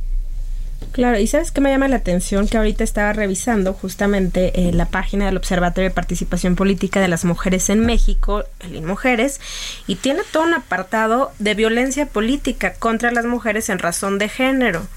Claro, 0.91 1.19
y 1.19 1.27
sabes 1.27 1.51
qué 1.51 1.61
me 1.61 1.71
llama 1.71 1.87
la 1.87 1.97
atención 1.97 2.47
que 2.47 2.57
ahorita 2.57 2.83
estaba 2.83 3.11
revisando 3.11 3.73
justamente 3.73 4.67
eh, 4.67 4.71
la 4.71 4.85
página 4.85 5.25
del 5.25 5.37
Observatorio 5.37 5.89
de 5.89 5.93
Participación 5.93 6.55
Política 6.55 7.01
de 7.01 7.07
las 7.07 7.25
Mujeres 7.25 7.69
en 7.69 7.85
México, 7.85 8.45
el 8.61 8.81
Mujeres, 8.81 9.41
y 9.87 9.95
tiene 9.95 10.21
todo 10.31 10.43
un 10.43 10.53
apartado 10.53 11.33
de 11.39 11.53
violencia 11.53 12.05
política 12.05 12.73
contra 12.75 13.11
las 13.11 13.25
mujeres 13.25 13.69
en 13.69 13.79
razón 13.79 14.17
de 14.17 14.29
género. 14.29 14.87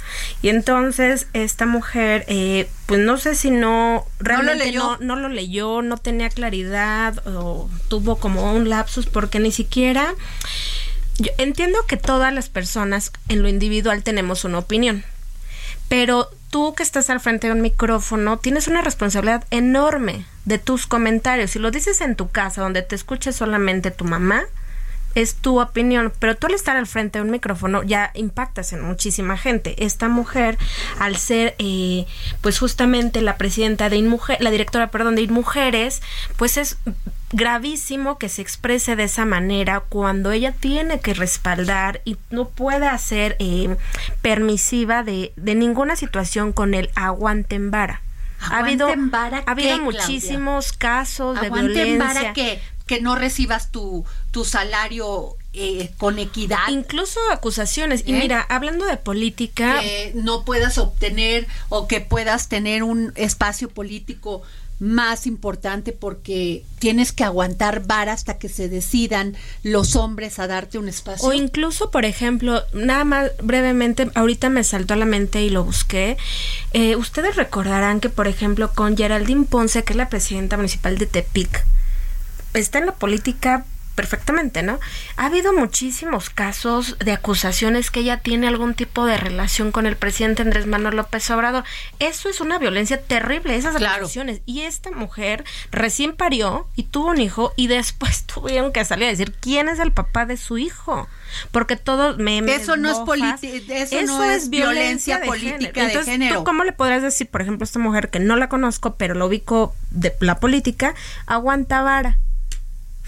Y 0.41 0.51
entonces 0.51 1.27
esta 1.33 1.67
mujer, 1.67 2.25
eh, 2.29 2.69
pues 2.87 3.01
no 3.01 3.19
sé 3.19 3.35
si 3.35 3.51
no 3.51 4.07
realmente 4.21 4.71
no 4.73 4.99
lo, 4.99 5.05
no, 5.05 5.17
lo 5.17 5.29
leyó, 5.29 5.83
no 5.83 5.97
tenía 5.97 6.29
claridad 6.29 7.27
o 7.27 7.69
tuvo 7.89 8.17
como 8.17 8.53
un 8.53 8.69
lapsus 8.69 9.07
porque 9.07 9.41
ni 9.41 9.51
siquiera 9.51 10.15
yo 11.19 11.33
entiendo 11.39 11.79
que 11.89 11.97
todas 11.97 12.33
las 12.33 12.49
personas 12.49 13.13
en 13.29 13.43
lo 13.43 13.49
individual 13.49 14.05
tenemos 14.05 14.45
una 14.45 14.59
opinión 14.59 15.05
pero 15.89 16.29
tú 16.51 16.75
que 16.75 16.83
estás 16.83 17.11
al 17.11 17.21
frente 17.21 17.47
de 17.47 17.53
un 17.53 17.61
micrófono 17.61 18.39
tienes 18.39 18.69
una 18.69 18.83
responsabilidad 18.83 19.45
enorme 19.51 20.25
de 20.45 20.59
tus 20.59 20.87
comentarios. 20.87 21.51
Si 21.51 21.59
lo 21.59 21.71
dices 21.71 22.01
en 22.01 22.17
tu 22.17 22.29
casa, 22.29 22.63
donde 22.63 22.83
te 22.83 22.95
escuche 22.95 23.33
solamente 23.33 23.91
tu 23.91 24.05
mamá, 24.05 24.45
es 25.15 25.35
tu 25.35 25.61
opinión, 25.61 26.13
pero 26.19 26.37
tú 26.37 26.47
al 26.47 26.55
estar 26.55 26.77
al 26.77 26.87
frente 26.87 27.19
de 27.19 27.25
un 27.25 27.31
micrófono 27.31 27.83
ya 27.83 28.11
impactas 28.15 28.73
en 28.73 28.83
muchísima 28.83 29.37
gente. 29.37 29.85
Esta 29.85 30.09
mujer, 30.09 30.59
al 30.99 31.17
ser 31.17 31.55
eh, 31.59 32.07
pues 32.41 32.59
justamente 32.59 33.21
la 33.23 33.37
presidenta 33.37 33.89
de 33.91 33.97
Inmujer, 33.97 34.39
la 34.41 34.51
directora, 34.51 34.91
perdón, 34.91 35.17
de 35.17 35.23
Inmujeres, 35.23 36.03
pues 36.37 36.57
es 36.57 36.79
gravísimo 37.33 38.19
que 38.19 38.29
se 38.29 38.43
exprese 38.43 38.97
de 38.97 39.05
esa 39.05 39.25
manera 39.25 39.81
cuando 39.81 40.33
ella 40.33 40.53
tiene 40.53 41.01
que 41.01 41.15
respaldar 41.15 42.01
y 42.05 42.17
no 42.31 42.49
puede 42.49 42.97
ser 42.99 43.37
eh, 43.39 43.77
permisiva 44.23 45.03
de, 45.03 45.33
de, 45.37 45.55
ninguna 45.55 45.97
situación 45.97 46.53
con 46.53 46.73
el 46.75 46.91
aguante 46.95 47.57
en 47.57 47.71
vara. 47.71 48.03
Ha 48.41 48.59
habido, 48.59 48.89
ha 48.89 49.51
habido 49.51 49.79
muchísimos 49.81 50.73
casos 50.73 51.41
de 51.41 51.51
violencia. 51.51 52.33
que 52.33 52.61
que 52.89 53.01
no 53.01 53.15
recibas 53.15 53.71
tu, 53.71 54.05
tu 54.33 54.45
salario 54.45 55.37
eh, 55.53 55.93
con 55.99 56.19
equidad. 56.19 56.67
Incluso 56.71 57.21
acusaciones. 57.31 58.03
Y 58.05 58.15
¿Eh? 58.15 58.19
mira, 58.19 58.41
hablando 58.49 58.85
de 58.87 58.97
política... 58.97 59.79
Que 59.81 60.13
no 60.15 60.45
puedas 60.45 60.79
obtener 60.79 61.47
o 61.69 61.87
que 61.87 62.01
puedas 62.01 62.49
tener 62.49 62.83
un 62.83 63.13
espacio 63.15 63.69
político 63.69 64.43
más 64.81 65.27
importante 65.27 65.93
porque 65.93 66.65
tienes 66.79 67.13
que 67.13 67.25
aguantar 67.25 67.87
vara 67.87 68.13
hasta 68.13 68.39
que 68.39 68.49
se 68.49 68.69
decidan 68.69 69.37
los 69.63 69.97
hombres 69.97 70.39
a 70.39 70.47
darte 70.47 70.79
un 70.79 70.89
espacio. 70.89 71.29
O 71.29 71.33
incluso, 71.33 71.91
por 71.91 72.05
ejemplo, 72.05 72.63
nada 72.73 73.05
más 73.05 73.31
brevemente, 73.43 74.09
ahorita 74.15 74.51
me 74.51 74.63
saltó 74.65 74.95
a 74.95 74.97
la 74.97 75.05
mente 75.05 75.43
y 75.43 75.51
lo 75.51 75.65
busqué. 75.65 76.17
Eh, 76.73 76.95
ustedes 76.97 77.37
recordarán 77.37 78.01
que, 78.01 78.09
por 78.09 78.29
ejemplo, 78.29 78.73
con 78.73 78.97
Geraldine 78.97 79.47
Ponce, 79.47 79.83
que 79.83 79.93
es 79.93 79.97
la 79.97 80.09
presidenta 80.09 80.57
municipal 80.57 80.97
de 80.97 81.07
Tepic, 81.07 81.67
está 82.61 82.79
en 82.79 82.87
la 82.87 82.93
política 82.93 83.65
perfectamente, 83.99 84.63
¿no? 84.63 84.79
Ha 85.17 85.27
habido 85.27 85.53
muchísimos 85.53 86.31
casos 86.31 86.97
de 87.01 87.11
acusaciones 87.11 87.91
que 87.91 87.99
ella 87.99 88.21
tiene 88.21 88.47
algún 88.47 88.75
tipo 88.75 89.05
de 89.07 89.17
relación 89.17 89.73
con 89.73 89.87
el 89.87 89.97
presidente 89.97 90.43
Andrés 90.43 90.67
Manuel 90.67 90.95
López 90.95 91.29
Obrador. 91.33 91.65
Eso 91.99 92.29
es 92.29 92.41
una 92.41 92.61
violencia 92.61 93.03
terrible, 93.03 93.57
esas 93.57 93.75
acusaciones. 93.75 94.41
Y 94.47 94.61
esta 94.61 94.93
mujer 94.93 95.43
recién 95.73 96.15
parió 96.15 96.69
y 96.77 96.85
tuvo 96.85 97.09
un 97.09 97.21
hijo 97.21 97.53
y 97.57 97.67
después 97.67 98.23
tuvieron 98.33 98.71
que 98.71 98.85
salir 98.85 99.07
a 99.07 99.11
decir 99.11 99.33
quién 99.33 99.69
es 99.69 99.81
el 99.81 99.91
papá 99.91 100.27
de 100.27 100.37
su 100.37 100.59
hijo. 100.59 101.09
Porque 101.51 101.75
todo 101.75 102.17
me 102.19 102.39
Eso 102.39 102.77
no 102.77 102.91
es 102.91 103.43
eso, 103.43 104.03
no 104.07 104.23
es, 104.23 104.49
violencia, 104.49 105.23
política 105.23 105.89
de 105.89 106.05
género. 106.05 106.39
¿tú 106.39 106.45
cómo 106.45 106.63
le 106.63 106.71
podrías 106.71 107.03
decir, 107.03 107.27
por 107.27 107.43
ejemplo, 107.43 107.65
a 107.65 107.67
esta 107.67 107.81
mujer 107.81 108.11
que 108.11 108.21
no 108.21 108.37
la 108.37 108.49
conozco, 108.49 108.95
pero 108.95 109.15
lo 109.15 109.27
ubico 109.27 109.75
de 109.91 110.15
la 110.21 110.39
política, 110.39 110.95
aguanta 111.27 111.83
vara? 111.83 112.19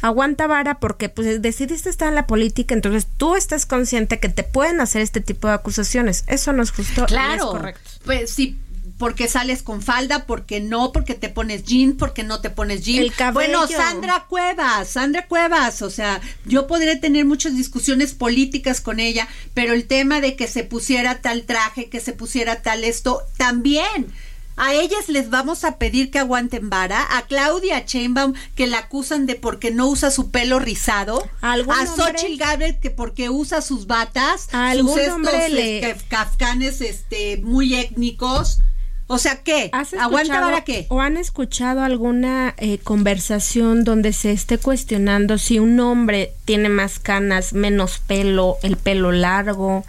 Aguanta 0.02 0.46
vara 0.46 0.78
porque 0.78 1.08
pues 1.08 1.42
decidiste 1.42 1.90
estar 1.90 2.08
en 2.08 2.14
la 2.14 2.26
política, 2.26 2.74
entonces 2.74 3.06
tú 3.16 3.36
estás 3.36 3.66
consciente 3.66 4.18
que 4.18 4.28
te 4.28 4.42
pueden 4.42 4.80
hacer 4.80 5.02
este 5.02 5.20
tipo 5.20 5.48
de 5.48 5.54
acusaciones. 5.54 6.24
Eso 6.26 6.52
no 6.52 6.62
es 6.62 6.70
justo. 6.70 7.06
Claro. 7.06 7.34
es 7.34 7.50
correcto. 7.50 7.90
Pues 8.04 8.30
sí, 8.30 8.58
porque 9.00 9.28
sales 9.28 9.62
con 9.62 9.80
falda, 9.80 10.26
porque 10.26 10.60
no, 10.60 10.92
porque 10.92 11.14
te 11.14 11.30
pones 11.30 11.64
jean, 11.64 11.96
porque 11.96 12.22
no 12.22 12.42
te 12.42 12.50
pones 12.50 12.84
jean. 12.84 13.06
bueno, 13.32 13.66
Sandra 13.66 14.26
Cuevas, 14.28 14.90
Sandra 14.90 15.26
Cuevas, 15.26 15.80
o 15.80 15.88
sea, 15.88 16.20
yo 16.44 16.66
podré 16.66 16.96
tener 16.96 17.24
muchas 17.24 17.56
discusiones 17.56 18.12
políticas 18.12 18.82
con 18.82 19.00
ella, 19.00 19.26
pero 19.54 19.72
el 19.72 19.86
tema 19.86 20.20
de 20.20 20.36
que 20.36 20.46
se 20.46 20.64
pusiera 20.64 21.22
tal 21.22 21.44
traje, 21.44 21.88
que 21.88 21.98
se 21.98 22.12
pusiera 22.12 22.60
tal 22.60 22.84
esto, 22.84 23.22
también 23.38 24.12
a 24.60 24.74
ellas 24.74 25.08
les 25.08 25.30
vamos 25.30 25.64
a 25.64 25.78
pedir 25.78 26.10
que 26.10 26.18
aguanten 26.18 26.68
vara. 26.68 27.16
A 27.16 27.22
Claudia 27.22 27.86
Chainbaum 27.86 28.34
que 28.54 28.66
la 28.66 28.78
acusan 28.78 29.24
de 29.24 29.34
porque 29.34 29.70
no 29.70 29.88
usa 29.88 30.10
su 30.10 30.30
pelo 30.30 30.58
rizado. 30.58 31.26
A 31.40 31.56
Xochitl 31.56 32.36
Gabbard 32.36 32.78
que 32.78 32.90
porque 32.90 33.30
usa 33.30 33.62
sus 33.62 33.86
batas. 33.86 34.48
¿A 34.52 34.74
sus 34.74 34.98
estos 34.98 35.34
este, 35.34 35.96
kafkanes 36.08 36.82
este, 36.82 37.38
muy 37.38 37.74
étnicos. 37.74 38.60
O 39.06 39.18
sea, 39.18 39.42
¿qué? 39.42 39.70
¿Aguanta 39.98 40.40
vara 40.40 40.62
qué? 40.62 40.86
¿O 40.90 41.00
han 41.00 41.16
escuchado 41.16 41.82
alguna 41.82 42.54
eh, 42.58 42.78
conversación 42.78 43.82
donde 43.82 44.12
se 44.12 44.30
esté 44.30 44.58
cuestionando 44.58 45.38
si 45.38 45.58
un 45.58 45.80
hombre 45.80 46.34
tiene 46.44 46.68
más 46.68 46.98
canas, 46.98 47.54
menos 47.54 47.98
pelo, 47.98 48.58
el 48.62 48.76
pelo 48.76 49.10
largo? 49.10 49.84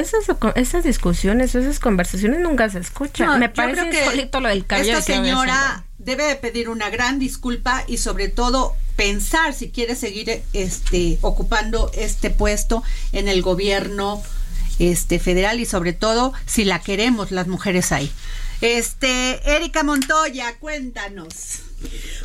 Esas, 0.00 0.24
esas 0.54 0.84
discusiones, 0.84 1.54
esas 1.54 1.80
conversaciones 1.80 2.40
nunca 2.40 2.68
se 2.68 2.78
escuchan. 2.78 3.38
Me 3.38 3.48
parece 3.48 3.90
que 3.90 4.40
lo 4.40 4.48
del 4.48 4.64
Esta 4.68 5.02
señora 5.02 5.84
debe 5.98 6.24
de 6.24 6.36
pedir 6.36 6.68
una 6.68 6.90
gran 6.90 7.18
disculpa 7.18 7.84
y 7.86 7.98
sobre 7.98 8.28
todo 8.28 8.74
pensar 8.96 9.54
si 9.54 9.70
quiere 9.70 9.94
seguir 9.96 10.42
este 10.52 11.18
ocupando 11.22 11.90
este 11.94 12.30
puesto 12.30 12.82
en 13.12 13.28
el 13.28 13.40
gobierno 13.40 14.22
este 14.78 15.18
federal 15.18 15.60
y 15.60 15.66
sobre 15.66 15.92
todo 15.92 16.32
si 16.46 16.64
la 16.64 16.80
queremos 16.80 17.30
las 17.30 17.46
mujeres 17.46 17.92
ahí. 17.92 18.10
Este, 18.60 19.40
Erika 19.56 19.82
Montoya, 19.82 20.56
cuéntanos. 20.58 21.60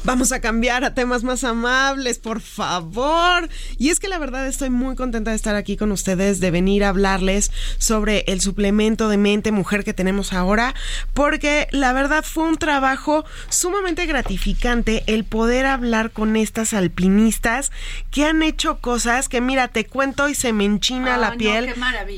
Vamos 0.04 0.32
a 0.32 0.40
cambiar 0.40 0.86
a 0.86 0.94
temas 0.94 1.24
más 1.24 1.44
amables, 1.44 2.20
por 2.20 2.40
favor. 2.42 3.50
Y 3.78 3.90
es 3.90 4.00
que 4.00 4.08
la 4.08 4.20
verdad 4.20 4.48
estoy 4.48 4.70
muy 4.70 4.96
contenta 4.96 5.32
de 5.32 5.36
estar 5.36 5.56
aquí 5.56 5.76
con 5.76 5.92
ustedes, 5.92 6.40
de 6.40 6.52
venir 6.52 6.84
a 6.84 6.90
hablarles 6.90 7.52
sobre 7.78 8.24
el 8.28 8.42
suplemento 8.42 9.10
de 9.10 9.18
mente 9.18 9.52
mujer 9.52 9.84
que 9.84 9.94
tenemos 9.94 10.34
ahora, 10.34 10.76
porque 11.14 11.68
la 11.72 11.94
verdad 11.94 12.24
fue 12.24 12.44
un 12.44 12.58
trabajo 12.58 13.26
sumamente 13.50 14.06
gratificante 14.06 15.04
el 15.08 15.26
poder 15.26 15.66
hablar 15.66 16.12
con 16.12 16.36
estas 16.36 16.74
alpinistas 16.74 17.72
que 18.12 18.26
han 18.26 18.44
hecho 18.44 18.80
cosas 18.80 19.30
que 19.30 19.42
mira, 19.42 19.68
te 19.68 19.86
cuento 19.86 20.30
y 20.30 20.36
se 20.36 20.54
me 20.54 20.66
enchina 20.66 21.18
la 21.18 21.34
piel. 21.34 21.74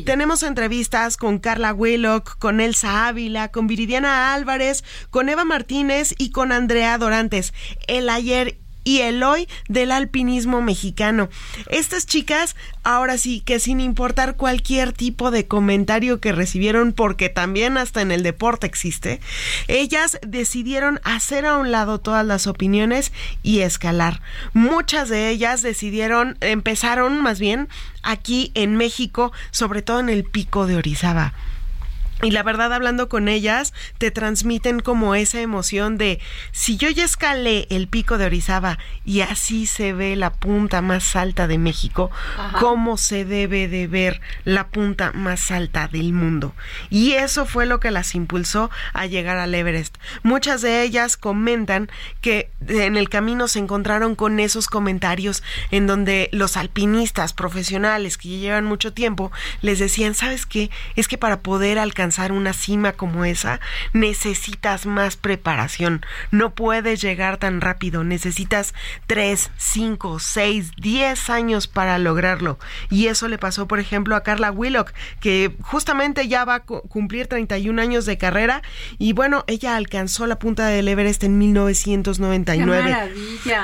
Tenemos 0.06 0.44
entrevistas 0.44 1.18
con 1.18 1.40
Carla 1.40 1.74
Willock, 1.74 2.38
con 2.38 2.60
Elsa 2.60 3.08
Ávila, 3.08 3.50
con 3.50 3.68
Viridiana 3.68 4.34
Álvarez, 4.34 4.84
con 5.10 5.30
Eva 5.30 5.46
Martínez 5.46 6.14
y 6.18 6.32
con 6.32 6.52
Andrea 6.52 6.98
Dorante 6.98 7.29
el 7.88 8.10
ayer 8.10 8.58
y 8.84 9.02
el 9.02 9.22
hoy 9.24 9.48
del 9.68 9.92
alpinismo 9.92 10.62
mexicano. 10.62 11.30
Estas 11.70 12.06
chicas, 12.06 12.56
ahora 12.84 13.18
sí, 13.18 13.42
que 13.42 13.60
sin 13.60 13.80
importar 13.80 14.36
cualquier 14.36 14.94
tipo 14.94 15.32
de 15.32 15.48
comentario 15.48 16.20
que 16.20 16.32
recibieron, 16.32 16.94
porque 16.94 17.30
también 17.30 17.78
hasta 17.78 18.02
en 18.02 18.12
el 18.12 18.24
deporte 18.24 18.66
existe, 18.66 19.20
ellas 19.68 20.18
decidieron 20.26 21.00
hacer 21.04 21.46
a 21.46 21.58
un 21.58 21.72
lado 21.72 22.00
todas 22.00 22.26
las 22.26 22.48
opiniones 22.48 23.12
y 23.44 23.60
escalar. 23.60 24.22
Muchas 24.54 25.10
de 25.10 25.30
ellas 25.30 25.62
decidieron, 25.62 26.38
empezaron 26.42 27.22
más 27.22 27.40
bien 27.40 27.68
aquí 28.02 28.52
en 28.56 28.76
México, 28.76 29.32
sobre 29.52 29.82
todo 29.82 30.00
en 30.00 30.10
el 30.10 30.24
pico 30.24 30.66
de 30.66 30.78
Orizaba. 30.78 31.34
Y 32.22 32.32
la 32.32 32.44
verdad, 32.44 32.74
hablando 32.74 33.08
con 33.08 33.30
ellas, 33.30 33.74
te 33.98 34.12
transmiten 34.12 34.82
como 34.82 35.16
esa 35.16 35.40
emoción 35.40 35.98
de 35.98 36.20
si 36.52 36.76
yo 36.76 36.90
ya 36.90 37.06
escalé 37.06 37.66
el 37.70 37.88
pico 37.88 38.18
de 38.18 38.26
Orizaba 38.26 38.78
y 39.06 39.22
así 39.22 39.66
se 39.66 39.94
ve 39.94 40.18
la 40.18 40.34
punta 40.34 40.82
más 40.82 41.16
alta 41.16 41.48
de 41.48 41.58
México, 41.58 42.12
¿cómo 42.60 42.98
se 42.98 43.24
debe 43.24 43.70
de 43.70 43.88
ver 43.88 44.20
la 44.44 44.68
punta 44.68 45.14
más 45.14 45.50
alta 45.50 45.88
del 45.88 46.12
mundo? 46.12 46.54
Y 46.90 47.14
eso 47.14 47.46
fue 47.46 47.66
lo 47.66 47.80
que 47.80 47.90
las 47.90 48.14
impulsó 48.16 48.70
a 48.92 49.06
llegar 49.06 49.38
al 49.38 49.56
Everest. 49.56 49.96
Muchas 50.22 50.62
de 50.62 50.84
ellas 50.84 51.16
comentan 51.16 51.90
que 52.20 52.52
en 52.68 52.98
el 52.98 53.08
camino 53.08 53.48
se 53.48 53.60
encontraron 53.60 54.16
con 54.16 54.42
esos 54.42 54.68
comentarios 54.68 55.42
en 55.72 55.88
donde 55.88 56.28
los 56.34 56.58
alpinistas 56.58 57.32
profesionales 57.32 58.18
que 58.18 58.28
llevan 58.28 58.66
mucho 58.66 58.92
tiempo 58.92 59.32
les 59.62 59.80
decían, 59.80 60.16
¿sabes 60.16 60.46
qué? 60.46 60.70
Es 60.98 61.08
que 61.08 61.18
para 61.18 61.40
poder 61.40 61.80
alcanzar 61.80 62.09
una 62.32 62.53
cima 62.53 62.93
como 62.93 63.26
esa, 63.26 63.60
necesitas 63.93 64.86
más 64.86 65.16
preparación. 65.16 66.05
No 66.32 66.53
puedes 66.55 67.01
llegar 67.01 67.38
tan 67.38 67.62
rápido. 67.62 68.03
Necesitas 68.03 68.74
3, 69.07 69.51
5, 69.57 70.20
6, 70.20 70.72
10 70.78 71.30
años 71.30 71.68
para 71.68 71.97
lograrlo. 71.99 72.60
Y 72.89 73.07
eso 73.07 73.28
le 73.28 73.38
pasó, 73.38 73.68
por 73.68 73.80
ejemplo, 73.80 74.16
a 74.16 74.24
Carla 74.24 74.51
Willock, 74.51 74.93
que 75.20 75.55
justamente 75.62 76.28
ya 76.28 76.45
va 76.45 76.55
a 76.55 76.60
cumplir 76.62 77.28
31 77.28 77.82
años 77.82 78.05
de 78.05 78.18
carrera. 78.18 78.62
Y 78.97 79.14
bueno, 79.14 79.43
ella 79.47 79.76
alcanzó 79.76 80.28
la 80.28 80.39
punta 80.39 80.68
del 80.68 80.88
Everest 80.88 81.24
en 81.24 81.38
1999. 81.38 83.14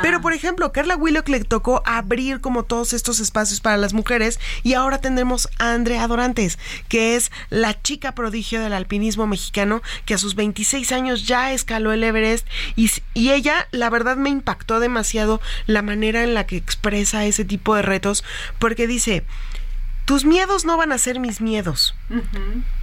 Pero, 0.01 0.21
por 0.21 0.33
ejemplo, 0.33 0.71
Carla 0.71 0.95
Willock 0.95 1.27
le 1.29 1.43
tocó 1.43 1.81
abrir 1.85 2.41
como 2.41 2.63
todos 2.63 2.93
estos 2.93 3.19
espacios 3.19 3.59
para 3.59 3.77
las 3.77 3.93
mujeres. 3.93 4.39
Y 4.63 4.73
ahora 4.73 4.99
tendremos 4.99 5.49
a 5.59 5.73
Andrea 5.73 6.07
Dorantes, 6.07 6.59
que 6.87 7.15
es 7.15 7.31
la 7.49 7.81
chica 7.81 8.13
prodigiosa 8.13 8.34
del 8.35 8.73
alpinismo 8.73 9.27
mexicano 9.27 9.81
que 10.05 10.13
a 10.13 10.17
sus 10.17 10.35
26 10.35 10.91
años 10.91 11.25
ya 11.25 11.51
escaló 11.53 11.91
el 11.91 12.03
Everest 12.03 12.47
y, 12.75 12.91
y 13.13 13.31
ella 13.31 13.67
la 13.71 13.89
verdad 13.89 14.17
me 14.17 14.29
impactó 14.29 14.79
demasiado 14.79 15.41
la 15.67 15.81
manera 15.81 16.23
en 16.23 16.33
la 16.33 16.45
que 16.45 16.57
expresa 16.57 17.25
ese 17.25 17.45
tipo 17.45 17.75
de 17.75 17.81
retos 17.81 18.23
porque 18.59 18.87
dice 18.87 19.23
tus 20.05 20.23
miedos 20.23 20.65
no 20.65 20.77
van 20.77 20.91
a 20.91 20.99
ser 20.99 21.19
mis 21.19 21.41
miedos. 21.41 21.95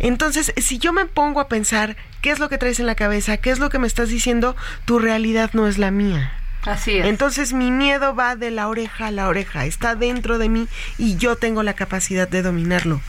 Entonces, 0.01 0.53
si 0.57 0.79
yo 0.79 0.93
me 0.93 1.05
pongo 1.05 1.39
a 1.39 1.47
pensar 1.49 1.97
qué 2.21 2.31
es 2.33 2.41
lo 2.41 2.49
que 2.49 2.59
traes 2.59 2.81
en 2.81 2.87
la 2.87 2.97
cabeza, 2.97 3.37
qué 3.37 3.51
es 3.51 3.61
lo 3.61 3.71
que 3.71 3.79
me 3.79 3.87
estás 3.87 4.09
diciendo, 4.09 4.57
tu 4.87 4.99
realidad 4.99 5.51
no 5.53 5.69
es 5.69 5.79
la 5.79 5.93
mía. 5.93 6.42
Así 6.65 6.99
es. 6.99 7.07
Entonces 7.07 7.53
mi 7.53 7.71
miedo 7.71 8.15
va 8.15 8.37
de 8.37 8.51
la 8.51 8.69
oreja 8.69 9.09
a 9.09 9.11
la 9.11 9.29
oreja, 9.29 9.67
está 9.67 9.95
dentro 9.95 10.39
de 10.39 10.49
mí 10.49 10.69
y 10.99 11.17
yo 11.17 11.37
tengo 11.37 11.63
la 11.63 11.75
capacidad 11.75 12.29
de 12.29 12.43
dominarlo. 12.43 13.01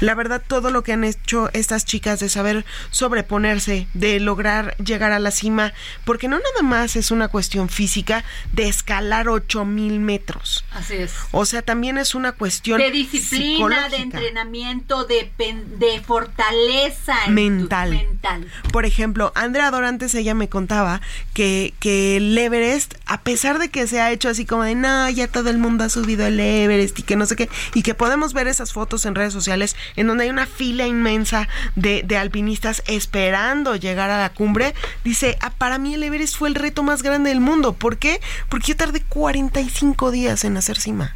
La 0.00 0.14
verdad, 0.14 0.42
todo 0.46 0.70
lo 0.70 0.82
que 0.82 0.92
han 0.92 1.04
hecho 1.04 1.50
estas 1.52 1.84
chicas 1.84 2.20
de 2.20 2.28
saber 2.28 2.64
sobreponerse, 2.90 3.86
de 3.94 4.20
lograr 4.20 4.76
llegar 4.78 5.12
a 5.12 5.18
la 5.18 5.30
cima, 5.30 5.72
porque 6.04 6.28
no 6.28 6.38
nada 6.38 6.62
más 6.62 6.96
es 6.96 7.10
una 7.10 7.28
cuestión 7.28 7.68
física 7.68 8.24
de 8.52 8.68
escalar 8.68 9.28
ocho 9.28 9.64
mil 9.64 10.00
metros. 10.00 10.64
Así 10.72 10.94
es. 10.94 11.12
O 11.30 11.46
sea, 11.46 11.62
también 11.62 11.98
es 11.98 12.14
una 12.14 12.32
cuestión 12.32 12.78
de 12.78 12.90
disciplina, 12.90 13.88
de 13.88 13.98
entrenamiento, 13.98 15.04
de, 15.04 15.30
de 15.78 16.00
fortaleza 16.00 17.16
mental. 17.28 17.90
mental. 17.90 18.50
Por 18.72 18.84
ejemplo, 18.84 19.32
Andrea 19.34 19.70
Dorantes, 19.70 20.14
ella 20.14 20.34
me 20.34 20.48
contaba 20.48 21.00
que, 21.34 21.74
que 21.80 22.16
el 22.16 22.36
Everest 22.36 22.87
a 23.06 23.22
pesar 23.22 23.58
de 23.58 23.70
que 23.70 23.86
se 23.86 24.00
ha 24.00 24.12
hecho 24.12 24.28
así 24.28 24.44
como 24.44 24.62
de, 24.62 24.74
no, 24.74 25.08
ya 25.08 25.28
todo 25.28 25.48
el 25.48 25.58
mundo 25.58 25.84
ha 25.84 25.88
subido 25.88 26.26
el 26.26 26.38
Everest 26.38 26.98
y 26.98 27.02
que 27.02 27.16
no 27.16 27.24
sé 27.26 27.36
qué, 27.36 27.48
y 27.74 27.82
que 27.82 27.94
podemos 27.94 28.34
ver 28.34 28.48
esas 28.48 28.72
fotos 28.72 29.06
en 29.06 29.14
redes 29.14 29.32
sociales 29.32 29.76
en 29.96 30.06
donde 30.06 30.24
hay 30.24 30.30
una 30.30 30.46
fila 30.46 30.86
inmensa 30.86 31.48
de, 31.74 32.04
alpinistas 32.18 32.82
esperando 32.86 33.76
llegar 33.76 34.10
a 34.10 34.18
la 34.18 34.30
cumbre, 34.30 34.74
dice, 35.04 35.38
ah, 35.40 35.50
para 35.50 35.78
mí 35.78 35.94
el 35.94 36.02
Everest 36.02 36.36
fue 36.36 36.48
el 36.48 36.54
reto 36.54 36.82
más 36.82 37.02
grande 37.02 37.30
del 37.30 37.40
mundo. 37.40 37.72
¿Por 37.72 37.96
qué? 37.96 38.20
Porque 38.48 38.68
yo 38.68 38.76
tardé 38.76 39.00
45 39.00 40.10
días 40.10 40.44
en 40.44 40.56
hacer 40.56 40.78
cima. 40.78 41.14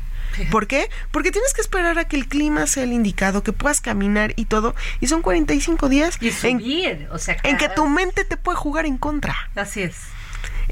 ¿Por 0.51 0.67
qué? 0.67 0.89
Porque 1.11 1.31
tienes 1.31 1.53
que 1.53 1.61
esperar 1.61 1.99
a 1.99 2.07
que 2.07 2.17
el 2.17 2.27
clima 2.27 2.67
sea 2.67 2.85
el 2.85 2.93
indicado, 2.93 3.43
que 3.43 3.53
puedas 3.53 3.83
caminar 3.83 4.33
y 4.37 4.47
todo. 4.47 4.75
Y 5.01 5.09
son 5.09 5.21
45 5.21 5.91
días 5.91 6.17
y 6.23 6.31
subir, 6.31 7.09
o 7.11 7.19
sea, 7.19 7.37
en 7.43 7.59
que 7.59 7.69
tu 7.69 7.87
mente 7.87 8.25
te 8.25 8.39
puede 8.39 8.57
jugar 8.57 8.87
en 8.87 8.97
contra. 8.97 9.37
Así 9.55 9.83
es 9.83 9.97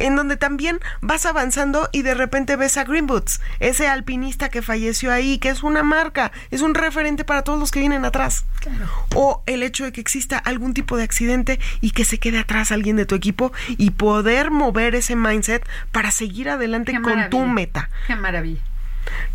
en 0.00 0.16
donde 0.16 0.36
también 0.36 0.80
vas 1.00 1.26
avanzando 1.26 1.88
y 1.92 2.02
de 2.02 2.14
repente 2.14 2.56
ves 2.56 2.76
a 2.76 2.84
Green 2.84 3.06
Boots, 3.06 3.40
ese 3.60 3.86
alpinista 3.86 4.48
que 4.48 4.62
falleció 4.62 5.12
ahí, 5.12 5.38
que 5.38 5.50
es 5.50 5.62
una 5.62 5.82
marca, 5.82 6.32
es 6.50 6.62
un 6.62 6.74
referente 6.74 7.24
para 7.24 7.42
todos 7.42 7.58
los 7.58 7.70
que 7.70 7.80
vienen 7.80 8.04
atrás. 8.04 8.44
O 9.14 9.42
el 9.46 9.62
hecho 9.62 9.84
de 9.84 9.92
que 9.92 10.00
exista 10.00 10.38
algún 10.38 10.74
tipo 10.74 10.96
de 10.96 11.04
accidente 11.04 11.60
y 11.80 11.92
que 11.92 12.04
se 12.04 12.18
quede 12.18 12.38
atrás 12.38 12.72
alguien 12.72 12.96
de 12.96 13.06
tu 13.06 13.14
equipo 13.14 13.52
y 13.68 13.90
poder 13.90 14.50
mover 14.50 14.94
ese 14.94 15.16
mindset 15.16 15.66
para 15.92 16.10
seguir 16.10 16.48
adelante 16.48 16.98
con 17.00 17.30
tu 17.30 17.46
meta. 17.46 17.90
Qué 18.06 18.16
maravilla. 18.16 18.60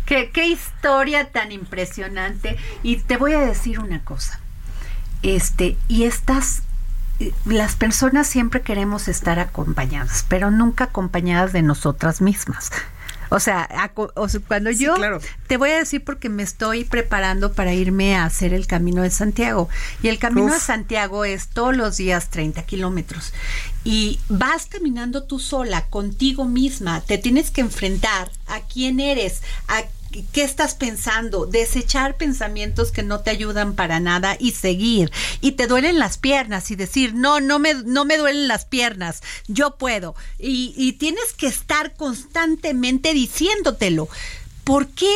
Qué, 0.04 0.30
qué 0.30 0.46
historia 0.46 1.30
tan 1.30 1.52
impresionante. 1.52 2.56
Y 2.82 2.96
te 2.96 3.16
voy 3.16 3.32
a 3.32 3.40
decir 3.40 3.80
una 3.80 4.04
cosa. 4.04 4.40
Este, 5.22 5.76
y 5.88 6.04
estas 6.04 6.62
las 7.44 7.76
personas 7.76 8.26
siempre 8.26 8.62
queremos 8.62 9.08
estar 9.08 9.38
acompañadas, 9.38 10.24
pero 10.28 10.50
nunca 10.50 10.84
acompañadas 10.84 11.52
de 11.52 11.62
nosotras 11.62 12.20
mismas. 12.20 12.70
O 13.28 13.40
sea, 13.40 13.68
cuando 14.46 14.70
yo 14.70 14.94
te 15.46 15.56
voy 15.56 15.70
a 15.70 15.78
decir 15.78 16.04
porque 16.04 16.28
me 16.28 16.42
estoy 16.42 16.84
preparando 16.84 17.52
para 17.52 17.74
irme 17.74 18.16
a 18.16 18.24
hacer 18.24 18.54
el 18.54 18.66
Camino 18.66 19.02
de 19.02 19.10
Santiago. 19.10 19.68
Y 20.02 20.08
el 20.08 20.18
Camino 20.18 20.52
de 20.52 20.60
Santiago 20.60 21.24
es 21.24 21.48
todos 21.48 21.76
los 21.76 21.96
días 21.96 22.30
30 22.30 22.62
kilómetros. 22.62 23.32
Y 23.82 24.20
vas 24.28 24.66
caminando 24.66 25.24
tú 25.24 25.38
sola, 25.38 25.86
contigo 25.86 26.44
misma. 26.44 27.00
Te 27.00 27.18
tienes 27.18 27.50
que 27.50 27.62
enfrentar 27.62 28.30
a 28.46 28.60
quién 28.60 29.00
eres, 29.00 29.42
a 29.66 29.82
qué 30.24 30.42
estás 30.42 30.74
pensando, 30.74 31.46
desechar 31.46 32.16
pensamientos 32.16 32.92
que 32.92 33.02
no 33.02 33.20
te 33.20 33.30
ayudan 33.30 33.74
para 33.74 34.00
nada 34.00 34.36
y 34.38 34.52
seguir. 34.52 35.10
Y 35.40 35.52
te 35.52 35.66
duelen 35.66 35.98
las 35.98 36.18
piernas 36.18 36.70
y 36.70 36.76
decir, 36.76 37.14
no, 37.14 37.40
no 37.40 37.58
me, 37.58 37.74
no 37.74 38.04
me 38.04 38.16
duelen 38.16 38.48
las 38.48 38.64
piernas, 38.64 39.22
yo 39.46 39.76
puedo. 39.76 40.14
Y, 40.38 40.92
tienes 40.94 41.32
que 41.32 41.46
estar 41.46 41.94
constantemente 41.94 43.12
diciéndotelo. 43.12 44.08
¿Por 44.64 44.88
qué? 44.88 45.14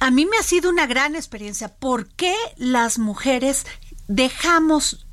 A 0.00 0.10
mí 0.10 0.26
me 0.26 0.36
ha 0.38 0.42
sido 0.42 0.70
una 0.70 0.86
gran 0.86 1.14
experiencia. 1.14 1.68
¿Por 1.68 2.08
qué 2.08 2.34
las 2.56 2.98
mujeres 2.98 3.66
dejamos 4.08 5.06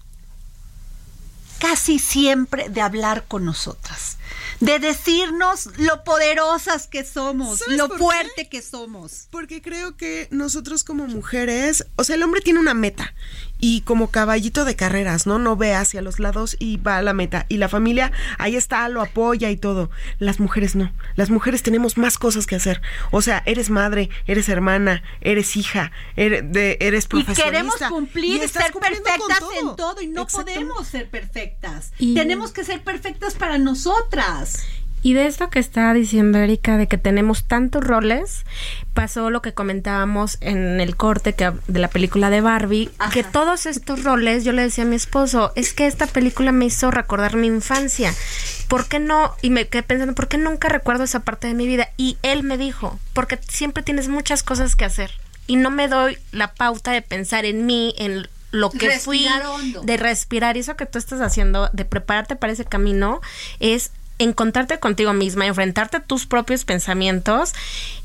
casi 1.60 2.00
siempre 2.00 2.70
de 2.70 2.82
hablar 2.82 3.26
con 3.28 3.46
nosotras? 3.46 4.18
De 4.60 4.80
decirnos 4.80 5.70
lo 5.78 6.04
poderosas 6.04 6.88
que 6.88 7.04
somos, 7.04 7.64
lo 7.68 7.90
fuerte 7.90 8.50
que 8.50 8.62
somos. 8.62 9.28
Porque 9.32 9.62
creo 9.62 9.98
que 9.98 10.28
nosotros 10.32 10.84
como 10.84 11.08
mujeres, 11.08 11.86
o 11.96 12.04
sea, 12.04 12.16
el 12.16 12.24
hombre 12.24 12.42
tiene 12.42 12.60
una 12.60 12.74
meta 12.74 13.14
y 13.66 13.80
como 13.82 14.12
caballito 14.12 14.66
de 14.66 14.76
carreras, 14.76 15.26
¿no? 15.26 15.40
No 15.40 15.56
ve 15.56 15.74
hacia 15.74 16.02
los 16.02 16.20
lados 16.20 16.58
y 16.60 16.76
va 16.76 16.98
a 16.98 17.02
la 17.02 17.14
meta. 17.14 17.46
Y 17.48 17.58
la 17.58 17.70
familia 17.70 18.12
ahí 18.38 18.58
está, 18.58 18.90
lo 18.90 19.02
apoya 19.02 19.52
y 19.52 19.56
todo. 19.56 19.90
Las 20.20 20.42
mujeres 20.42 20.76
no. 20.76 20.92
Las 21.16 21.30
mujeres 21.30 21.64
tenemos 21.64 21.98
más 21.98 22.18
cosas 22.18 22.46
que 22.46 22.58
hacer. 22.58 22.82
O 23.12 23.22
sea, 23.22 23.42
eres 23.46 23.70
madre, 23.70 24.10
eres 24.28 24.50
hermana, 24.50 25.02
eres 25.22 25.56
hija, 25.56 25.94
eres, 26.18 26.44
de, 26.52 26.78
eres 26.82 27.08
profesionista. 27.08 27.48
Y 27.48 27.52
queremos 27.52 27.76
cumplir 27.90 28.44
y 28.44 28.48
ser 28.50 28.74
perfectas 28.74 29.44
en 29.62 29.76
todo 29.78 30.02
y 30.02 30.08
no 30.08 30.28
podemos 30.28 30.86
ser 30.86 31.10
perfectas. 31.10 31.94
Tenemos 31.98 32.52
que 32.52 32.66
ser 32.66 32.84
perfectas 32.84 33.36
para 33.36 33.58
nosotras. 33.58 34.23
Y 35.04 35.14
de 35.14 35.28
esto 35.28 35.50
que 35.50 35.60
está 35.60 35.94
diciendo 35.94 36.38
Erika, 36.38 36.78
de 36.78 36.88
que 36.88 36.98
tenemos 36.98 37.44
tantos 37.44 37.84
roles, 37.84 38.46
pasó 38.94 39.30
lo 39.30 39.42
que 39.42 39.54
comentábamos 39.54 40.38
en 40.40 40.80
el 40.80 40.96
corte 40.96 41.34
que, 41.34 41.52
de 41.68 41.80
la 41.80 41.90
película 41.90 42.30
de 42.30 42.40
Barbie, 42.40 42.90
que 43.12 43.26
todos 43.26 43.66
estos 43.66 44.06
roles, 44.06 44.46
yo 44.46 44.54
le 44.54 44.62
decía 44.62 44.86
a 44.86 44.88
mi 44.88 44.96
esposo, 44.96 45.52
es 45.58 45.74
que 45.74 45.88
esta 45.88 46.08
película 46.08 46.54
me 46.54 46.66
hizo 46.66 46.90
recordar 46.90 47.36
mi 47.36 47.48
infancia. 47.48 48.14
¿Por 48.70 48.88
qué 48.88 49.00
no? 49.00 49.36
Y 49.42 49.50
me 49.50 49.68
quedé 49.68 49.84
pensando, 49.84 50.16
¿por 50.16 50.30
qué 50.30 50.38
nunca 50.38 50.70
recuerdo 50.70 51.04
esa 51.04 51.20
parte 51.20 51.48
de 51.48 51.54
mi 51.54 51.68
vida? 51.68 51.90
Y 51.98 52.18
él 52.24 52.44
me 52.44 52.58
dijo, 52.58 52.98
porque 53.12 53.38
siempre 53.50 53.84
tienes 53.84 54.08
muchas 54.08 54.42
cosas 54.42 54.78
que 54.78 54.86
hacer. 54.86 55.12
Y 55.48 55.58
no 55.58 55.70
me 55.70 55.90
doy 55.90 56.18
la 56.32 56.54
pauta 56.54 56.94
de 56.94 57.02
pensar 57.02 57.44
en 57.44 57.66
mí, 57.66 57.94
en 57.98 58.30
lo 58.52 58.70
que 58.70 58.90
fui, 59.00 59.28
de 59.84 59.98
respirar. 59.98 60.56
Y 60.56 60.62
eso 60.62 60.78
que 60.78 60.86
tú 60.86 60.98
estás 60.98 61.20
haciendo, 61.20 61.70
de 61.74 61.84
prepararte 61.84 62.38
para 62.38 62.54
ese 62.54 62.64
camino, 62.64 63.20
es 63.60 63.92
encontrarte 64.20 64.80
contigo 64.80 65.14
misma, 65.14 65.46
enfrentarte 65.46 65.98
a 65.98 66.04
tus 66.04 66.26
propios 66.26 66.66
pensamientos 66.66 67.54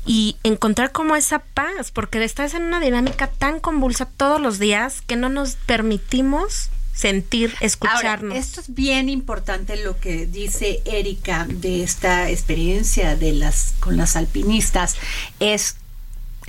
y 0.05 0.37
encontrar 0.43 0.91
como 0.91 1.15
esa 1.15 1.39
paz, 1.39 1.91
porque 1.91 2.23
estás 2.23 2.53
en 2.53 2.63
una 2.63 2.79
dinámica 2.79 3.27
tan 3.27 3.59
convulsa 3.59 4.05
todos 4.05 4.41
los 4.41 4.59
días 4.59 5.01
que 5.01 5.15
no 5.15 5.29
nos 5.29 5.55
permitimos 5.55 6.69
sentir, 6.93 7.55
escucharnos. 7.61 8.35
esto 8.35 8.59
es 8.59 8.73
bien 8.73 9.07
importante 9.07 9.81
lo 9.81 9.97
que 9.99 10.25
dice 10.25 10.81
Erika 10.83 11.47
de 11.49 11.81
esta 11.81 12.29
experiencia 12.29 13.15
de 13.15 13.31
las 13.31 13.73
con 13.79 13.95
las 13.95 14.17
alpinistas 14.17 14.97
es 15.39 15.77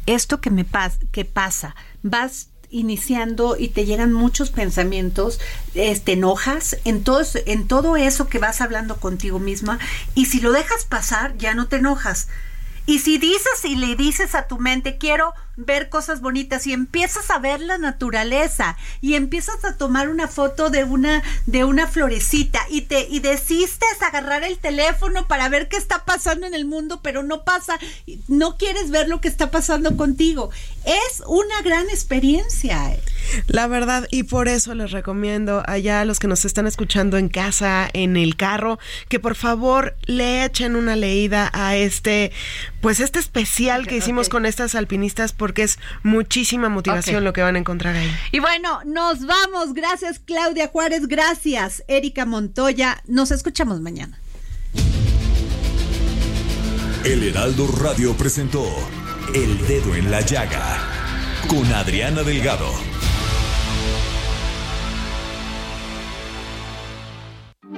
esto 0.07 0.41
que 0.41 0.51
me 0.51 0.67
que 1.13 1.25
pasa, 1.25 1.77
vas 2.03 2.49
iniciando 2.71 3.57
y 3.59 3.69
te 3.69 3.85
llegan 3.85 4.13
muchos 4.13 4.51
pensamientos, 4.51 5.41
te 5.73 6.13
enojas 6.13 6.77
en 6.85 7.03
todo, 7.05 7.23
en 7.47 7.69
todo 7.69 7.97
eso 7.97 8.29
que 8.29 8.39
vas 8.39 8.61
hablando 8.61 8.97
contigo 8.97 9.39
misma 9.39 9.79
y 10.15 10.27
si 10.27 10.41
lo 10.41 10.53
dejas 10.53 10.85
pasar 10.85 11.37
ya 11.37 11.55
no 11.55 11.69
te 11.69 11.77
enojas. 11.77 12.29
Y 12.87 13.01
si 13.01 13.19
dices 13.19 13.65
y 13.65 13.77
le 13.77 13.95
dices 13.95 14.35
a 14.35 14.49
tu 14.49 14.59
mente, 14.59 14.99
quiero 14.99 15.35
ver 15.57 15.89
cosas 15.89 16.21
bonitas 16.21 16.67
y 16.67 16.73
empiezas 16.73 17.31
a 17.31 17.39
ver 17.39 17.61
la 17.61 17.79
naturaleza 17.79 18.77
y 19.01 19.15
empiezas 19.15 19.65
a 19.65 19.77
tomar 19.77 20.09
una 20.09 20.29
foto 20.29 20.71
de 20.71 20.85
una 20.85 21.23
de 21.47 21.65
una 21.65 21.87
florecita 21.87 22.61
y 22.69 22.83
te 22.83 23.07
y 23.09 23.21
desistes 23.21 24.03
agarrar 24.03 24.45
el 24.45 24.59
teléfono 24.59 25.27
para 25.29 25.49
ver 25.49 25.69
qué 25.69 25.77
está 25.77 26.05
pasando 26.05 26.47
en 26.47 26.55
el 26.55 26.65
mundo, 26.65 27.01
pero 27.03 27.23
no 27.23 27.45
pasa, 27.45 27.79
no 28.29 28.57
quieres 28.57 28.91
ver 28.91 29.09
lo 29.09 29.21
que 29.21 29.29
está 29.29 29.51
pasando 29.51 29.97
contigo. 29.97 30.51
Es 30.85 31.23
una 31.27 31.63
gran 31.63 31.89
experiencia. 31.91 32.97
La 33.47 33.67
verdad, 33.67 34.07
y 34.11 34.25
por 34.25 34.49
eso 34.49 34.75
les 34.75 34.91
recomiendo 34.91 35.63
allá 35.67 36.01
a 36.01 36.05
los 36.05 36.19
que 36.19 36.29
nos 36.29 36.45
están 36.45 36.67
escuchando 36.67 37.17
en 37.19 37.29
casa, 37.29 37.89
en 37.93 38.17
el 38.17 38.37
carro, 38.37 38.79
que 39.09 39.21
por 39.21 39.35
favor 39.35 39.95
le 40.07 40.45
echen 40.45 40.75
una 40.77 40.97
leída 40.97 41.51
a 41.53 41.77
este, 41.77 42.33
pues 42.81 43.01
este 43.01 43.19
especial 43.19 43.87
que 43.87 43.97
hicimos 43.97 44.29
con 44.29 44.47
estas 44.47 44.75
alpinistas 44.75 45.33
porque 45.41 45.63
es 45.63 45.79
muchísima 46.03 46.69
motivación 46.69 47.25
lo 47.25 47.33
que 47.33 47.41
van 47.41 47.57
a 47.57 47.59
encontrar 47.59 47.97
ahí. 47.97 48.15
Y 48.31 48.41
bueno, 48.41 48.83
nos 48.85 49.25
vamos. 49.25 49.73
Gracias 49.73 50.19
Claudia 50.19 50.69
Juárez, 50.69 51.09
gracias 51.09 51.83
Erika 51.89 52.27
Montoya. 52.27 53.03
Nos 53.07 53.31
escuchamos 53.31 53.81
mañana. 53.81 54.21
El 57.05 57.23
Heraldo 57.27 57.67
Radio 57.81 58.13
presentó 58.13 58.67
El 59.35 59.67
Dedo 59.67 59.95
en 59.95 60.11
la 60.11 60.21
Llaga 60.21 60.77
con 61.49 61.65
Adriana 61.73 62.23
Delgado. 62.23 62.90